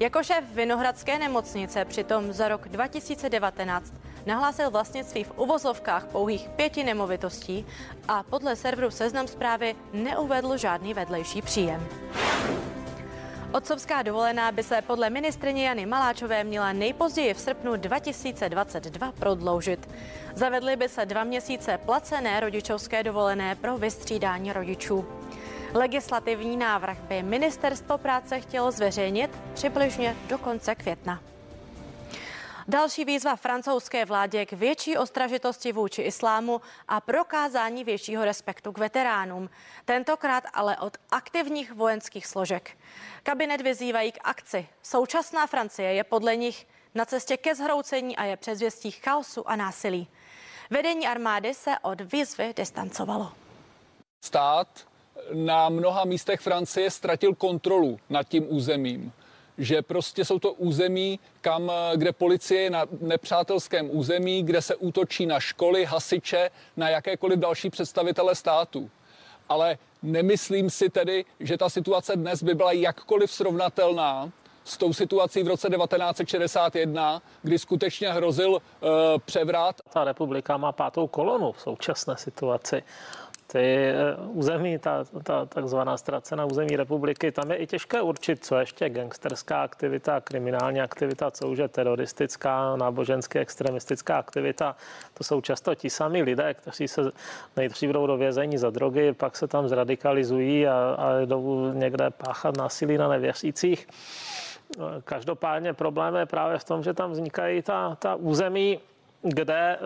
[0.01, 3.93] Jako šéf Vinohradské nemocnice přitom za rok 2019
[4.27, 7.67] nahlásil vlastnictví v uvozovkách pouhých pěti nemovitostí
[8.09, 11.89] a podle serveru Seznam zprávy neuvedl žádný vedlejší příjem.
[13.53, 19.89] Otcovská dovolená by se podle ministrině Jany Maláčové měla nejpozději v srpnu 2022 prodloužit.
[20.35, 25.05] Zavedly by se dva měsíce placené rodičovské dovolené pro vystřídání rodičů.
[25.75, 31.32] Legislativní návrh by ministerstvo práce chtělo zveřejnit přibližně do konce května.
[32.69, 39.51] Další výzva francouzské vládě k větší ostražitosti vůči islámu a prokázání většího respektu k veteránům.
[39.85, 42.79] Tentokrát ale od aktivních vojenských složek.
[43.23, 44.69] Kabinet vyzývají k akci.
[44.83, 50.09] Současná Francie je podle nich na cestě ke zhroucení a je předzvěstí chaosu a násilí.
[50.71, 53.33] Vedení armády se od výzvy distancovalo.
[54.25, 54.69] Stát
[55.33, 59.13] na mnoha místech Francie ztratil kontrolu nad tím územím
[59.63, 65.27] že prostě jsou to území, kam, kde policie je na nepřátelském území, kde se útočí
[65.27, 68.91] na školy, hasiče, na jakékoliv další představitele státu.
[69.49, 74.33] Ale nemyslím si tedy, že ta situace dnes by byla jakkoliv srovnatelná
[74.65, 78.61] s tou situací v roce 1961, kdy skutečně hrozil uh,
[79.25, 79.77] převrat.
[79.93, 82.83] Ta republika má pátou kolonu v současné situaci
[83.53, 88.57] ty eh, území, ta, ta takzvaná ztracená území republiky, tam je i těžké určit, co
[88.57, 94.77] ještě gangsterská aktivita, kriminální aktivita, co už je teroristická, nábožensky extremistická aktivita.
[95.15, 97.03] To jsou často ti sami lidé, kteří se
[97.57, 102.57] nejdřív jdou do vězení za drogy, pak se tam zradikalizují a, a jdou někde páchat
[102.57, 103.87] násilí na nevěřících.
[105.05, 108.81] Každopádně problém je právě v tom, že tam vznikají ta, ta území,
[109.23, 109.79] kde eh,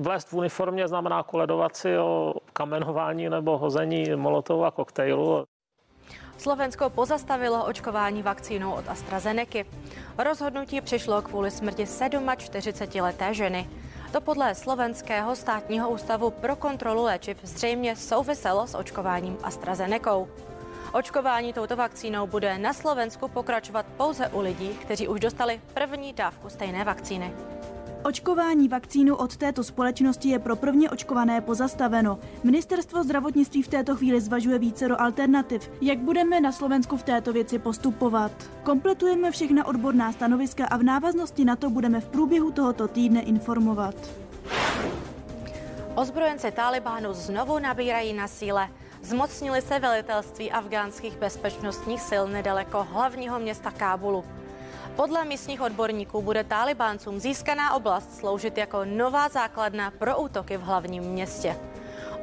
[0.00, 5.44] vlézt v uniformě znamená koledovat si o kamenování nebo hození molotovu a koktejlu.
[6.38, 9.58] Slovensko pozastavilo očkování vakcínou od AstraZeneca.
[10.18, 13.68] Rozhodnutí přišlo kvůli smrti 47-leté ženy.
[14.12, 20.26] To podle Slovenského státního ústavu pro kontrolu léčiv zřejmě souviselo s očkováním AstraZeneca.
[20.92, 26.48] Očkování touto vakcínou bude na Slovensku pokračovat pouze u lidí, kteří už dostali první dávku
[26.48, 27.32] stejné vakcíny.
[28.06, 32.18] Očkování vakcínu od této společnosti je pro prvně očkované pozastaveno.
[32.44, 35.70] Ministerstvo zdravotnictví v této chvíli zvažuje více do alternativ.
[35.80, 38.32] Jak budeme na Slovensku v této věci postupovat?
[38.62, 43.94] Kompletujeme všechna odborná stanoviska a v návaznosti na to budeme v průběhu tohoto týdne informovat.
[45.94, 48.68] Ozbrojenci Talibánu znovu nabírají na síle.
[49.02, 54.24] Zmocnili se velitelství afgánských bezpečnostních sil nedaleko hlavního města Kábulu.
[54.96, 61.02] Podle místních odborníků bude Talibáncům získaná oblast sloužit jako nová základna pro útoky v hlavním
[61.02, 61.56] městě.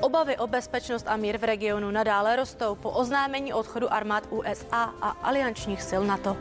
[0.02, 5.10] Obavy o bezpečnost a mír v regionu nadále rostou po oznámení odchodu armád USA a
[5.10, 6.38] aliančních sil NATO.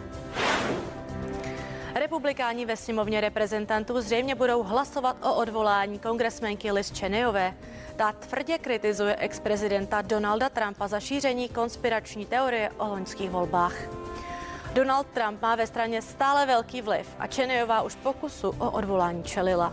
[1.94, 7.55] Republikáni ve sněmovně reprezentantů zřejmě budou hlasovat o odvolání kongresmenky Liz Cheneyové.
[7.97, 13.74] Ta tvrdě kritizuje ex-prezidenta Donalda Trumpa za šíření konspirační teorie o loňských volbách.
[14.75, 19.73] Donald Trump má ve straně stále velký vliv a Čenejová už pokusu o odvolání čelila.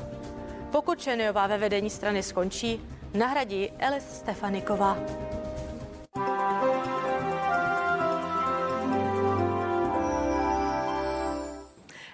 [0.72, 2.82] Pokud Čenejová ve vedení strany skončí,
[3.14, 4.98] nahradí Elis Stefaniková.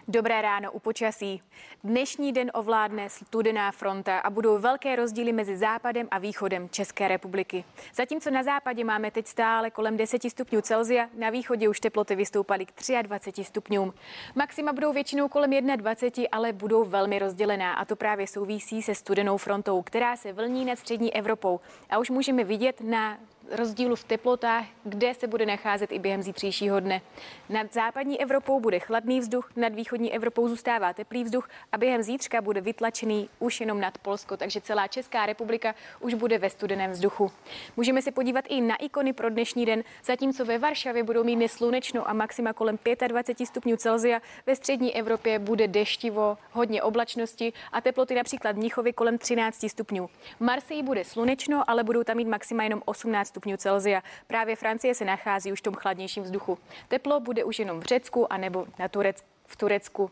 [0.08, 1.42] Dobré ráno u počasí.
[1.84, 7.64] Dnešní den ovládne studená fronta a budou velké rozdíly mezi západem a východem České republiky.
[7.96, 12.66] Zatímco na západě máme teď stále kolem 10 stupňů Celzia, na východě už teploty vystoupaly
[12.66, 12.72] k
[13.02, 13.94] 23 stupňům.
[14.36, 19.38] Maxima budou většinou kolem 21, ale budou velmi rozdělená a to právě souvisí se studenou
[19.38, 21.60] frontou, která se vlní nad střední Evropou.
[21.90, 23.18] A už můžeme vidět na
[23.52, 27.02] rozdílu v teplotách, kde se bude nacházet i během zítřejšího dne.
[27.50, 32.42] Nad západní Evropou bude chladný vzduch, nad východní Evropou zůstává teplý vzduch a během zítřka
[32.42, 37.32] bude vytlačený už jenom nad Polsko, takže celá Česká republika už bude ve studeném vzduchu.
[37.78, 42.10] Můžeme se podívat i na ikony pro dnešní den, zatímco ve Varšavě budou mít slunečno
[42.10, 48.16] a maxima kolem 25 stupňů Celzia, ve střední Evropě bude deštivo, hodně oblačnosti a teploty
[48.16, 50.10] například v Mnichově kolem 13 stupňů.
[50.40, 54.04] Marseille bude slunečno, ale budou tam mít maxima jenom 18 stupňů Celzia.
[54.28, 56.58] Právě Francie se nachází už v tom chladnějším vzduchu.
[56.88, 60.12] Teplo bude už jenom v Řecku a nebo na Turecku v Turecku.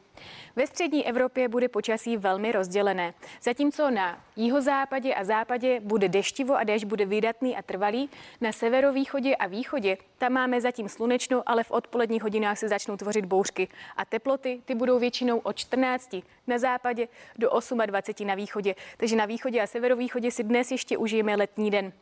[0.56, 3.14] Ve střední Evropě bude počasí velmi rozdělené.
[3.42, 8.10] Zatímco na jihozápadě a západě bude deštivo a déšť bude vydatný a trvalý,
[8.42, 13.26] na severovýchodě a východě tam máme zatím slunečno, ale v odpoledních hodinách se začnou tvořit
[13.26, 13.68] bouřky
[13.98, 16.16] a teploty ty budou většinou od 14
[16.48, 17.08] na západě
[17.38, 17.50] do
[17.86, 18.76] 28 na východě.
[18.98, 21.94] Takže na východě a severovýchodě si dnes ještě užijeme letní den.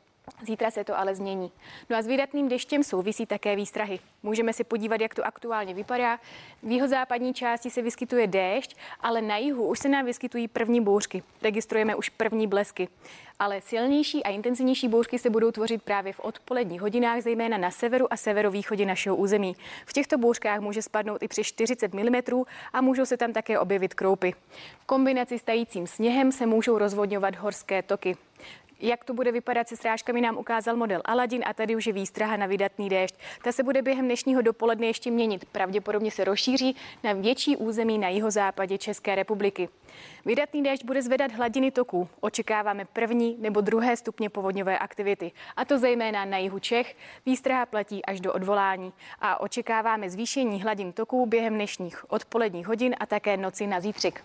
[0.41, 1.51] Zítra se to ale změní.
[1.89, 3.99] No a s výdatným deštěm souvisí také výstrahy.
[4.23, 6.19] Můžeme se podívat, jak to aktuálně vypadá.
[6.63, 10.81] V jeho západní části se vyskytuje déšť, ale na jihu už se nám vyskytují první
[10.81, 11.23] bouřky.
[11.41, 12.87] Registrujeme už první blesky.
[13.39, 18.13] Ale silnější a intenzivnější bouřky se budou tvořit právě v odpoledních hodinách, zejména na severu
[18.13, 19.55] a severovýchodě našeho území.
[19.85, 22.43] V těchto bouřkách může spadnout i přes 40 mm
[22.73, 24.33] a můžou se tam také objevit kroupy.
[24.79, 28.17] V kombinaci s tajícím sněhem se můžou rozvodňovat horské toky.
[28.81, 32.37] Jak to bude vypadat se srážkami, nám ukázal model Aladin a tady už je výstraha
[32.37, 33.15] na vydatný déšť.
[33.43, 35.45] Ta se bude během dnešního dopoledne ještě měnit.
[35.45, 39.69] Pravděpodobně se rozšíří na větší území na jihozápadě České republiky.
[40.25, 42.07] Vydatný déšť bude zvedat hladiny toků.
[42.19, 45.31] Očekáváme první nebo druhé stupně povodňové aktivity.
[45.57, 46.95] A to zejména na jihu Čech.
[47.25, 48.93] Výstraha platí až do odvolání.
[49.21, 54.23] A očekáváme zvýšení hladin toků během dnešních odpoledních hodin a také noci na zítřek.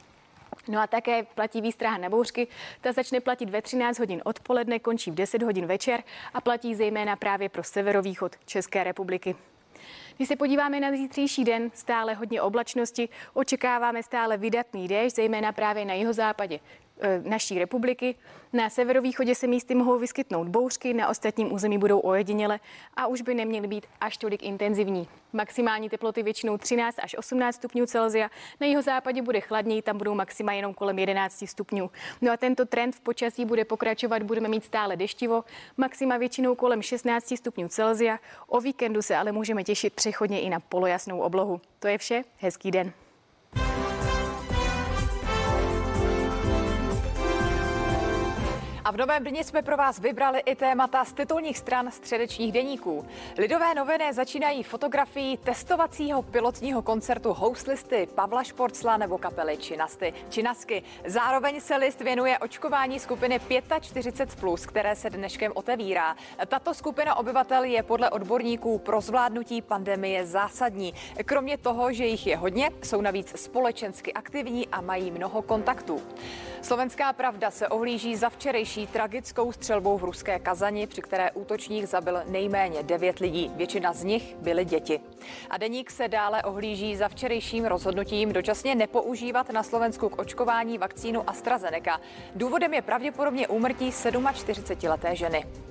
[0.69, 2.47] No a také platí výstraha na bouřky.
[2.81, 6.03] Ta začne platit ve 13 hodin odpoledne, končí v 10 hodin večer
[6.35, 9.37] a platí zejména právě pro severovýchod České republiky.
[10.17, 15.85] Když se podíváme na zítřejší den, stále hodně oblačnosti, očekáváme stále vydatný déšť, zejména právě
[15.85, 16.55] na jeho západě.
[16.55, 16.61] E,
[17.23, 18.15] naší republiky.
[18.53, 22.61] Na severovýchodě se místy mohou vyskytnout bouřky, na ostatním území budou ojediněle
[22.97, 25.09] a už by neměly být až tolik intenzivní.
[25.33, 28.31] Maximální teploty většinou 13 až 18 stupňů Celsia.
[28.61, 31.91] Na jeho západě bude chladněji, tam budou maxima jenom kolem 11 stupňů.
[32.21, 35.45] No a tento trend v počasí bude pokračovat, budeme mít stále deštivo,
[35.77, 38.19] maxima většinou kolem 16 stupňů Celsia.
[38.47, 41.61] O víkendu se ale můžeme těšit přechodně i na polojasnou oblohu.
[41.79, 42.93] To je vše, hezký den.
[48.85, 53.07] A v Novém dni jsme pro vás vybrali i témata z titulních stran středečních deníků.
[53.39, 60.83] Lidové noviny začínají fotografií testovacího pilotního koncertu houslisty Pavla Šporcla nebo kapely Činasty, Činasky.
[61.07, 66.17] Zároveň se list věnuje očkování skupiny 45+, plus, které se dneškem otevírá.
[66.47, 70.95] Tato skupina obyvatel je podle odborníků pro zvládnutí pandemie zásadní.
[71.25, 76.03] Kromě toho, že jich je hodně, jsou navíc společensky aktivní a mají mnoho kontaktů.
[76.63, 82.23] Slovenská pravda se ohlíží za včerejší tragickou střelbou v ruské Kazani, při které útočník zabil
[82.27, 83.51] nejméně devět lidí.
[83.57, 85.01] Většina z nich byly děti.
[85.51, 91.31] A deník se dále ohlíží za včerejším rozhodnutím dočasně nepoužívat na Slovensku k očkování vakcínu
[91.31, 92.01] AstraZeneca.
[92.35, 95.64] Důvodem je pravděpodobně úmrtí 47-leté ženy.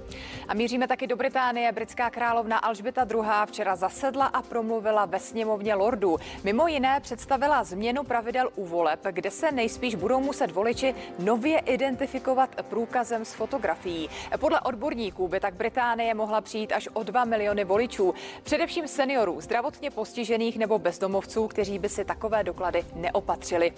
[0.47, 1.71] A míříme taky do Británie.
[1.71, 3.21] Britská královna Alžběta II.
[3.45, 6.17] včera zasedla a promluvila ve sněmovně lordů.
[6.43, 12.49] Mimo jiné představila změnu pravidel u voleb, kde se nejspíš budou muset voliči nově identifikovat
[12.69, 14.09] průkazem s fotografií.
[14.39, 18.13] Podle odborníků by tak Británie mohla přijít až o 2 miliony voličů,
[18.43, 23.73] především seniorů, zdravotně postižených nebo bezdomovců, kteří by si takové doklady neopatřili.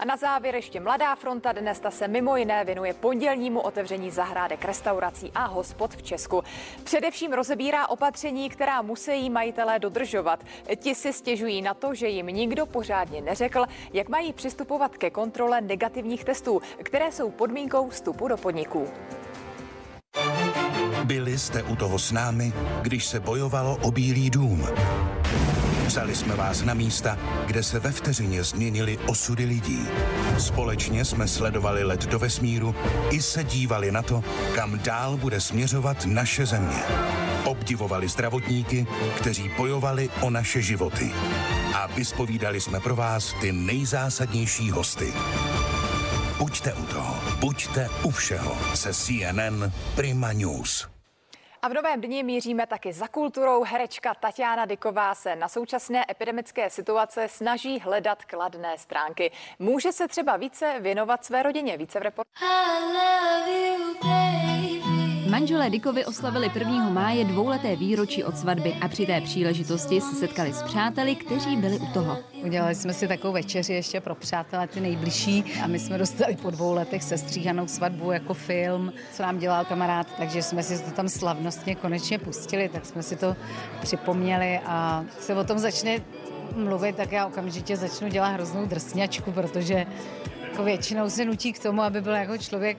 [0.00, 4.64] A na závěr ještě Mladá fronta dnes ta se mimo jiné věnuje pondělnímu otevření zahrádek
[4.64, 6.42] restaurací a hospod v Česku.
[6.84, 10.44] Především rozebírá opatření, která musí majitelé dodržovat.
[10.76, 15.60] Ti si stěžují na to, že jim nikdo pořádně neřekl, jak mají přistupovat ke kontrole
[15.60, 18.88] negativních testů, které jsou podmínkou vstupu do podniků.
[21.04, 22.52] Byli jste u toho s námi,
[22.82, 24.66] když se bojovalo o Bílý dům.
[25.90, 29.86] Vzali jsme vás na místa, kde se ve vteřině změnily osudy lidí.
[30.38, 32.74] Společně jsme sledovali let do vesmíru
[33.10, 36.82] i se dívali na to, kam dál bude směřovat naše země.
[37.44, 38.86] Obdivovali zdravotníky,
[39.16, 41.12] kteří bojovali o naše životy.
[41.74, 45.12] A vyspovídali jsme pro vás ty nejzásadnější hosty.
[46.38, 50.89] Buďte u toho, buďte u všeho se CNN Prima News.
[51.62, 53.64] A v novém dni míříme taky za kulturou.
[53.64, 59.32] Herečka Tatiana Dyková se na současné epidemické situace snaží hledat kladné stránky.
[59.58, 61.76] Může se třeba více věnovat své rodině.
[61.76, 62.30] Více v reportu.
[65.30, 66.90] Manželé Dikovi oslavili 1.
[66.90, 71.78] máje dvouleté výročí od svatby a při té příležitosti se setkali s přáteli, kteří byli
[71.78, 72.18] u toho.
[72.44, 76.50] Udělali jsme si takovou večeři ještě pro přátelé, ty nejbližší a my jsme dostali po
[76.50, 81.08] dvou letech sestříhanou svatbu jako film, co nám dělal kamarád, takže jsme si to tam
[81.08, 83.36] slavnostně konečně pustili, tak jsme si to
[83.80, 85.98] připomněli a se o tom začne
[86.56, 89.86] mluvit, tak já okamžitě začnu dělat hroznou drsňačku, protože
[90.50, 92.78] jako většinou se nutí k tomu, aby byl jako člověk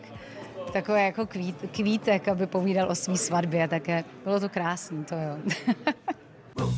[0.71, 5.53] takové jako kvít, kvítek, aby povídal o svý svatbě, také bylo to krásné, to jo.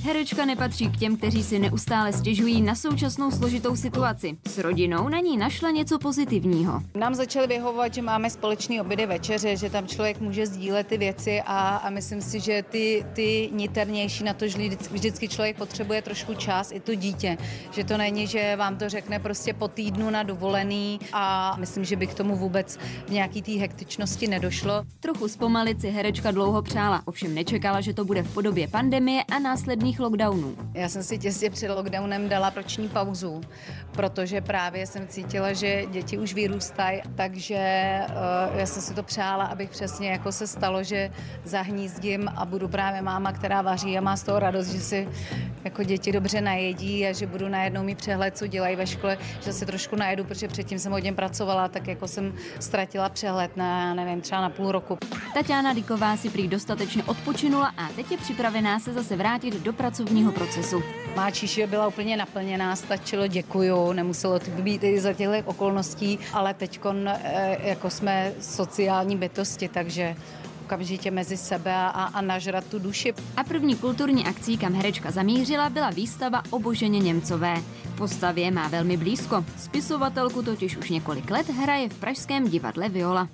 [0.03, 4.37] Herečka nepatří k těm, kteří si neustále stěžují na současnou složitou situaci.
[4.47, 6.81] S rodinou na ní našla něco pozitivního.
[6.95, 11.41] Nám začaly vyhovovat, že máme společný obědy večeře, že tam člověk může sdílet ty věci
[11.45, 16.01] a, a myslím si, že ty, ty niternější na to, že vždycky, vždycky člověk potřebuje
[16.01, 17.37] trošku čas, i to dítě.
[17.71, 21.95] Že to není, že vám to řekne prostě po týdnu na dovolený a myslím, že
[21.95, 22.77] by k tomu vůbec
[23.07, 24.83] v nějaký té hektičnosti nedošlo.
[24.99, 29.39] Trochu zpomalit si herečka dlouho přála, ovšem nečekala, že to bude v podobě pandemie a
[29.63, 30.55] následných lockdownů.
[30.73, 33.41] Já jsem si těsně před lockdownem dala roční pauzu,
[33.95, 39.45] protože právě jsem cítila, že děti už vyrůstají, takže uh, já jsem si to přála,
[39.45, 41.11] abych přesně jako se stalo, že
[41.43, 45.09] zahnízdím a budu právě máma, která vaří a má z toho radost, že si
[45.63, 49.53] jako děti dobře najedí a že budu najednou mít přehled, co dělají ve škole, že
[49.53, 54.21] se trošku najedu, protože předtím jsem hodně pracovala, tak jako jsem ztratila přehled na, nevím,
[54.21, 54.97] třeba na půl roku.
[55.33, 60.31] Tatiana Diková si prý dostatečně odpočinula a teď je připravená se zase vrátit do pracovního
[60.31, 60.83] procesu.
[61.15, 66.53] Má číše byla úplně naplněná, stačilo děkuju, nemuselo to být i za těchto okolností, ale
[66.53, 66.79] teď
[67.63, 70.15] jako jsme sociální bytosti, takže
[70.65, 73.13] okamžitě mezi sebe a, a nažrat tu duši.
[73.37, 77.55] A první kulturní akcí, kam herečka zamířila, byla výstava o Boženě Němcové.
[77.97, 79.45] Postavě má velmi blízko.
[79.57, 83.29] Spisovatelku totiž už několik let hraje v pražském divadle Viola.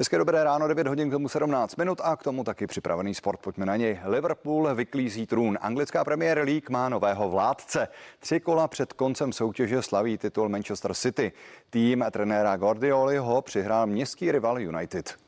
[0.00, 3.40] Hezké dobré ráno, 9 hodin k tomu 17 minut a k tomu taky připravený sport.
[3.40, 4.00] Pojďme na něj.
[4.04, 5.58] Liverpool vyklízí trůn.
[5.60, 7.88] Anglická Premier League má nového vládce.
[8.18, 11.32] Tři kola před koncem soutěže slaví titul Manchester City.
[11.70, 15.27] Tým trenéra Guardioli ho přihrál městský rival United.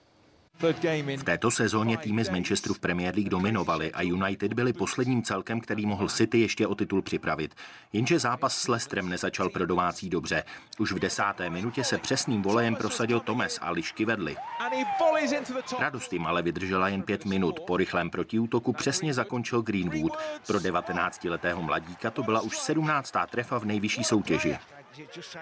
[1.16, 5.60] V této sezóně týmy z Manchesteru v Premier League dominovaly a United byli posledním celkem,
[5.60, 7.54] který mohl City ještě o titul připravit.
[7.92, 10.44] Jenže zápas s Lestrem nezačal pro domácí dobře.
[10.78, 14.36] Už v desáté minutě se přesným volejem prosadil Tomes a lišky vedli.
[15.78, 17.60] Radost jim ale vydržela jen pět minut.
[17.60, 20.16] Po rychlém protiútoku přesně zakončil Greenwood.
[20.46, 23.12] Pro 19-letého mladíka to byla už 17.
[23.30, 24.58] trefa v nejvyšší soutěži.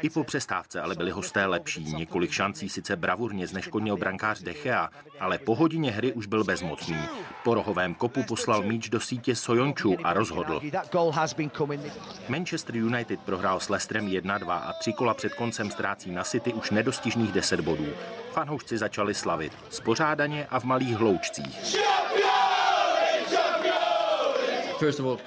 [0.00, 1.84] I po přestávce ale byli hosté lepší.
[1.84, 4.90] Několik šancí sice bravurně zneškodnil brankář Dechea,
[5.20, 6.98] ale po hodině hry už byl bezmocný.
[7.44, 10.60] Po rohovém kopu poslal míč do sítě Sojonču a rozhodl.
[12.28, 16.70] Manchester United prohrál s Leicesterem 1-2 a tři kola před koncem ztrácí na City už
[16.70, 17.86] nedostižných 10 bodů.
[18.32, 19.52] Fanoušci začali slavit.
[19.70, 21.76] Spořádaně a v malých hloučcích.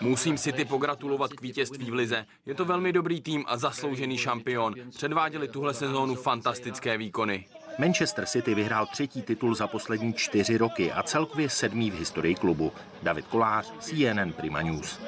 [0.02, 2.26] Musím City pogratulovat k vítězství v Lize.
[2.46, 4.76] Je to velmi dobrý tým a zasloužený šampion.
[4.90, 7.46] Předváděli tuhle sezónu fantastické výkony.
[7.80, 12.72] Manchester City vyhrál třetí titul za poslední čtyři roky a celkově sedmý v historii klubu.
[13.04, 15.00] David Kolář, CNN Prima News.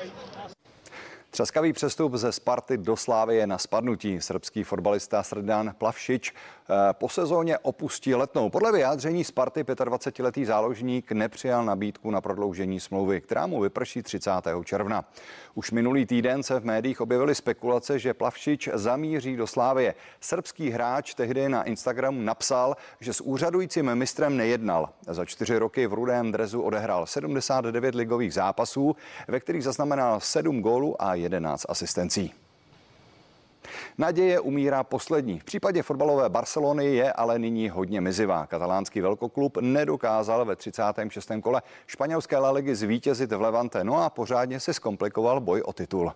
[1.30, 4.22] Třaskavý přestup ze Sparty do Slávie na spadnutí.
[4.22, 6.34] Srbský fotbalista Srdan Plavšič
[6.92, 8.50] po sezóně opustí letnou.
[8.50, 14.32] Podle vyjádření Sparty 25-letý záložník nepřijal nabídku na prodloužení smlouvy, která mu vyprší 30.
[14.64, 15.06] června.
[15.56, 19.96] Už minulý týden se v médiích objevily spekulace, že Plavšič zamíří do Slávie.
[20.22, 24.90] Srbský hráč tehdy na Instagramu napsal, že s úřadujícím mistrem nejednal.
[25.08, 28.96] Za čtyři roky v rudém drezu odehrál 79 ligových zápasů,
[29.28, 32.43] ve kterých zaznamenal 7 gólů a 11 asistencí.
[33.98, 35.40] Naděje umírá poslední.
[35.40, 38.46] V případě fotbalové Barcelony je ale nyní hodně mizivá.
[38.46, 41.32] Katalánský velkoklub nedokázal ve 36.
[41.44, 46.12] kole španělské La Ligy zvítězit v Levante, no a pořádně se zkomplikoval boj o titul.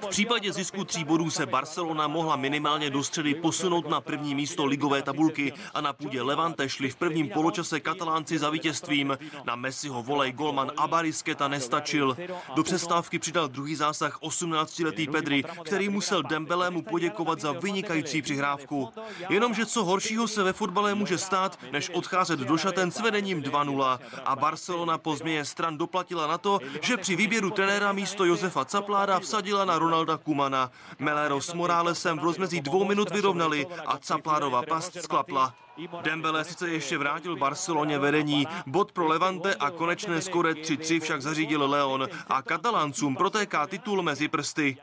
[0.00, 4.66] V případě zisku tří bodů se Barcelona mohla minimálně do středy posunout na první místo
[4.66, 9.18] ligové tabulky a na půdě Levante šli v prvním poločase katalánci za vítězstvím.
[9.44, 12.16] Na Messiho volej golman Abarisketa nestačil.
[12.54, 18.88] Do přestávky přidal druhý zásah 18-letý Pedri, který musel Dembelému poděkovat za vynikající přihrávku.
[19.28, 23.98] Jenomže co horšího se ve fotbale může stát, než odcházet do šaten s vedením 2-0.
[24.24, 29.20] A Barcelona po změně stran doplatila na to, že při výběru trenéra místo Josefa Capláda
[29.20, 30.70] vsadil vsadila na Ronalda Kumana.
[30.98, 35.54] Melero s Morálesem v rozmezí dvou minut vyrovnali a Caplárova past sklapla.
[36.02, 41.70] Dembele sice ještě vrátil Barceloně vedení, bod pro Levante a konečné skore 3-3 však zařídil
[41.70, 44.76] Leon a kataláncům protéká titul mezi prsty.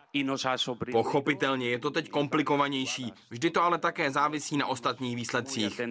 [0.92, 3.14] Pochopitelně je to teď komplikovanější.
[3.30, 5.82] Vždy to ale také závisí na ostatních výsledcích.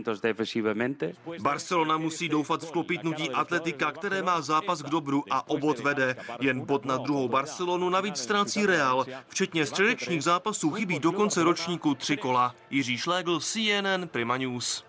[1.41, 6.17] Barcelona musí doufat v klopítnutí atletika, které má zápas k dobru a obod vede.
[6.41, 9.07] Jen bod na druhou Barcelonu navíc ztrácí Real.
[9.29, 12.55] Včetně středečních zápasů chybí do konce ročníku tři kola.
[12.71, 14.85] Jiří Šlégl, CNN, Prima News.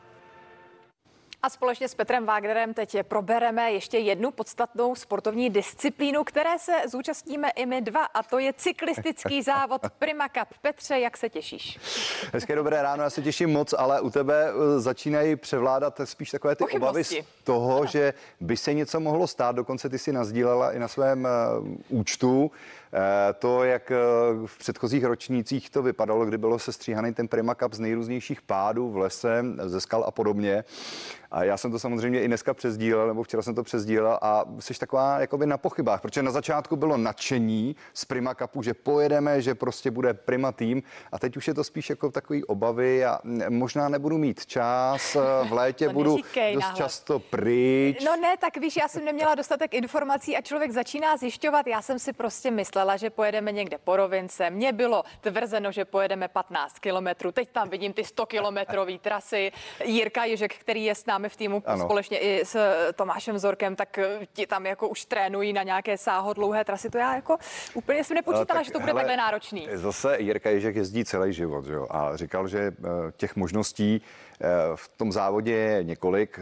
[1.45, 7.49] A společně s Petrem Wagnerem teď probereme ještě jednu podstatnou sportovní disciplínu, které se zúčastníme
[7.49, 10.57] i my dva, a to je cyklistický závod Prima Cup.
[10.61, 11.80] Petře, jak se těšíš?
[12.34, 16.55] Hezké dobré ráno, já se těším moc, ale u tebe eh, začínají převládat spíš takové
[16.55, 17.85] ty obavy z toho, ano.
[17.85, 19.55] že by se něco mohlo stát.
[19.55, 21.27] Dokonce ty si nazdílela i na svém
[21.59, 22.51] uh, účtu
[23.39, 27.80] to, jak uh, v předchozích ročnících to vypadalo, kdy bylo sestříhaný ten Prima Cup z
[27.80, 30.63] nejrůznějších pádů v lese, ze skal a podobně.
[31.31, 34.73] A já jsem to samozřejmě i dneska přezdílel, nebo včera jsem to přezdílel a jsi
[34.73, 39.55] taková jakoby na pochybách, protože na začátku bylo nadšení z Prima Cupu, že pojedeme, že
[39.55, 43.19] prostě bude Prima tým a teď už je to spíš jako takový obavy a
[43.49, 45.15] možná nebudu mít čas,
[45.49, 46.76] v létě budu dost nahled.
[46.76, 48.03] často pryč.
[48.05, 51.67] No ne, tak víš, já jsem neměla dostatek informací a člověk začíná zjišťovat.
[51.67, 54.49] Já jsem si prostě myslela, že pojedeme někde po rovince.
[54.49, 57.31] Mně bylo tvrzeno, že pojedeme 15 kilometrů.
[57.31, 59.51] Teď tam vidím ty 100 kilometrové trasy.
[59.85, 61.83] Jirka Ježek, který je s námi v týmu ano.
[61.83, 65.97] společně i s eh, Tomášem Zorkem, tak eh, ti tam jako už trénují na nějaké
[65.97, 66.89] sáhodlouhé trasy.
[66.89, 67.37] To já jako
[67.73, 69.67] úplně jsem nepočítala, tak, že to bude hele, takhle náročný.
[69.73, 71.87] Zase Jirka Ježek jezdí celý život, jo?
[71.89, 72.71] A říkal, že eh,
[73.17, 74.01] těch možností
[74.75, 76.39] v tom závodě je několik,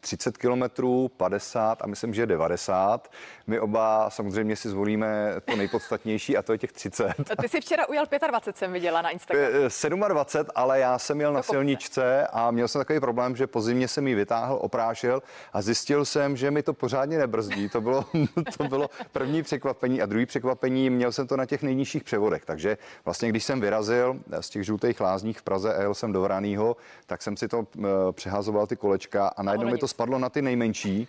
[0.00, 3.10] 30 eh, kilometrů, 50 a myslím, že 90.
[3.46, 7.14] My oba samozřejmě si zvolíme to nejpodstatnější a to je těch 30.
[7.40, 10.08] Ty jsi včera ujel 25, jsem viděla na Instagramu.
[10.08, 13.60] 27, eh, ale já jsem jel na silničce a měl jsem takový problém, že po
[13.60, 15.22] zimě jsem ji vytáhl, oprášil
[15.52, 17.68] a zjistil jsem, že mi to pořádně nebrzdí.
[17.68, 18.04] To bylo,
[18.58, 22.44] to bylo první překvapení a druhý překvapení, měl jsem to na těch nejnižších převodech.
[22.44, 26.20] Takže vlastně, když jsem vyrazil z těch žlutých lázních v Praze a jel jsem do
[26.20, 26.76] Vraného,
[27.08, 30.42] tak jsem si to uh, přehazoval ty kolečka a najednou mi to spadlo na ty
[30.42, 31.08] nejmenší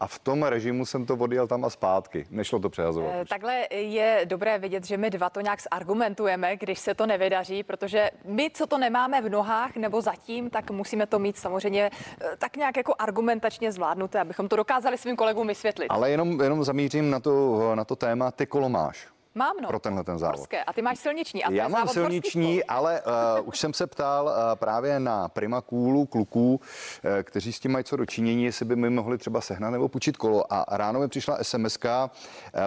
[0.00, 2.26] a v tom režimu jsem to odjel tam a zpátky.
[2.30, 3.14] Nešlo to přehazovat.
[3.14, 7.62] E, takhle je dobré vidět, že my dva to nějak zargumentujeme, když se to nevydaří,
[7.62, 12.36] protože my, co to nemáme v nohách nebo zatím, tak musíme to mít samozřejmě eh,
[12.38, 15.86] tak nějak jako argumentačně zvládnuté, abychom to dokázali svým kolegům vysvětlit.
[15.88, 19.17] Ale jenom, jenom zamířím na to, na to téma, ty kolo máš.
[19.34, 19.68] Mám, no.
[19.68, 20.36] Pro tenhle ten závod.
[20.36, 20.64] Horské.
[20.64, 21.44] A ty máš silniční.
[21.44, 23.02] A Já mám silniční, ale
[23.40, 27.72] uh, už jsem se ptal uh, právě na Prima Kůlu kluků, uh, kteří s tím
[27.72, 30.52] mají co dočinění, jestli by mi mohli třeba sehnat nebo půjčit kolo.
[30.52, 31.78] A ráno mi přišla SMS.
[31.84, 31.90] Uh,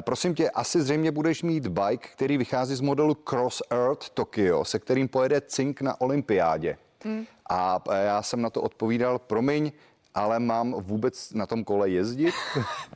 [0.01, 4.79] prosím tě, asi zřejmě budeš mít bike, který vychází z modelu Cross Earth Tokyo, se
[4.79, 6.77] kterým pojede Cink na olympiádě.
[7.03, 7.25] Hmm.
[7.49, 9.71] A já jsem na to odpovídal, promiň,
[10.15, 12.35] ale mám vůbec na tom kole jezdit?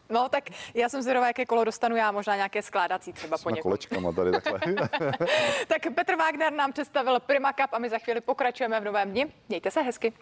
[0.09, 0.43] No tak
[0.73, 3.61] já jsem zvědavá, jaké kolo dostanu já, možná nějaké skládací třeba po někom.
[3.63, 4.59] kolečkama tady takhle.
[5.67, 9.27] tak Petr Wagner nám představil Prima Cup a my za chvíli pokračujeme v novém dni.
[9.49, 10.13] Mějte se hezky.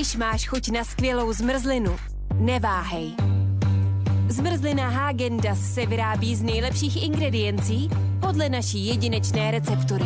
[0.00, 1.96] Když máš chuť na skvělou zmrzlinu,
[2.34, 3.14] neváhej.
[4.28, 7.90] Zmrzlina Hagendas se vyrábí z nejlepších ingrediencí
[8.20, 10.04] podle naší jedinečné receptury.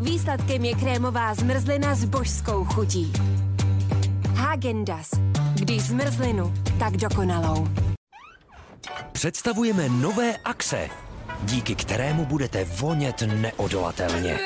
[0.00, 3.12] Výsledkem je krémová zmrzlina s božskou chutí.
[4.34, 5.10] Hagendas.
[5.54, 7.68] Když zmrzlinu, tak dokonalou.
[9.12, 10.88] Představujeme nové akce,
[11.42, 14.38] díky kterému budete vonět neodolatelně.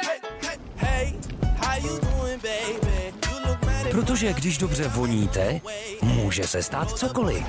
[0.77, 1.15] Hey,
[1.57, 1.83] hey,
[3.91, 5.61] Protože když dobře voníte,
[6.03, 7.45] může se stát cokoliv.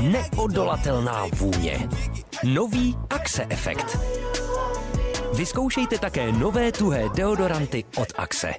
[0.00, 1.88] Neodolatelná vůně.
[2.44, 3.98] Nový Axe efekt.
[5.34, 8.54] Vyzkoušejte také nové tuhé deodoranty od Axe.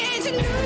[0.00, 0.65] Yeah,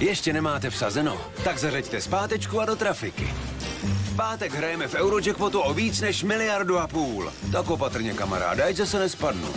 [0.00, 1.20] Ještě nemáte vsazeno?
[1.44, 3.34] Tak zařeďte zpátečku a do trafiky.
[3.82, 7.32] V pátek hrajeme v Eurojackpotu o víc než miliardu a půl.
[7.52, 9.48] Tak opatrně, kamaráde, ať se nespadnu.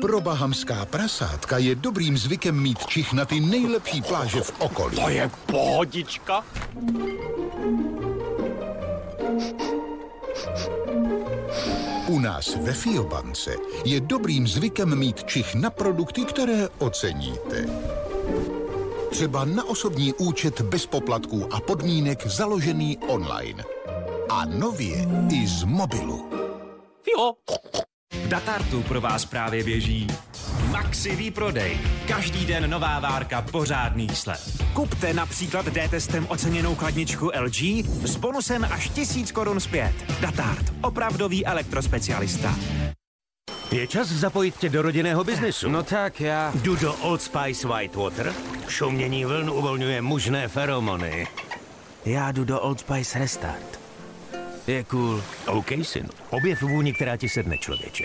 [0.00, 4.96] Pro bahamská prasátka je dobrým zvykem mít čich na ty nejlepší pláže v okolí.
[4.96, 6.44] To je pohodička.
[12.08, 13.54] U nás ve Fiobance
[13.84, 17.66] je dobrým zvykem mít čich na produkty, které oceníte.
[19.10, 23.64] Třeba na osobní účet bez poplatků a podmínek založený online.
[24.28, 26.30] A nově i z mobilu.
[27.02, 27.32] Fio.
[28.24, 30.06] V Datartu pro vás právě běží
[30.70, 31.78] Maxi výprodej.
[32.08, 34.62] Každý den nová várka pořádných slev.
[34.72, 37.62] Kupte například D-testem oceněnou chladničku LG
[38.04, 39.94] s bonusem až 1000 korun zpět.
[40.20, 40.72] Datart.
[40.82, 42.54] Opravdový elektrospecialista.
[43.72, 45.68] Je čas zapojit tě do rodinného biznesu.
[45.68, 46.52] No tak já...
[46.54, 48.32] Jdu do Old Spice Whitewater.
[48.68, 51.26] Šumění vln uvolňuje mužné feromony.
[52.04, 53.80] Já jdu do Old Spice Restart.
[54.66, 55.22] Je cool.
[55.46, 56.08] OK, syn.
[56.30, 58.04] Objev vůni, která ti sedne, člověče.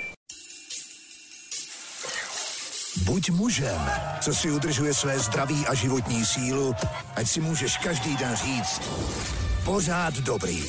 [3.01, 3.81] Buď mužem,
[4.21, 6.75] co si udržuje své zdraví a životní sílu,
[7.15, 8.81] ať si můžeš každý den říct
[9.65, 10.63] pořád dobrý.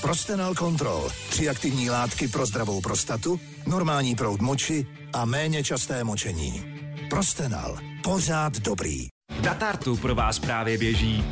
[0.00, 1.10] Prostenal Control.
[1.28, 6.64] Tři aktivní látky pro zdravou prostatu, normální proud moči a méně časté močení.
[7.10, 7.78] Prostenal.
[8.02, 9.06] Pořád dobrý.
[9.38, 11.24] V Datartu pro vás právě běží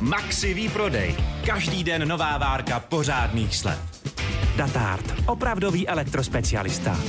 [0.00, 1.16] Maxi výprodej.
[1.46, 3.78] Každý den nová várka pořádných slev.
[4.56, 5.14] Datart.
[5.26, 7.00] Opravdový elektrospecialista.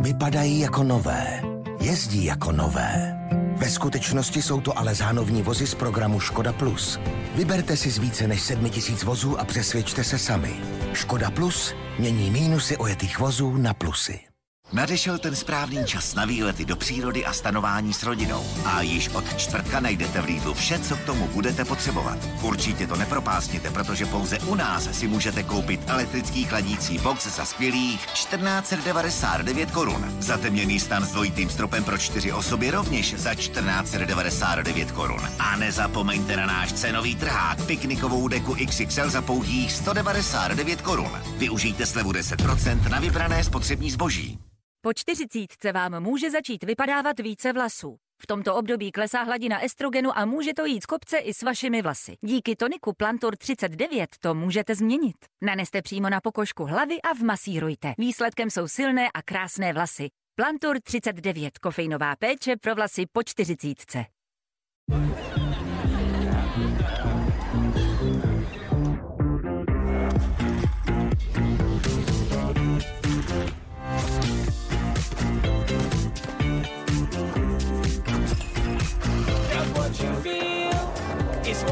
[0.00, 1.53] Vypadají jako nové.
[1.84, 3.18] Jezdí jako nové.
[3.56, 7.00] Ve skutečnosti jsou to ale zánovní vozy z programu Škoda Plus.
[7.34, 10.56] Vyberte si z více než 7000 vozů a přesvědčte se sami.
[10.92, 14.33] Škoda Plus mění mínusy ojetých vozů na plusy.
[14.74, 18.44] Nadešel ten správný čas na výlety do přírody a stanování s rodinou.
[18.64, 22.18] A již od čtvrtka najdete v Lidlu vše, co k tomu budete potřebovat.
[22.42, 28.06] Určitě to nepropásněte, protože pouze u nás si můžete koupit elektrický chladící box za skvělých
[28.06, 30.14] 1499 korun.
[30.18, 35.30] Zatemněný stan s dvojitým stropem pro čtyři osoby rovněž za 1499 korun.
[35.38, 41.10] A nezapomeňte na náš cenový trhák piknikovou deku XXL za pouhých 199 korun.
[41.38, 44.38] Využijte slevu 10% na vybrané spotřební zboží.
[44.84, 47.96] Po čtyřicítce vám může začít vypadávat více vlasů.
[48.22, 51.82] V tomto období klesá hladina estrogenu a může to jít z kopce i s vašimi
[51.82, 52.16] vlasy.
[52.20, 55.16] Díky toniku Plantur 39 to můžete změnit.
[55.42, 57.94] Naneste přímo na pokožku hlavy a vmasírujte.
[57.98, 60.08] Výsledkem jsou silné a krásné vlasy.
[60.34, 64.04] Plantur 39, kofeinová péče pro vlasy po čtyřicítce.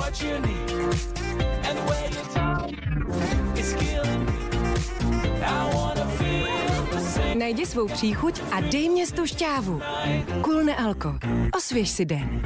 [0.03, 0.71] What you need.
[1.67, 2.71] And the way you talk
[3.57, 4.39] is killing me.
[5.43, 7.35] I wanna feel the same.
[7.39, 9.81] Najdi svou příchuť a dej mě tu šťávu.
[10.41, 11.19] Kulne Alko.
[11.57, 12.43] Osvěž si den.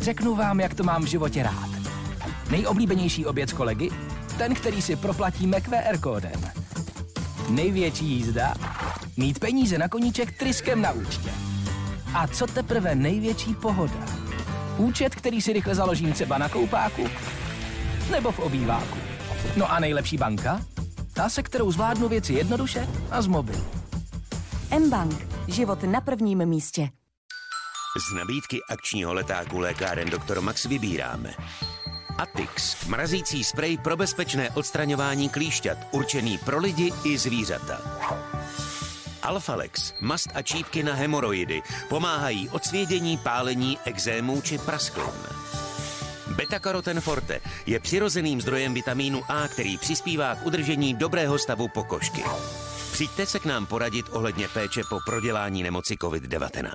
[0.00, 1.70] Řeknu vám, jak to mám v životě rád.
[2.50, 3.90] Nejoblíbenější oběd s kolegy?
[4.38, 6.40] Ten, který si proplatíme QR kódem.
[7.48, 8.54] Největší jízda?
[9.16, 11.51] Mít peníze na koníček tryskem na účtě.
[12.14, 14.06] A co teprve největší pohoda?
[14.76, 17.08] Účet, který si rychle založím třeba na koupáku
[18.10, 18.98] nebo v obýváku.
[19.56, 20.60] No a nejlepší banka?
[21.12, 23.64] Ta, se kterou zvládnu věci jednoduše a z mobilu.
[24.70, 25.26] M-Bank.
[25.48, 26.90] Život na prvním místě.
[28.10, 30.40] Z nabídky akčního letáku lékáren Dr.
[30.40, 31.34] Max vybíráme.
[32.18, 37.80] Atix, mrazící sprej pro bezpečné odstraňování klíšťat, určený pro lidi i zvířata.
[39.22, 45.42] Alfalex, mast a čípky na hemoroidy, pomáhají odsvědění, pálení, exémů či prasklin.
[46.36, 52.22] Beta-karoten forte je přirozeným zdrojem vitamínu A, který přispívá k udržení dobrého stavu pokožky.
[52.92, 56.72] Přijďte se k nám poradit ohledně péče po prodělání nemoci COVID-19.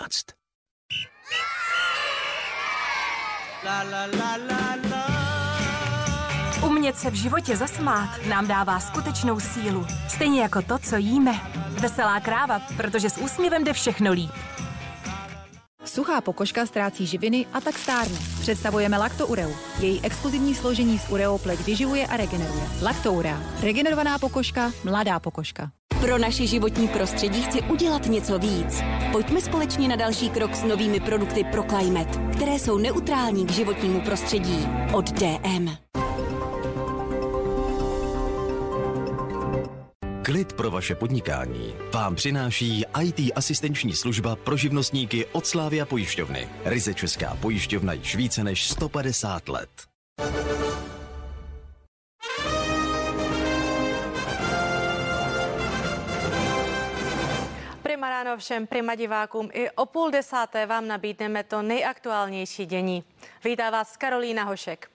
[3.63, 5.06] La, la, la, la, la.
[6.65, 9.85] Umět se v životě zasmát nám dává skutečnou sílu.
[10.07, 11.39] Stejně jako to, co jíme.
[11.81, 14.31] Veselá kráva, protože s úsměvem jde všechno líp.
[15.85, 18.17] Suchá pokožka ztrácí živiny a tak stárne.
[18.39, 19.55] Představujeme Lactoureu.
[19.79, 22.63] Její exkluzivní složení z ureo pleť vyživuje a regeneruje.
[22.81, 23.41] Lactourea.
[23.61, 25.71] Regenerovaná pokožka, mladá pokožka.
[26.01, 28.81] Pro naše životní prostředí chci udělat něco víc.
[29.11, 34.01] Pojďme společně na další krok s novými produkty pro Climate, které jsou neutrální k životnímu
[34.01, 34.67] prostředí.
[34.93, 35.69] Od DM.
[40.27, 46.49] Klid pro vaše podnikání vám přináší IT asistenční služba pro živnostníky od Slávia pojišťovny.
[46.65, 49.69] Ryze Česká pojišťovna již více než 150 let.
[57.83, 63.03] Prima ráno všem Prima divákům i o půl desáté vám nabídneme to nejaktuálnější dění.
[63.43, 64.89] Vítá vás Karolína Hošek.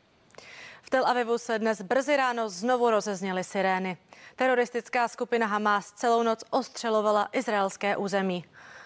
[0.83, 3.97] V Tel Avivu se dnes brzy ráno znovu rozezněly sirény.
[4.37, 8.45] Teroristická skupina Hamas celou noc ostřelovala izraelské území.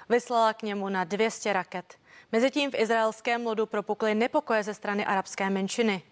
[0.09, 1.94] Vyslala k němu na 200 raket.
[2.32, 6.02] Mezitím v izraelském lodu propukly nepokoje ze strany arabské menšiny.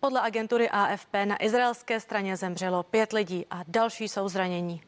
[0.00, 4.82] Podle agentury AFP na izraelské straně zemřelo pět lidí a další jsou zranění.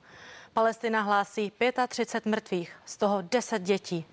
[0.53, 1.53] Palestina hlásí
[1.89, 4.07] 35 mrtvých, z toho 10 dětí.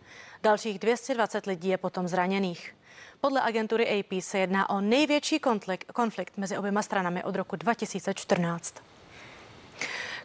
[0.44, 2.76] Dalších 220 lidí je potom zraněných.
[3.22, 8.76] Podle agentury AP se jedná o největší konflikt, konflikt mezi oběma stranami od roku 2014.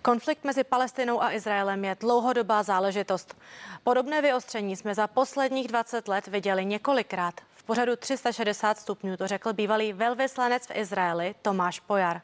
[0.04, 3.36] Konflikt mezi Palestinou a Izraelem je dlouhodobá záležitost.
[3.84, 7.34] Podobné vyostření jsme za posledních 20 let viděli několikrát.
[7.54, 12.20] V pořadu 360 stupňů to řekl bývalý velvyslanec v Izraeli Tomáš Pojar.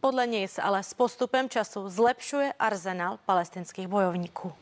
[0.00, 4.52] Podle něj se ale s postupem času zlepšuje arzenál palestinských bojovníků.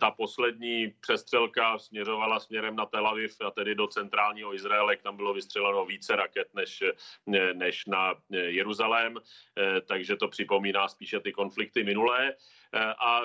[0.00, 4.96] Ta poslední přestřelka směřovala směrem na Tel Aviv a tedy do centrálního Izraele.
[4.96, 6.84] Tam bylo vystřeleno více raket než,
[7.54, 9.18] než na Jeruzalém,
[9.86, 12.34] takže to připomíná spíše ty konflikty minulé.
[12.76, 13.22] Eh, a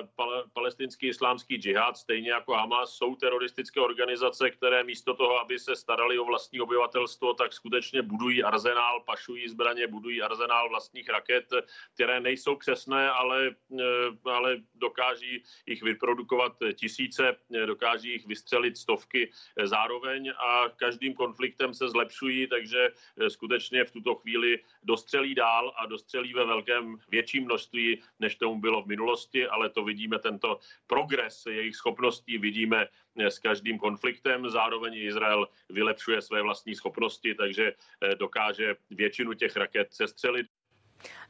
[0.54, 6.20] palestinský islámský džihad, stejně jako Hamas, jsou teroristické organizace, které místo toho, aby se starali
[6.20, 11.54] o vlastní obyvatelstvo, tak skutečně budují arzenál, pašují zbraně, budují arzenál vlastních raket,
[11.94, 17.36] které nejsou přesné, ale, eh, ale dokáží jich vyprodukovat tisíce,
[17.66, 19.32] dokáží jich vystřelit stovky
[19.64, 25.86] zároveň a každým konfliktem se zlepšují, takže eh, skutečně v tuto chvíli dostřelí dál a
[25.86, 30.60] dostřelí ve velkém větším množství, než tomu bylo v minulosti schopnosti, ale to vidíme, tento
[30.88, 34.50] progres jejich schopností vidíme eh, s každým konfliktem.
[34.50, 40.48] Zároveň Izrael vylepšuje své vlastní schopnosti, takže eh, dokáže většinu těch raket sestřelit.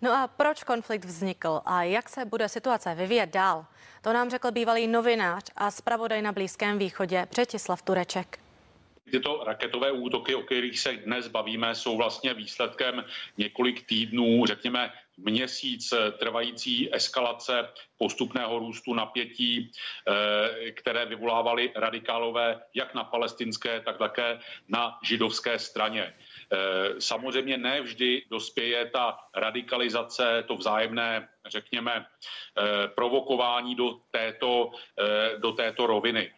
[0.01, 3.65] No a proč konflikt vznikl a jak se bude situace vyvíjet dál?
[4.01, 8.39] To nám řekl bývalý novinář a zpravodaj na Blízkém východě Břetislav Tureček.
[9.11, 13.05] Tyto raketové útoky, o kterých se dnes bavíme, jsou vlastně výsledkem
[13.37, 14.91] několik týdnů, řekněme
[15.25, 24.39] měsíc trvající eskalace postupného růstu napětí, eh, které vyvolávaly radikálové jak na palestinské, tak také
[24.67, 26.13] na židovské straně.
[26.13, 26.55] Eh,
[26.99, 34.71] samozřejmě ne vždy dospěje ta radikalizace, to vzájemné, řekněme, eh, provokování do této,
[35.37, 36.31] do této roviny.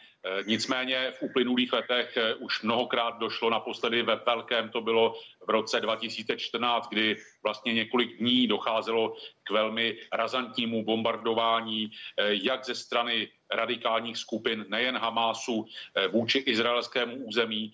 [0.46, 5.16] Nicméně v uplynulých letech už mnohokrát došlo, naposledy ve velkém to bylo
[5.48, 12.76] v roce 2014, kdy vlastně několik dní docházelo k velmi razantnímu bombardování eh, jak ze
[12.76, 15.66] strany radikálních skupin, nejen Hamásu,
[16.12, 17.74] vůči izraelskému území,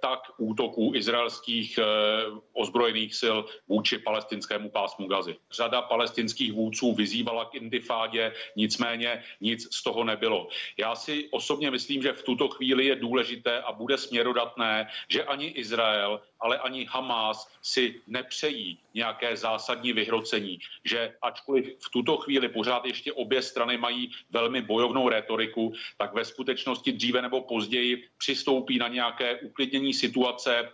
[0.00, 1.78] tak útoků izraelských
[2.52, 3.38] ozbrojených sil
[3.68, 5.36] vůči palestinskému pásmu Gazy.
[5.52, 10.48] Řada palestinských vůdců vyzývala k intifádě, nicméně nic z toho nebylo.
[10.78, 15.46] Já si osobně myslím, že v tuto chvíli je důležité a bude směrodatné, že ani
[15.46, 17.05] Izrael, ale ani Hamas
[17.62, 24.10] si nepřejí nějaké zásadní vyhrocení, že ačkoliv v tuto chvíli pořád ještě obě strany mají
[24.30, 30.72] velmi bojovnou retoriku, tak ve skutečnosti dříve nebo později přistoupí na nějaké uklidnění situace,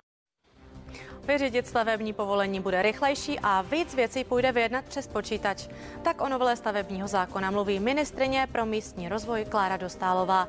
[1.25, 5.69] Vyřídit stavební povolení bude rychlejší a víc věcí půjde vyjednat přes počítač.
[6.03, 10.49] Tak o novele stavebního zákona mluví ministrině pro místní rozvoj Klára Dostálová.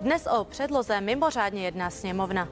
[0.00, 2.48] Dnes o předloze mimořádně jedná sněmovna.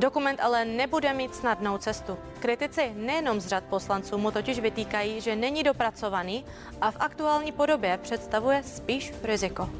[0.00, 2.18] Dokument ale nebude mít snadnou cestu.
[2.38, 6.44] Kritici nejenom z řad poslanců mu totiž vytýkají, že není dopracovaný
[6.80, 9.70] a v aktuální podobě představuje spíš riziko.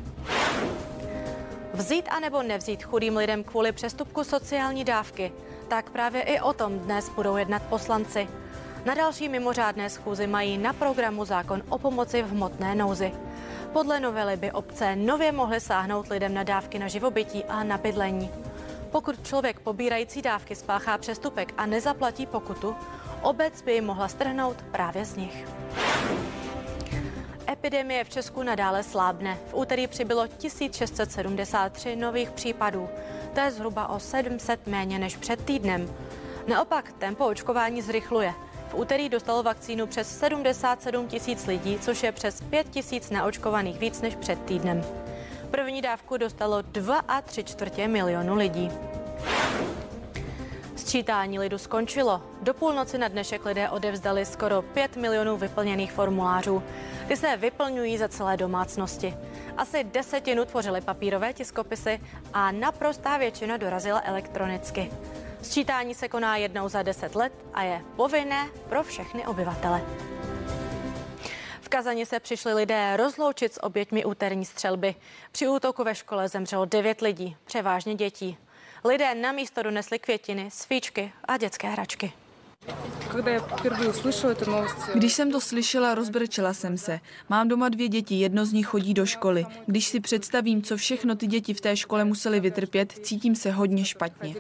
[1.75, 5.33] Vzít a nebo nevzít chudým lidem kvůli přestupku sociální dávky.
[5.69, 8.29] Tak právě i o tom dnes budou jednat poslanci.
[8.85, 13.13] Na další mimořádné schůzi mají na programu zákon o pomoci v hmotné nouzi.
[13.73, 18.31] Podle novely by obce nově mohly sáhnout lidem na dávky na živobytí a na bydlení.
[18.91, 22.77] Pokud člověk pobírající dávky spáchá přestupek a nezaplatí pokutu,
[23.23, 25.47] obec by ji mohla strhnout právě z nich.
[27.51, 29.39] Epidemie v Česku nadále slábne.
[29.51, 32.89] V úterý přibylo 1673 nových případů.
[33.35, 35.95] To je zhruba o 700 méně než před týdnem.
[36.47, 38.35] Naopak tempo očkování zrychluje.
[38.69, 44.01] V úterý dostalo vakcínu přes 77 tisíc lidí, což je přes 5 tisíc neočkovaných víc
[44.01, 44.85] než před týdnem.
[45.51, 48.71] První dávku dostalo 2 a 3 čtvrtě milionu lidí.
[50.77, 52.23] Sčítání lidu skončilo.
[52.43, 56.63] Do půlnoci na dnešek lidé odevzdali skoro 5 milionů vyplněných formulářů.
[57.09, 59.15] Ty se vyplňují za celé domácnosti.
[59.57, 62.01] Asi desetinu tvořily papírové tiskopisy
[62.33, 64.91] a naprostá většina dorazila elektronicky.
[65.43, 69.83] Sčítání se koná jednou za deset let a je povinné pro všechny obyvatele.
[71.71, 74.95] V Kazani se přišli lidé rozloučit s oběťmi úterní střelby.
[75.33, 78.37] Při útoku ve škole zemřelo devět lidí, převážně dětí.
[78.85, 82.13] Lidé na místo donesli květiny, svíčky a dětské hračky.
[84.95, 87.01] Když jsem to slyšela, rozbrčela jsem se.
[87.29, 89.47] Mám doma dvě děti, jedno z nich chodí do školy.
[89.67, 93.85] Když si představím, co všechno ty děti v té škole museli vytrpět, cítím se hodně
[93.85, 94.35] špatně.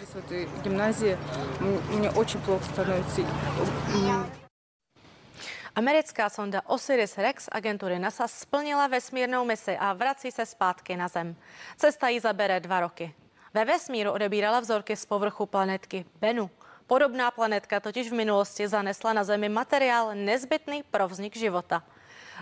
[5.81, 11.37] Americká sonda Osiris-Rex agentury NASA splnila vesmírnou misi a vrací se zpátky na Zem.
[11.77, 13.15] Cesta jí zabere dva roky.
[13.55, 16.51] Ve vesmíru odebírala vzorky z povrchu planetky Bennu.
[16.87, 21.83] Podobná planetka totiž v minulosti zanesla na Zemi materiál nezbytný pro vznik života.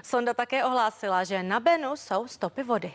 [0.03, 2.95] Sonda také ohlásila, že na Benu jsou stopy vody.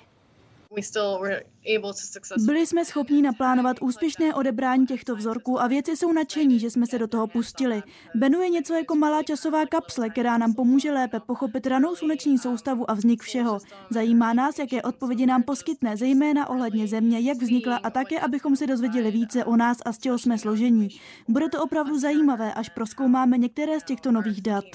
[2.45, 6.99] Byli jsme schopni naplánovat úspěšné odebrání těchto vzorků a věci jsou nadšení, že jsme se
[6.99, 7.83] do toho pustili.
[8.15, 12.91] Benu je něco jako malá časová kapsle, která nám pomůže lépe pochopit ranou sluneční soustavu
[12.91, 13.59] a vznik všeho.
[13.89, 18.67] Zajímá nás, jaké odpovědi nám poskytne, zejména ohledně země, jak vznikla a také, abychom se
[18.67, 20.89] dozvěděli více o nás a z čeho jsme složení.
[21.27, 24.65] Bude to opravdu zajímavé, až proskoumáme některé z těchto nových dat.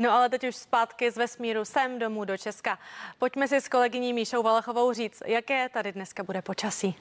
[0.00, 2.78] No ale teď už zpátky z vesmíru sem domů do Česka.
[3.18, 6.94] Pojďme si s kolegyní Míšou Valachovou říct, jaké tady dneska bude počasí.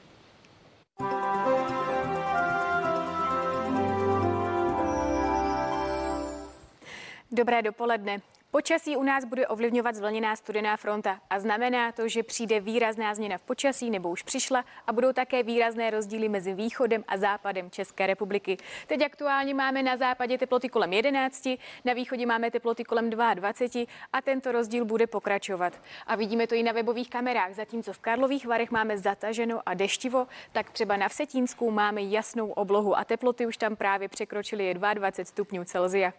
[7.32, 8.22] Dobré dopoledne.
[8.52, 13.38] Počasí u nás bude ovlivňovat zvlněná studená fronta a znamená to, že přijde výrazná změna
[13.38, 18.08] v počasí nebo už přišla a budou také výrazné rozdíly mezi východem a západem České
[18.08, 18.58] republiky.
[18.88, 21.50] Teď aktuálně máme na západě teploty kolem 11,
[21.86, 25.82] na východě máme teploty kolem 22 a tento rozdíl bude pokračovat.
[26.08, 30.28] A vidíme to i na webových kamerách, zatímco v Karlových Varech máme zataženo a deštivo,
[30.52, 35.64] tak třeba na Vsetínsku máme jasnou oblohu a teploty už tam právě překročily 22 stupňů
[35.64, 36.14] Celzia.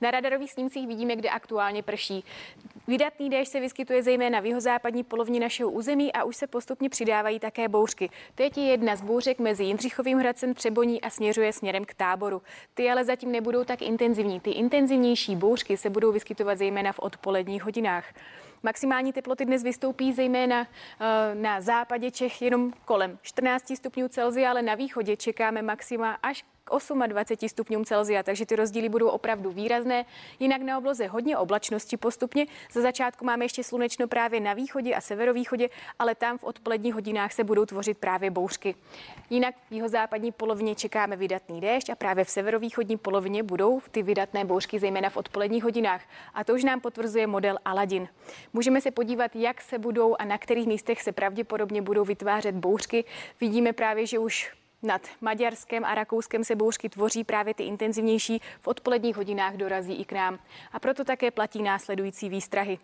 [0.00, 2.24] Na radarových snímcích vidíme, kde aktuálně prší.
[2.86, 7.40] Vydatný déšť se vyskytuje zejména v jihozápadní polovině našeho území a už se postupně přidávají
[7.40, 8.10] také bouřky.
[8.34, 12.42] Teď je jedna z bouřek mezi Jindřichovým Hradcem Třeboní a směřuje směrem k táboru.
[12.74, 14.40] Ty ale zatím nebudou tak intenzivní.
[14.40, 18.04] Ty intenzivnější bouřky se budou vyskytovat zejména v odpoledních hodinách.
[18.62, 24.62] Maximální teploty dnes vystoupí zejména eh, na západě Čech jenom kolem 14 stupňů Celsia, ale
[24.62, 30.04] na východě čekáme maxima až k 28 stupňům Celzia, takže ty rozdíly budou opravdu výrazné.
[30.40, 32.46] Jinak na obloze hodně oblačnosti postupně.
[32.72, 35.68] Za začátku máme ještě slunečno právě na východě a severovýchodě,
[35.98, 38.74] ale tam v odpoledních hodinách se budou tvořit právě bouřky.
[39.30, 44.44] Jinak v jihozápadní polovině čekáme vydatný déšť a právě v severovýchodní polovině budou ty vydatné
[44.44, 46.02] bouřky, zejména v odpoledních hodinách.
[46.34, 48.08] A to už nám potvrzuje model Aladin.
[48.52, 53.04] Můžeme se podívat, jak se budou a na kterých místech se pravděpodobně budou vytvářet bouřky.
[53.40, 58.68] Vidíme právě, že už nad Maďarskem a Rakouskem se bouřky tvoří právě ty intenzivnější, v
[58.68, 60.38] odpoledních hodinách dorazí i k nám.
[60.72, 62.78] A proto také platí následující výstrahy.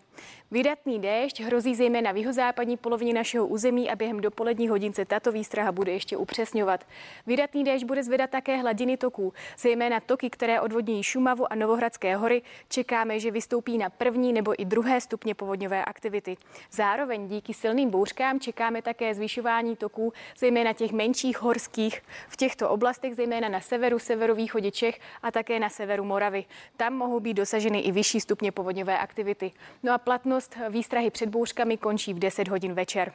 [0.51, 5.31] Vydatný déšť hrozí zejména v jihozápadní polovině našeho území a během dopolední hodin se tato
[5.31, 6.87] výstraha bude ještě upřesňovat.
[7.25, 12.41] Vydatný déšť bude zvedat také hladiny toků, zejména toky, které odvodňují Šumavu a Novohradské hory.
[12.69, 16.37] Čekáme, že vystoupí na první nebo i druhé stupně povodňové aktivity.
[16.71, 22.69] Zároveň díky silným bouřkám čekáme také zvyšování toků, zejména těch menších horských nízkých v těchto
[22.69, 26.45] oblastech, zejména na severu, severovýchodě Čech a také na severu Moravy.
[26.77, 29.51] Tam mohou být dosaženy i vyšší stupně povodňové aktivity.
[29.83, 33.13] No a platnost výstrahy před bouřkami končí v 10 hodin večer.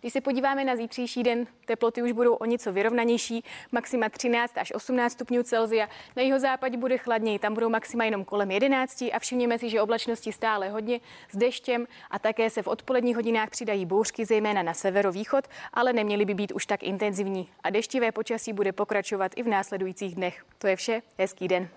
[0.00, 4.72] Když se podíváme na zítřejší den, teploty už budou o něco vyrovnanější, maxima 13 až
[4.74, 5.88] 18 stupňů Celzia.
[6.16, 9.82] Na jeho západě bude chladněji, tam budou maxima jenom kolem 11 a všimněme si, že
[9.82, 11.00] oblačnosti stále hodně
[11.30, 16.24] s deštěm a také se v odpoledních hodinách přidají bouřky, zejména na severovýchod, ale neměly
[16.24, 17.48] by být už tak intenzivní.
[17.64, 20.44] A deštivé počasí bude pokračovat i v následujících dnech.
[20.58, 21.68] To je vše, hezký den.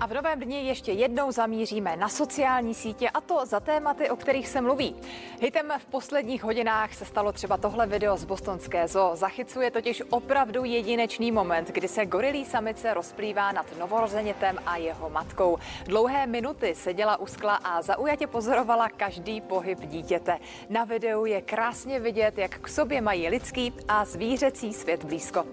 [0.00, 4.16] A v novém dni ještě jednou zamíříme na sociální sítě a to za tématy, o
[4.16, 4.96] kterých se mluví.
[5.40, 9.16] Hitem v posledních hodinách se stalo třeba tohle video z bostonské zoo.
[9.16, 15.58] Zachycuje totiž opravdu jedinečný moment, kdy se gorilí samice rozplývá nad novorozenětem a jeho matkou.
[15.84, 20.38] Dlouhé minuty seděla u skla a zaujatě pozorovala každý pohyb dítěte.
[20.68, 25.44] Na videu je krásně vidět, jak k sobě mají lidský a zvířecí svět blízko.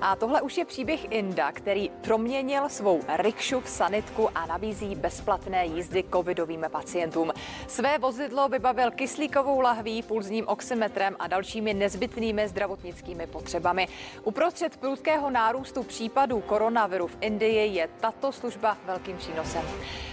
[0.00, 4.94] A tohle už je příběh Inda, který proměnil svou rikšu v sanitární sanitku a nabízí
[4.94, 7.32] bezplatné jízdy covidovým pacientům.
[7.66, 13.88] Své vozidlo vybavil kyslíkovou lahví, pulzním oximetrem a dalšími nezbytnými zdravotnickými potřebami.
[14.24, 19.62] Uprostřed prudkého nárůstu případů koronaviru v Indii je tato služba velkým přínosem.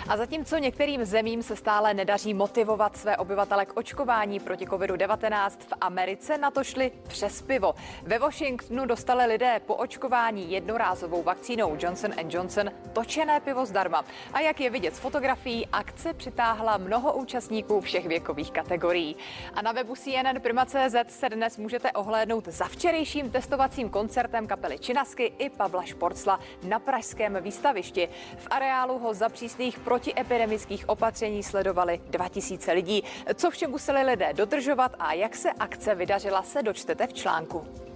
[0.08, 5.74] A zatímco některým zemím se stále nedaří motivovat své obyvatele k očkování proti COVID-19, v
[5.82, 7.76] Americe na to šli přes pivo.
[8.04, 14.06] Ve Washingtonu dostali lidé po očkování jednorázovou vakcínou Johnson Johnson točené pivo zdarma.
[14.34, 19.16] A jak je vidět z fotografií, akce přitáhla mnoho účastníků všech věkových kategorií.
[19.54, 25.34] A na webu CNN Prima.cz se dnes můžete ohlédnout za včerejším testovacím koncertem kapely Činasky
[25.38, 28.10] i Pavla Šporcla na pražském výstavišti.
[28.38, 33.04] V areálu ho za přísných protiepidemických opatření sledovali 2000 lidí.
[33.34, 37.91] Co vše museli lidé dodržovat a jak se akce vydařila, se dočtete v článku.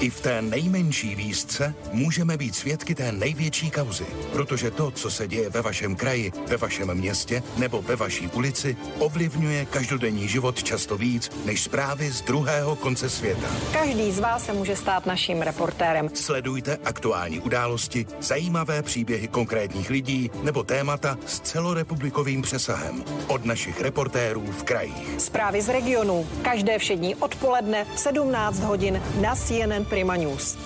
[0.00, 5.28] I v té nejmenší výzce můžeme být svědky té největší kauzy, protože to, co se
[5.28, 10.96] děje ve vašem kraji, ve vašem městě nebo ve vaší ulici, ovlivňuje každodenní život často
[10.96, 13.48] víc než zprávy z druhého konce světa.
[13.72, 16.08] Každý z vás se může stát naším reportérem.
[16.14, 24.46] Sledujte aktuální události, zajímavé příběhy konkrétních lidí nebo témata s celorepublikovým přesahem od našich reportérů
[24.46, 25.14] v krajích.
[25.18, 26.26] Zprávy z regionu.
[26.42, 30.58] Každé všední odpoledne v 17 hodin na CNN Prima News.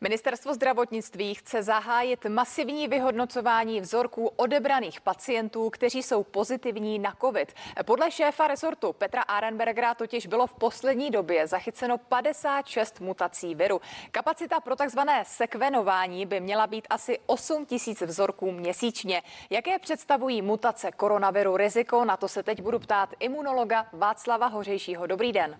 [0.00, 7.52] Ministerstvo zdravotnictví chce zahájit masivní vyhodnocování vzorků odebraných pacientů, kteří jsou pozitivní na COVID.
[7.84, 13.80] Podle šéfa rezortu Petra Arenbergera totiž bylo v poslední době zachyceno 56 mutací viru.
[14.10, 19.22] Kapacita pro takzvané sekvenování by měla být asi 8 tisíc vzorků měsíčně.
[19.50, 22.04] Jaké představují mutace koronaviru riziko?
[22.04, 25.06] Na to se teď budu ptát imunologa Václava Hořejšího.
[25.06, 25.58] Dobrý den.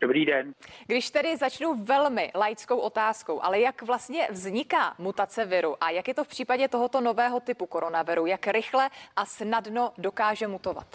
[0.00, 0.54] Dobrý den.
[0.86, 6.14] Když tedy začnu velmi laickou otázkou, ale jak vlastně vzniká mutace viru a jak je
[6.14, 10.86] to v případě tohoto nového typu koronaviru, jak rychle a snadno dokáže mutovat?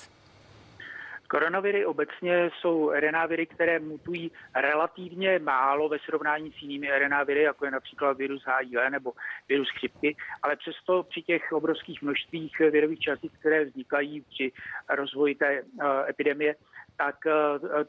[1.30, 7.44] Koronaviry obecně jsou RNA viry, které mutují relativně málo ve srovnání s jinými RNA viry,
[7.44, 9.14] jako je například virus HIV nebo
[9.50, 14.52] virus chřipky, ale přesto při těch obrovských množstvích virových částic, které vznikají při
[14.90, 16.56] rozvoji té uh, epidemie,
[16.98, 17.84] tak uh,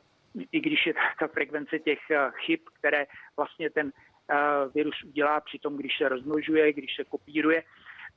[0.52, 3.92] i když je ta frekvence těch eh, chyb, které vlastně ten
[4.30, 4.36] eh,
[4.74, 7.62] virus udělá při tom, když se rozmnožuje, když se kopíruje,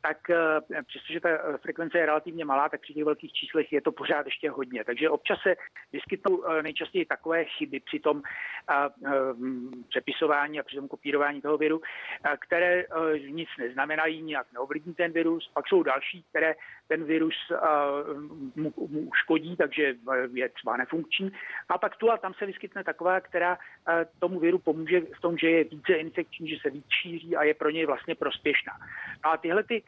[0.03, 3.81] tak eh, přestože ta eh, frekvence je relativně malá, tak při těch velkých číslech je
[3.81, 4.83] to pořád ještě hodně.
[4.83, 5.55] Takže občas se
[5.91, 8.21] vyskytnou eh, nejčastěji takové chyby při tom
[9.89, 11.81] přepisování a při tom kopírování toho viru,
[12.39, 12.85] které
[13.29, 15.51] nic neznamenají, nějak neovlivní ten virus.
[15.53, 16.55] Pak jsou další, které
[16.87, 17.35] ten virus
[18.55, 19.95] mu, mu uškodí, takže
[20.33, 21.31] je třeba nefunkční.
[21.69, 23.57] A pak tu a tam se vyskytne taková, která
[24.19, 27.53] tomu viru pomůže v tom, že je více infekční, že se víc šíří a je
[27.53, 28.73] pro něj vlastně prospěšná.
[29.23, 29.83] A tyhle ty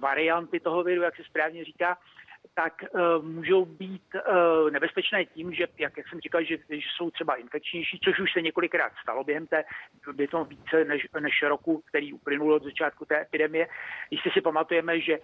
[0.00, 1.98] varianty toho viru, jak se správně říká,
[2.54, 7.10] tak uh, můžou být uh, nebezpečné tím, že, jak, jak jsem říkal, že, že jsou
[7.10, 9.64] třeba infekčnější, což už se několikrát stalo během té,
[10.12, 13.68] by to více než, než roku, který uplynul od začátku té epidemie.
[14.10, 15.22] Jistě si pamatujeme, že uh,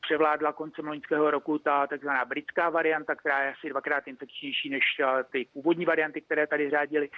[0.00, 5.22] převládla koncem loňského roku ta takzvaná britská varianta, která je asi dvakrát infekčnější než uh,
[5.32, 7.08] ty původní varianty, které tady řádily.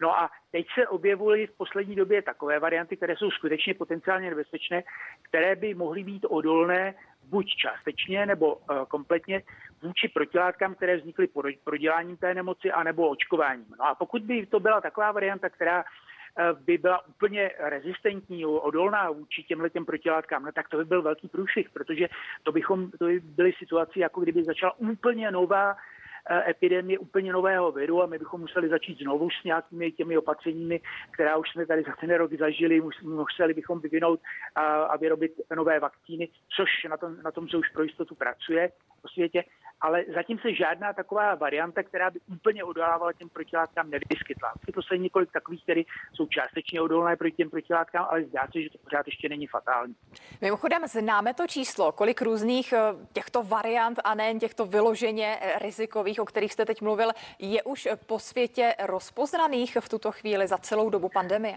[0.00, 4.82] No a teď se objevuly v poslední době takové varianty, které jsou skutečně potenciálně nebezpečné,
[5.22, 6.94] které by mohly být odolné
[7.30, 9.42] buď částečně nebo uh, kompletně
[9.82, 11.28] vůči protilátkám, které vznikly
[11.64, 13.66] proděláním té nemoci anebo očkováním.
[13.78, 19.10] No a pokud by to byla taková varianta, která eh, by byla úplně rezistentní, odolná
[19.10, 22.08] vůči těmhle těm protilátkám, no tak to by byl velký průšvih, protože
[22.42, 25.78] to bychom, to by byly situace, jako kdyby začala úplně nová Eh,
[26.48, 30.80] epidemie úplně nového viru a my bychom museli začít znovu s nějakými těmi opatřeními,
[31.10, 34.20] která už jsme tady za ten rok zažili, museli bychom vyvinout
[34.54, 38.70] a, a vyrobit nové vakcíny, což na tom, na tom se už pro jistotu pracuje
[39.02, 39.44] po světě,
[39.80, 44.52] ale zatím se žádná taková varianta, která by úplně odolávala těm protilátkám, nevyskytla.
[44.66, 45.82] Je to se několik takových, které
[46.12, 49.94] jsou částečně odolné proti těm protilátkám, ale zdá se, že to pořád ještě není fatální.
[50.40, 52.78] Mimochodem, známe to číslo, kolik různých eh,
[53.12, 57.88] těchto variant a nejen těchto vyloženě eh, rizikových, o kterých jste teď mluvil, je už
[58.06, 61.54] po světě rozpoznaných v tuto chvíli za celou dobu pandemie?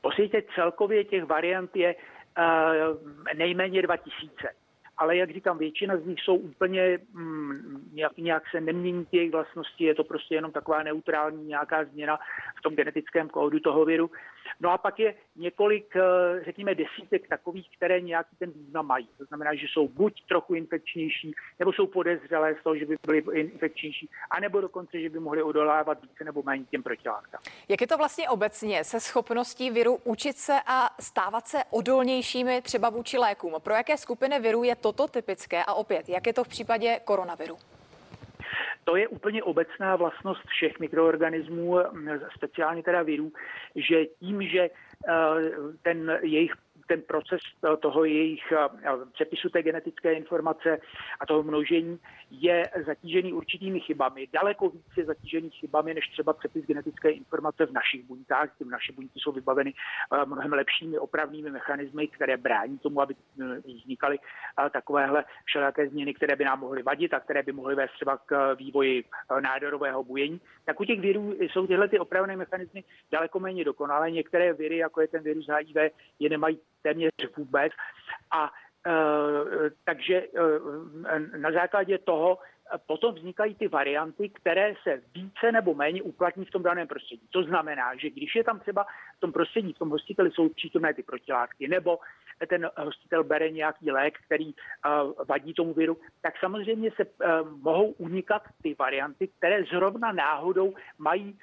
[0.00, 4.59] Po světě celkově těch variant je uh, nejméně 2000
[5.00, 9.84] ale jak říkám, většina z nich jsou úplně mm, nějak, nějak se nemění jejich vlastnosti,
[9.84, 12.18] je to prostě jenom taková neutrální nějaká změna
[12.58, 14.10] v tom genetickém kódu toho viru.
[14.60, 19.08] No a pak je několik, eh, řekněme, desítek takových, které nějaký ten význam mají.
[19.18, 23.40] To znamená, že jsou buď trochu infekčnější, nebo jsou podezřelé z toho, že by byly
[23.40, 27.40] infekčnější, anebo dokonce, že by mohly odolávat více nebo méně těm protilátkám.
[27.68, 32.90] Jak je to vlastně obecně se schopností viru učit se a stávat se odolnějšími třeba
[32.90, 33.54] vůči lékům?
[33.62, 37.56] Pro jaké skupiny virů je toto typické a opět, jak je to v případě koronaviru?
[38.84, 41.78] To je úplně obecná vlastnost všech mikroorganismů,
[42.36, 43.32] speciálně teda virů,
[43.76, 44.70] že tím, že eh,
[45.82, 46.52] ten jejich
[46.86, 47.40] ten proces
[47.80, 48.52] toho jejich
[49.12, 50.78] přepisu té genetické informace
[51.20, 51.98] a toho množení
[52.30, 54.28] je zatížený určitými chybami.
[54.32, 58.58] Daleko více zatížený chybami, než třeba přepis genetické informace v našich buňkách.
[58.58, 59.74] Ty naše buňky jsou vybaveny
[60.24, 64.18] mnohem lepšími opravnými mechanismy, které brání tomu, aby e, vznikaly
[64.72, 68.54] takovéhle všelijaké změny, které by nám mohly vadit a které by mohly vést třeba k
[68.54, 69.04] vývoji
[69.40, 70.40] nádorového bujení.
[70.70, 74.10] Tak u těch virů jsou tyhle ty opravné mechanismy daleko méně dokonalé.
[74.10, 77.72] Některé viry, jako je ten virus HIV, je nemají téměř vůbec.
[78.30, 78.50] A
[78.86, 78.90] e,
[79.84, 82.38] takže e, na základě toho
[82.86, 87.22] potom vznikají ty varianty, které se více nebo méně uplatní v tom daném prostředí.
[87.30, 88.86] To znamená, že když je tam třeba
[89.16, 91.98] v tom prostředí, v tom hostiteli jsou přítomné ty protilátky, nebo
[92.46, 97.90] ten hostitel bere nějaký lék, který uh, vadí tomu viru, tak samozřejmě se uh, mohou
[97.90, 101.38] unikat ty varianty, které zrovna náhodou mají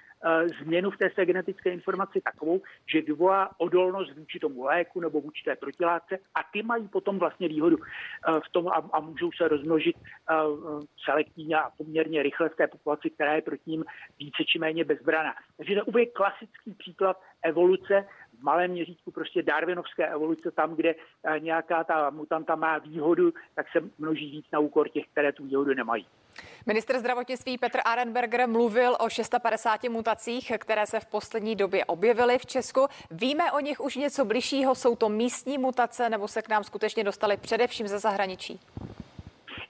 [0.64, 2.62] změnu v té své genetické informaci takovou,
[2.94, 7.48] že vyvolá odolnost vůči tomu léku nebo vůči té protilátce a ty mají potom vlastně
[7.48, 10.36] výhodu eh, v tom a, a můžou se rozmnožit eh,
[11.06, 13.86] selektivně a poměrně rychle v té populaci, která je proti ním
[14.20, 15.34] více či méně bezbraná.
[15.58, 18.06] Takže to je klasický příklad evoluce
[18.40, 20.96] v malém měřítku prostě darwinovské evoluce, tam, kde
[21.40, 25.74] nějaká ta mutanta má výhodu, tak se množí víc na úkor těch, které tu výhodu
[25.74, 26.06] nemají.
[26.66, 32.46] Minister zdravotnictví Petr Arenberger mluvil o 650 mutacích, které se v poslední době objevily v
[32.46, 32.88] Česku.
[33.12, 34.76] Víme o nich už něco bližšího?
[34.76, 38.60] Jsou to místní mutace nebo se k nám skutečně dostaly především ze zahraničí?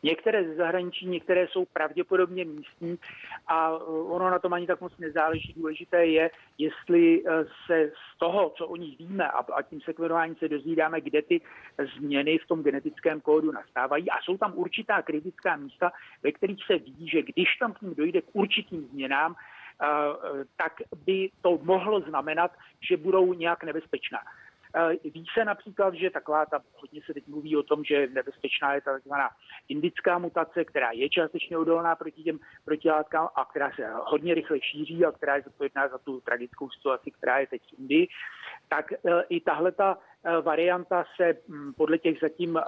[0.07, 2.97] Některé ze zahraničí, některé jsou pravděpodobně místní
[3.47, 5.53] a eh, ono na tom ani tak moc nezáleží.
[5.57, 10.47] Důležité je, jestli eh, se z toho, co o nich víme a, tím sekvenování se
[10.47, 11.41] dozvídáme, kde ty
[11.97, 15.91] změny v tom genetickém kódu nastávají a jsou tam určitá kritická místa,
[16.23, 19.85] ve kterých se ví, že když tam k ním dojde k určitým změnám, eh,
[20.57, 20.73] tak
[21.05, 22.51] by to mohlo znamenat,
[22.81, 24.19] že budou nějak nebezpečná.
[25.03, 28.81] Ví se například, že taková ta, hodně se teď mluví o tom, že nebezpečná je
[28.81, 29.29] ta takzvaná
[29.69, 35.05] indická mutace, která je částečně odolná proti těm protilátkám a která se hodně rychle šíří
[35.05, 38.07] a která je zodpovědná za tu tragickou situaci, která je teď v Indii,
[38.69, 38.97] tak e,
[39.29, 41.37] i tahle ta e, varianta se
[41.77, 42.63] podle těch zatím e,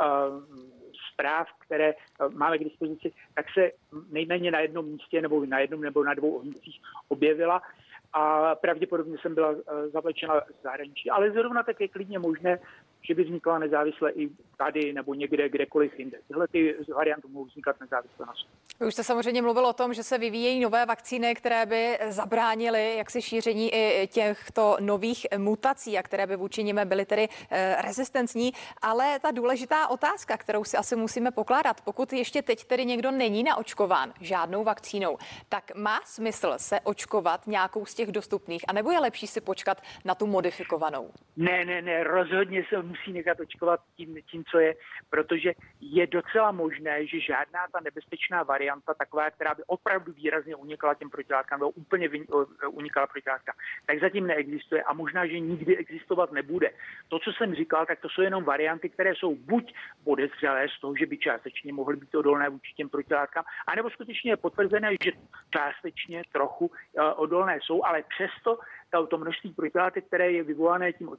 [1.14, 1.94] zpráv, které
[2.34, 3.72] máme k dispozici, tak se
[4.10, 7.62] nejméně na jednom místě nebo na jednom nebo na dvou ohnicích objevila
[8.14, 9.56] a pravděpodobně jsem byla
[9.94, 11.10] zavlečena z zahraničí.
[11.10, 12.60] Ale zrovna tak je klidně možné,
[13.02, 16.18] že by vznikla nezávisle i tady nebo někde, kdekoliv jinde.
[16.28, 18.56] Tyhle ty varianty mohou vznikat nezávisle na sobě.
[18.80, 22.96] Vy už jste samozřejmě mluvil o tom, že se vyvíjejí nové vakcíny, které by zabránily
[22.98, 28.52] jaksi šíření i těchto nových mutací a které by vůči nimi byly tedy eh, rezistentní.
[28.82, 33.44] Ale ta důležitá otázka, kterou si asi musíme pokládat, pokud ještě teď tedy někdo není
[33.44, 35.18] naočkován žádnou vakcínou,
[35.50, 40.16] tak má smysl se očkovat nějakou z těch dostupných, anebo je lepší si počkat na
[40.16, 41.12] tu modifikovanou?
[41.38, 44.76] Ne, ne, ne, rozhodně se musí nechat očkovat tím, tím, co je,
[45.10, 50.94] protože je docela možné, že žádná ta nebezpečná varianta, taková, která by opravdu výrazně unikala
[50.94, 52.10] těm protilátkám, nebo úplně
[52.70, 53.56] unikala protilátkám,
[53.86, 56.72] tak zatím neexistuje a možná, že nikdy existovat nebude.
[57.08, 60.96] To, co jsem říkal, tak to jsou jenom varianty, které jsou buď podezřelé z toho,
[60.96, 65.12] že by částečně mohly být odolné vůči těm protilátkám, anebo skutečně je potvrzené, že
[65.54, 68.60] částečně trochu eh, odolné jsou, ale přesto
[69.10, 71.10] to množství protilátek, které je vyvolané tím,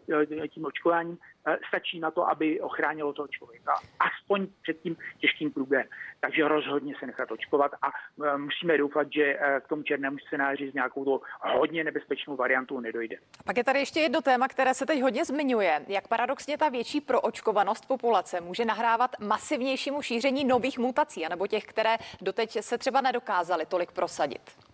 [0.42, 3.74] eh, tím očkováním, eh, stačí na to, aby ochránilo toho člověka.
[4.00, 5.86] Aspoň před tím těžkým průběhem.
[6.20, 10.74] Takže rozhodně se nechat očkovat a eh, musíme doufat, že k tomu černému scénáři s
[10.74, 13.16] nějakou to hodně nebezpečnou variantou nedojde.
[13.44, 15.80] Pak je tady ještě jedno téma, které se teď hodně zmiňuje.
[15.88, 21.96] Jak paradoxně ta větší proočkovanost populace může nahrávat masivnějšímu šíření nových mutací, anebo těch, které
[22.20, 24.69] doteď se třeba nedokázaly tolik prosadit.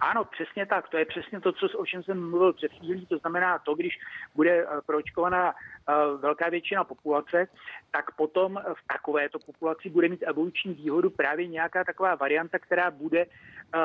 [0.00, 0.88] Ano, přesně tak.
[0.88, 3.06] To je přesně to, co, o čem jsem mluvil před chvílí.
[3.06, 3.98] To znamená to, když
[4.34, 7.48] bude eh, proočkovaná eh, velká většina populace,
[7.90, 13.26] tak potom v takovéto populaci bude mít evoluční výhodu právě nějaká taková varianta, která bude
[13.26, 13.78] eh,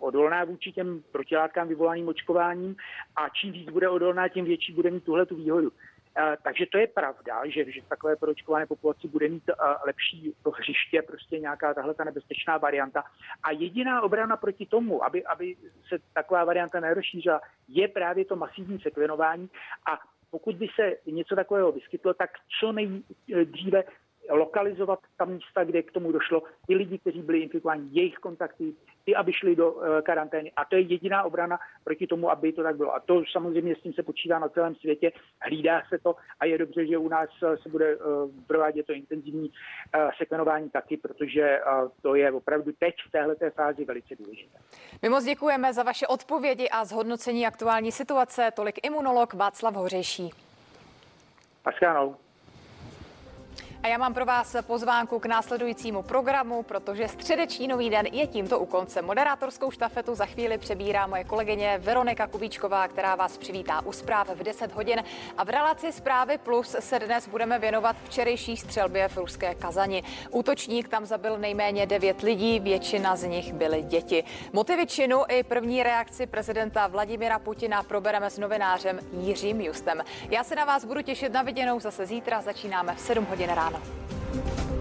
[0.00, 2.76] odolná vůči těm protilátkám vyvolaným očkováním
[3.16, 5.72] a čím víc bude odolná, tím větší bude mít tuhle tu výhodu.
[6.16, 10.50] Eh, takže to je pravda, že, že takové proočkované populaci bude mít uh, lepší to
[10.50, 13.04] hřiště, prostě nějaká tahle ta nebezpečná varianta.
[13.42, 15.56] A jediná obrana proti tomu, aby, aby
[15.88, 19.50] se taková varianta nerozšířila, je právě to masivní sekvenování
[19.92, 19.98] a
[20.30, 22.30] pokud by se něco takového vyskytlo, tak
[22.60, 23.84] co nejdříve
[24.30, 28.72] lokalizovat ta místa, kde k tomu došlo, ty lidi, kteří byli infikováni, jejich kontakty,
[29.04, 30.52] ty, aby šli do uh, karantény.
[30.56, 32.94] A to je jediná obrana proti tomu, aby to tak bylo.
[32.94, 36.58] A to samozřejmě s tím se počítá na celém světě, hlídá se to a je
[36.58, 39.50] dobře, že u nás eh, se bude uh, provádět to intenzivní
[40.18, 41.60] sekvenování taky, protože
[42.02, 44.58] to je opravdu teď v téhle fázi velice důležité.
[45.02, 48.50] My moc děkujeme za vaše odpovědi a zhodnocení aktuální situace.
[48.56, 50.30] Tolik imunolog Václav Hořejší.
[51.62, 52.16] Paschánou.
[53.82, 58.58] A já mám pro vás pozvánku k následujícímu programu, protože středeční nový den je tímto
[58.58, 59.02] u konce.
[59.02, 64.42] Moderátorskou štafetu za chvíli přebírá moje kolegyně Veronika Kubíčková, která vás přivítá u zpráv v
[64.42, 65.02] 10 hodin.
[65.38, 70.02] A v relaci zprávy plus se dnes budeme věnovat včerejší střelbě v ruské Kazani.
[70.30, 74.24] Útočník tam zabil nejméně 9 lidí, většina z nich byly děti.
[74.52, 80.02] Motivy činu i první reakci prezidenta Vladimira Putina probereme s novinářem Jiřím Justem.
[80.30, 83.71] Já se na vás budu těšit na viděnou zase zítra, začínáme v 7 hodin ráno
[83.72, 84.71] から。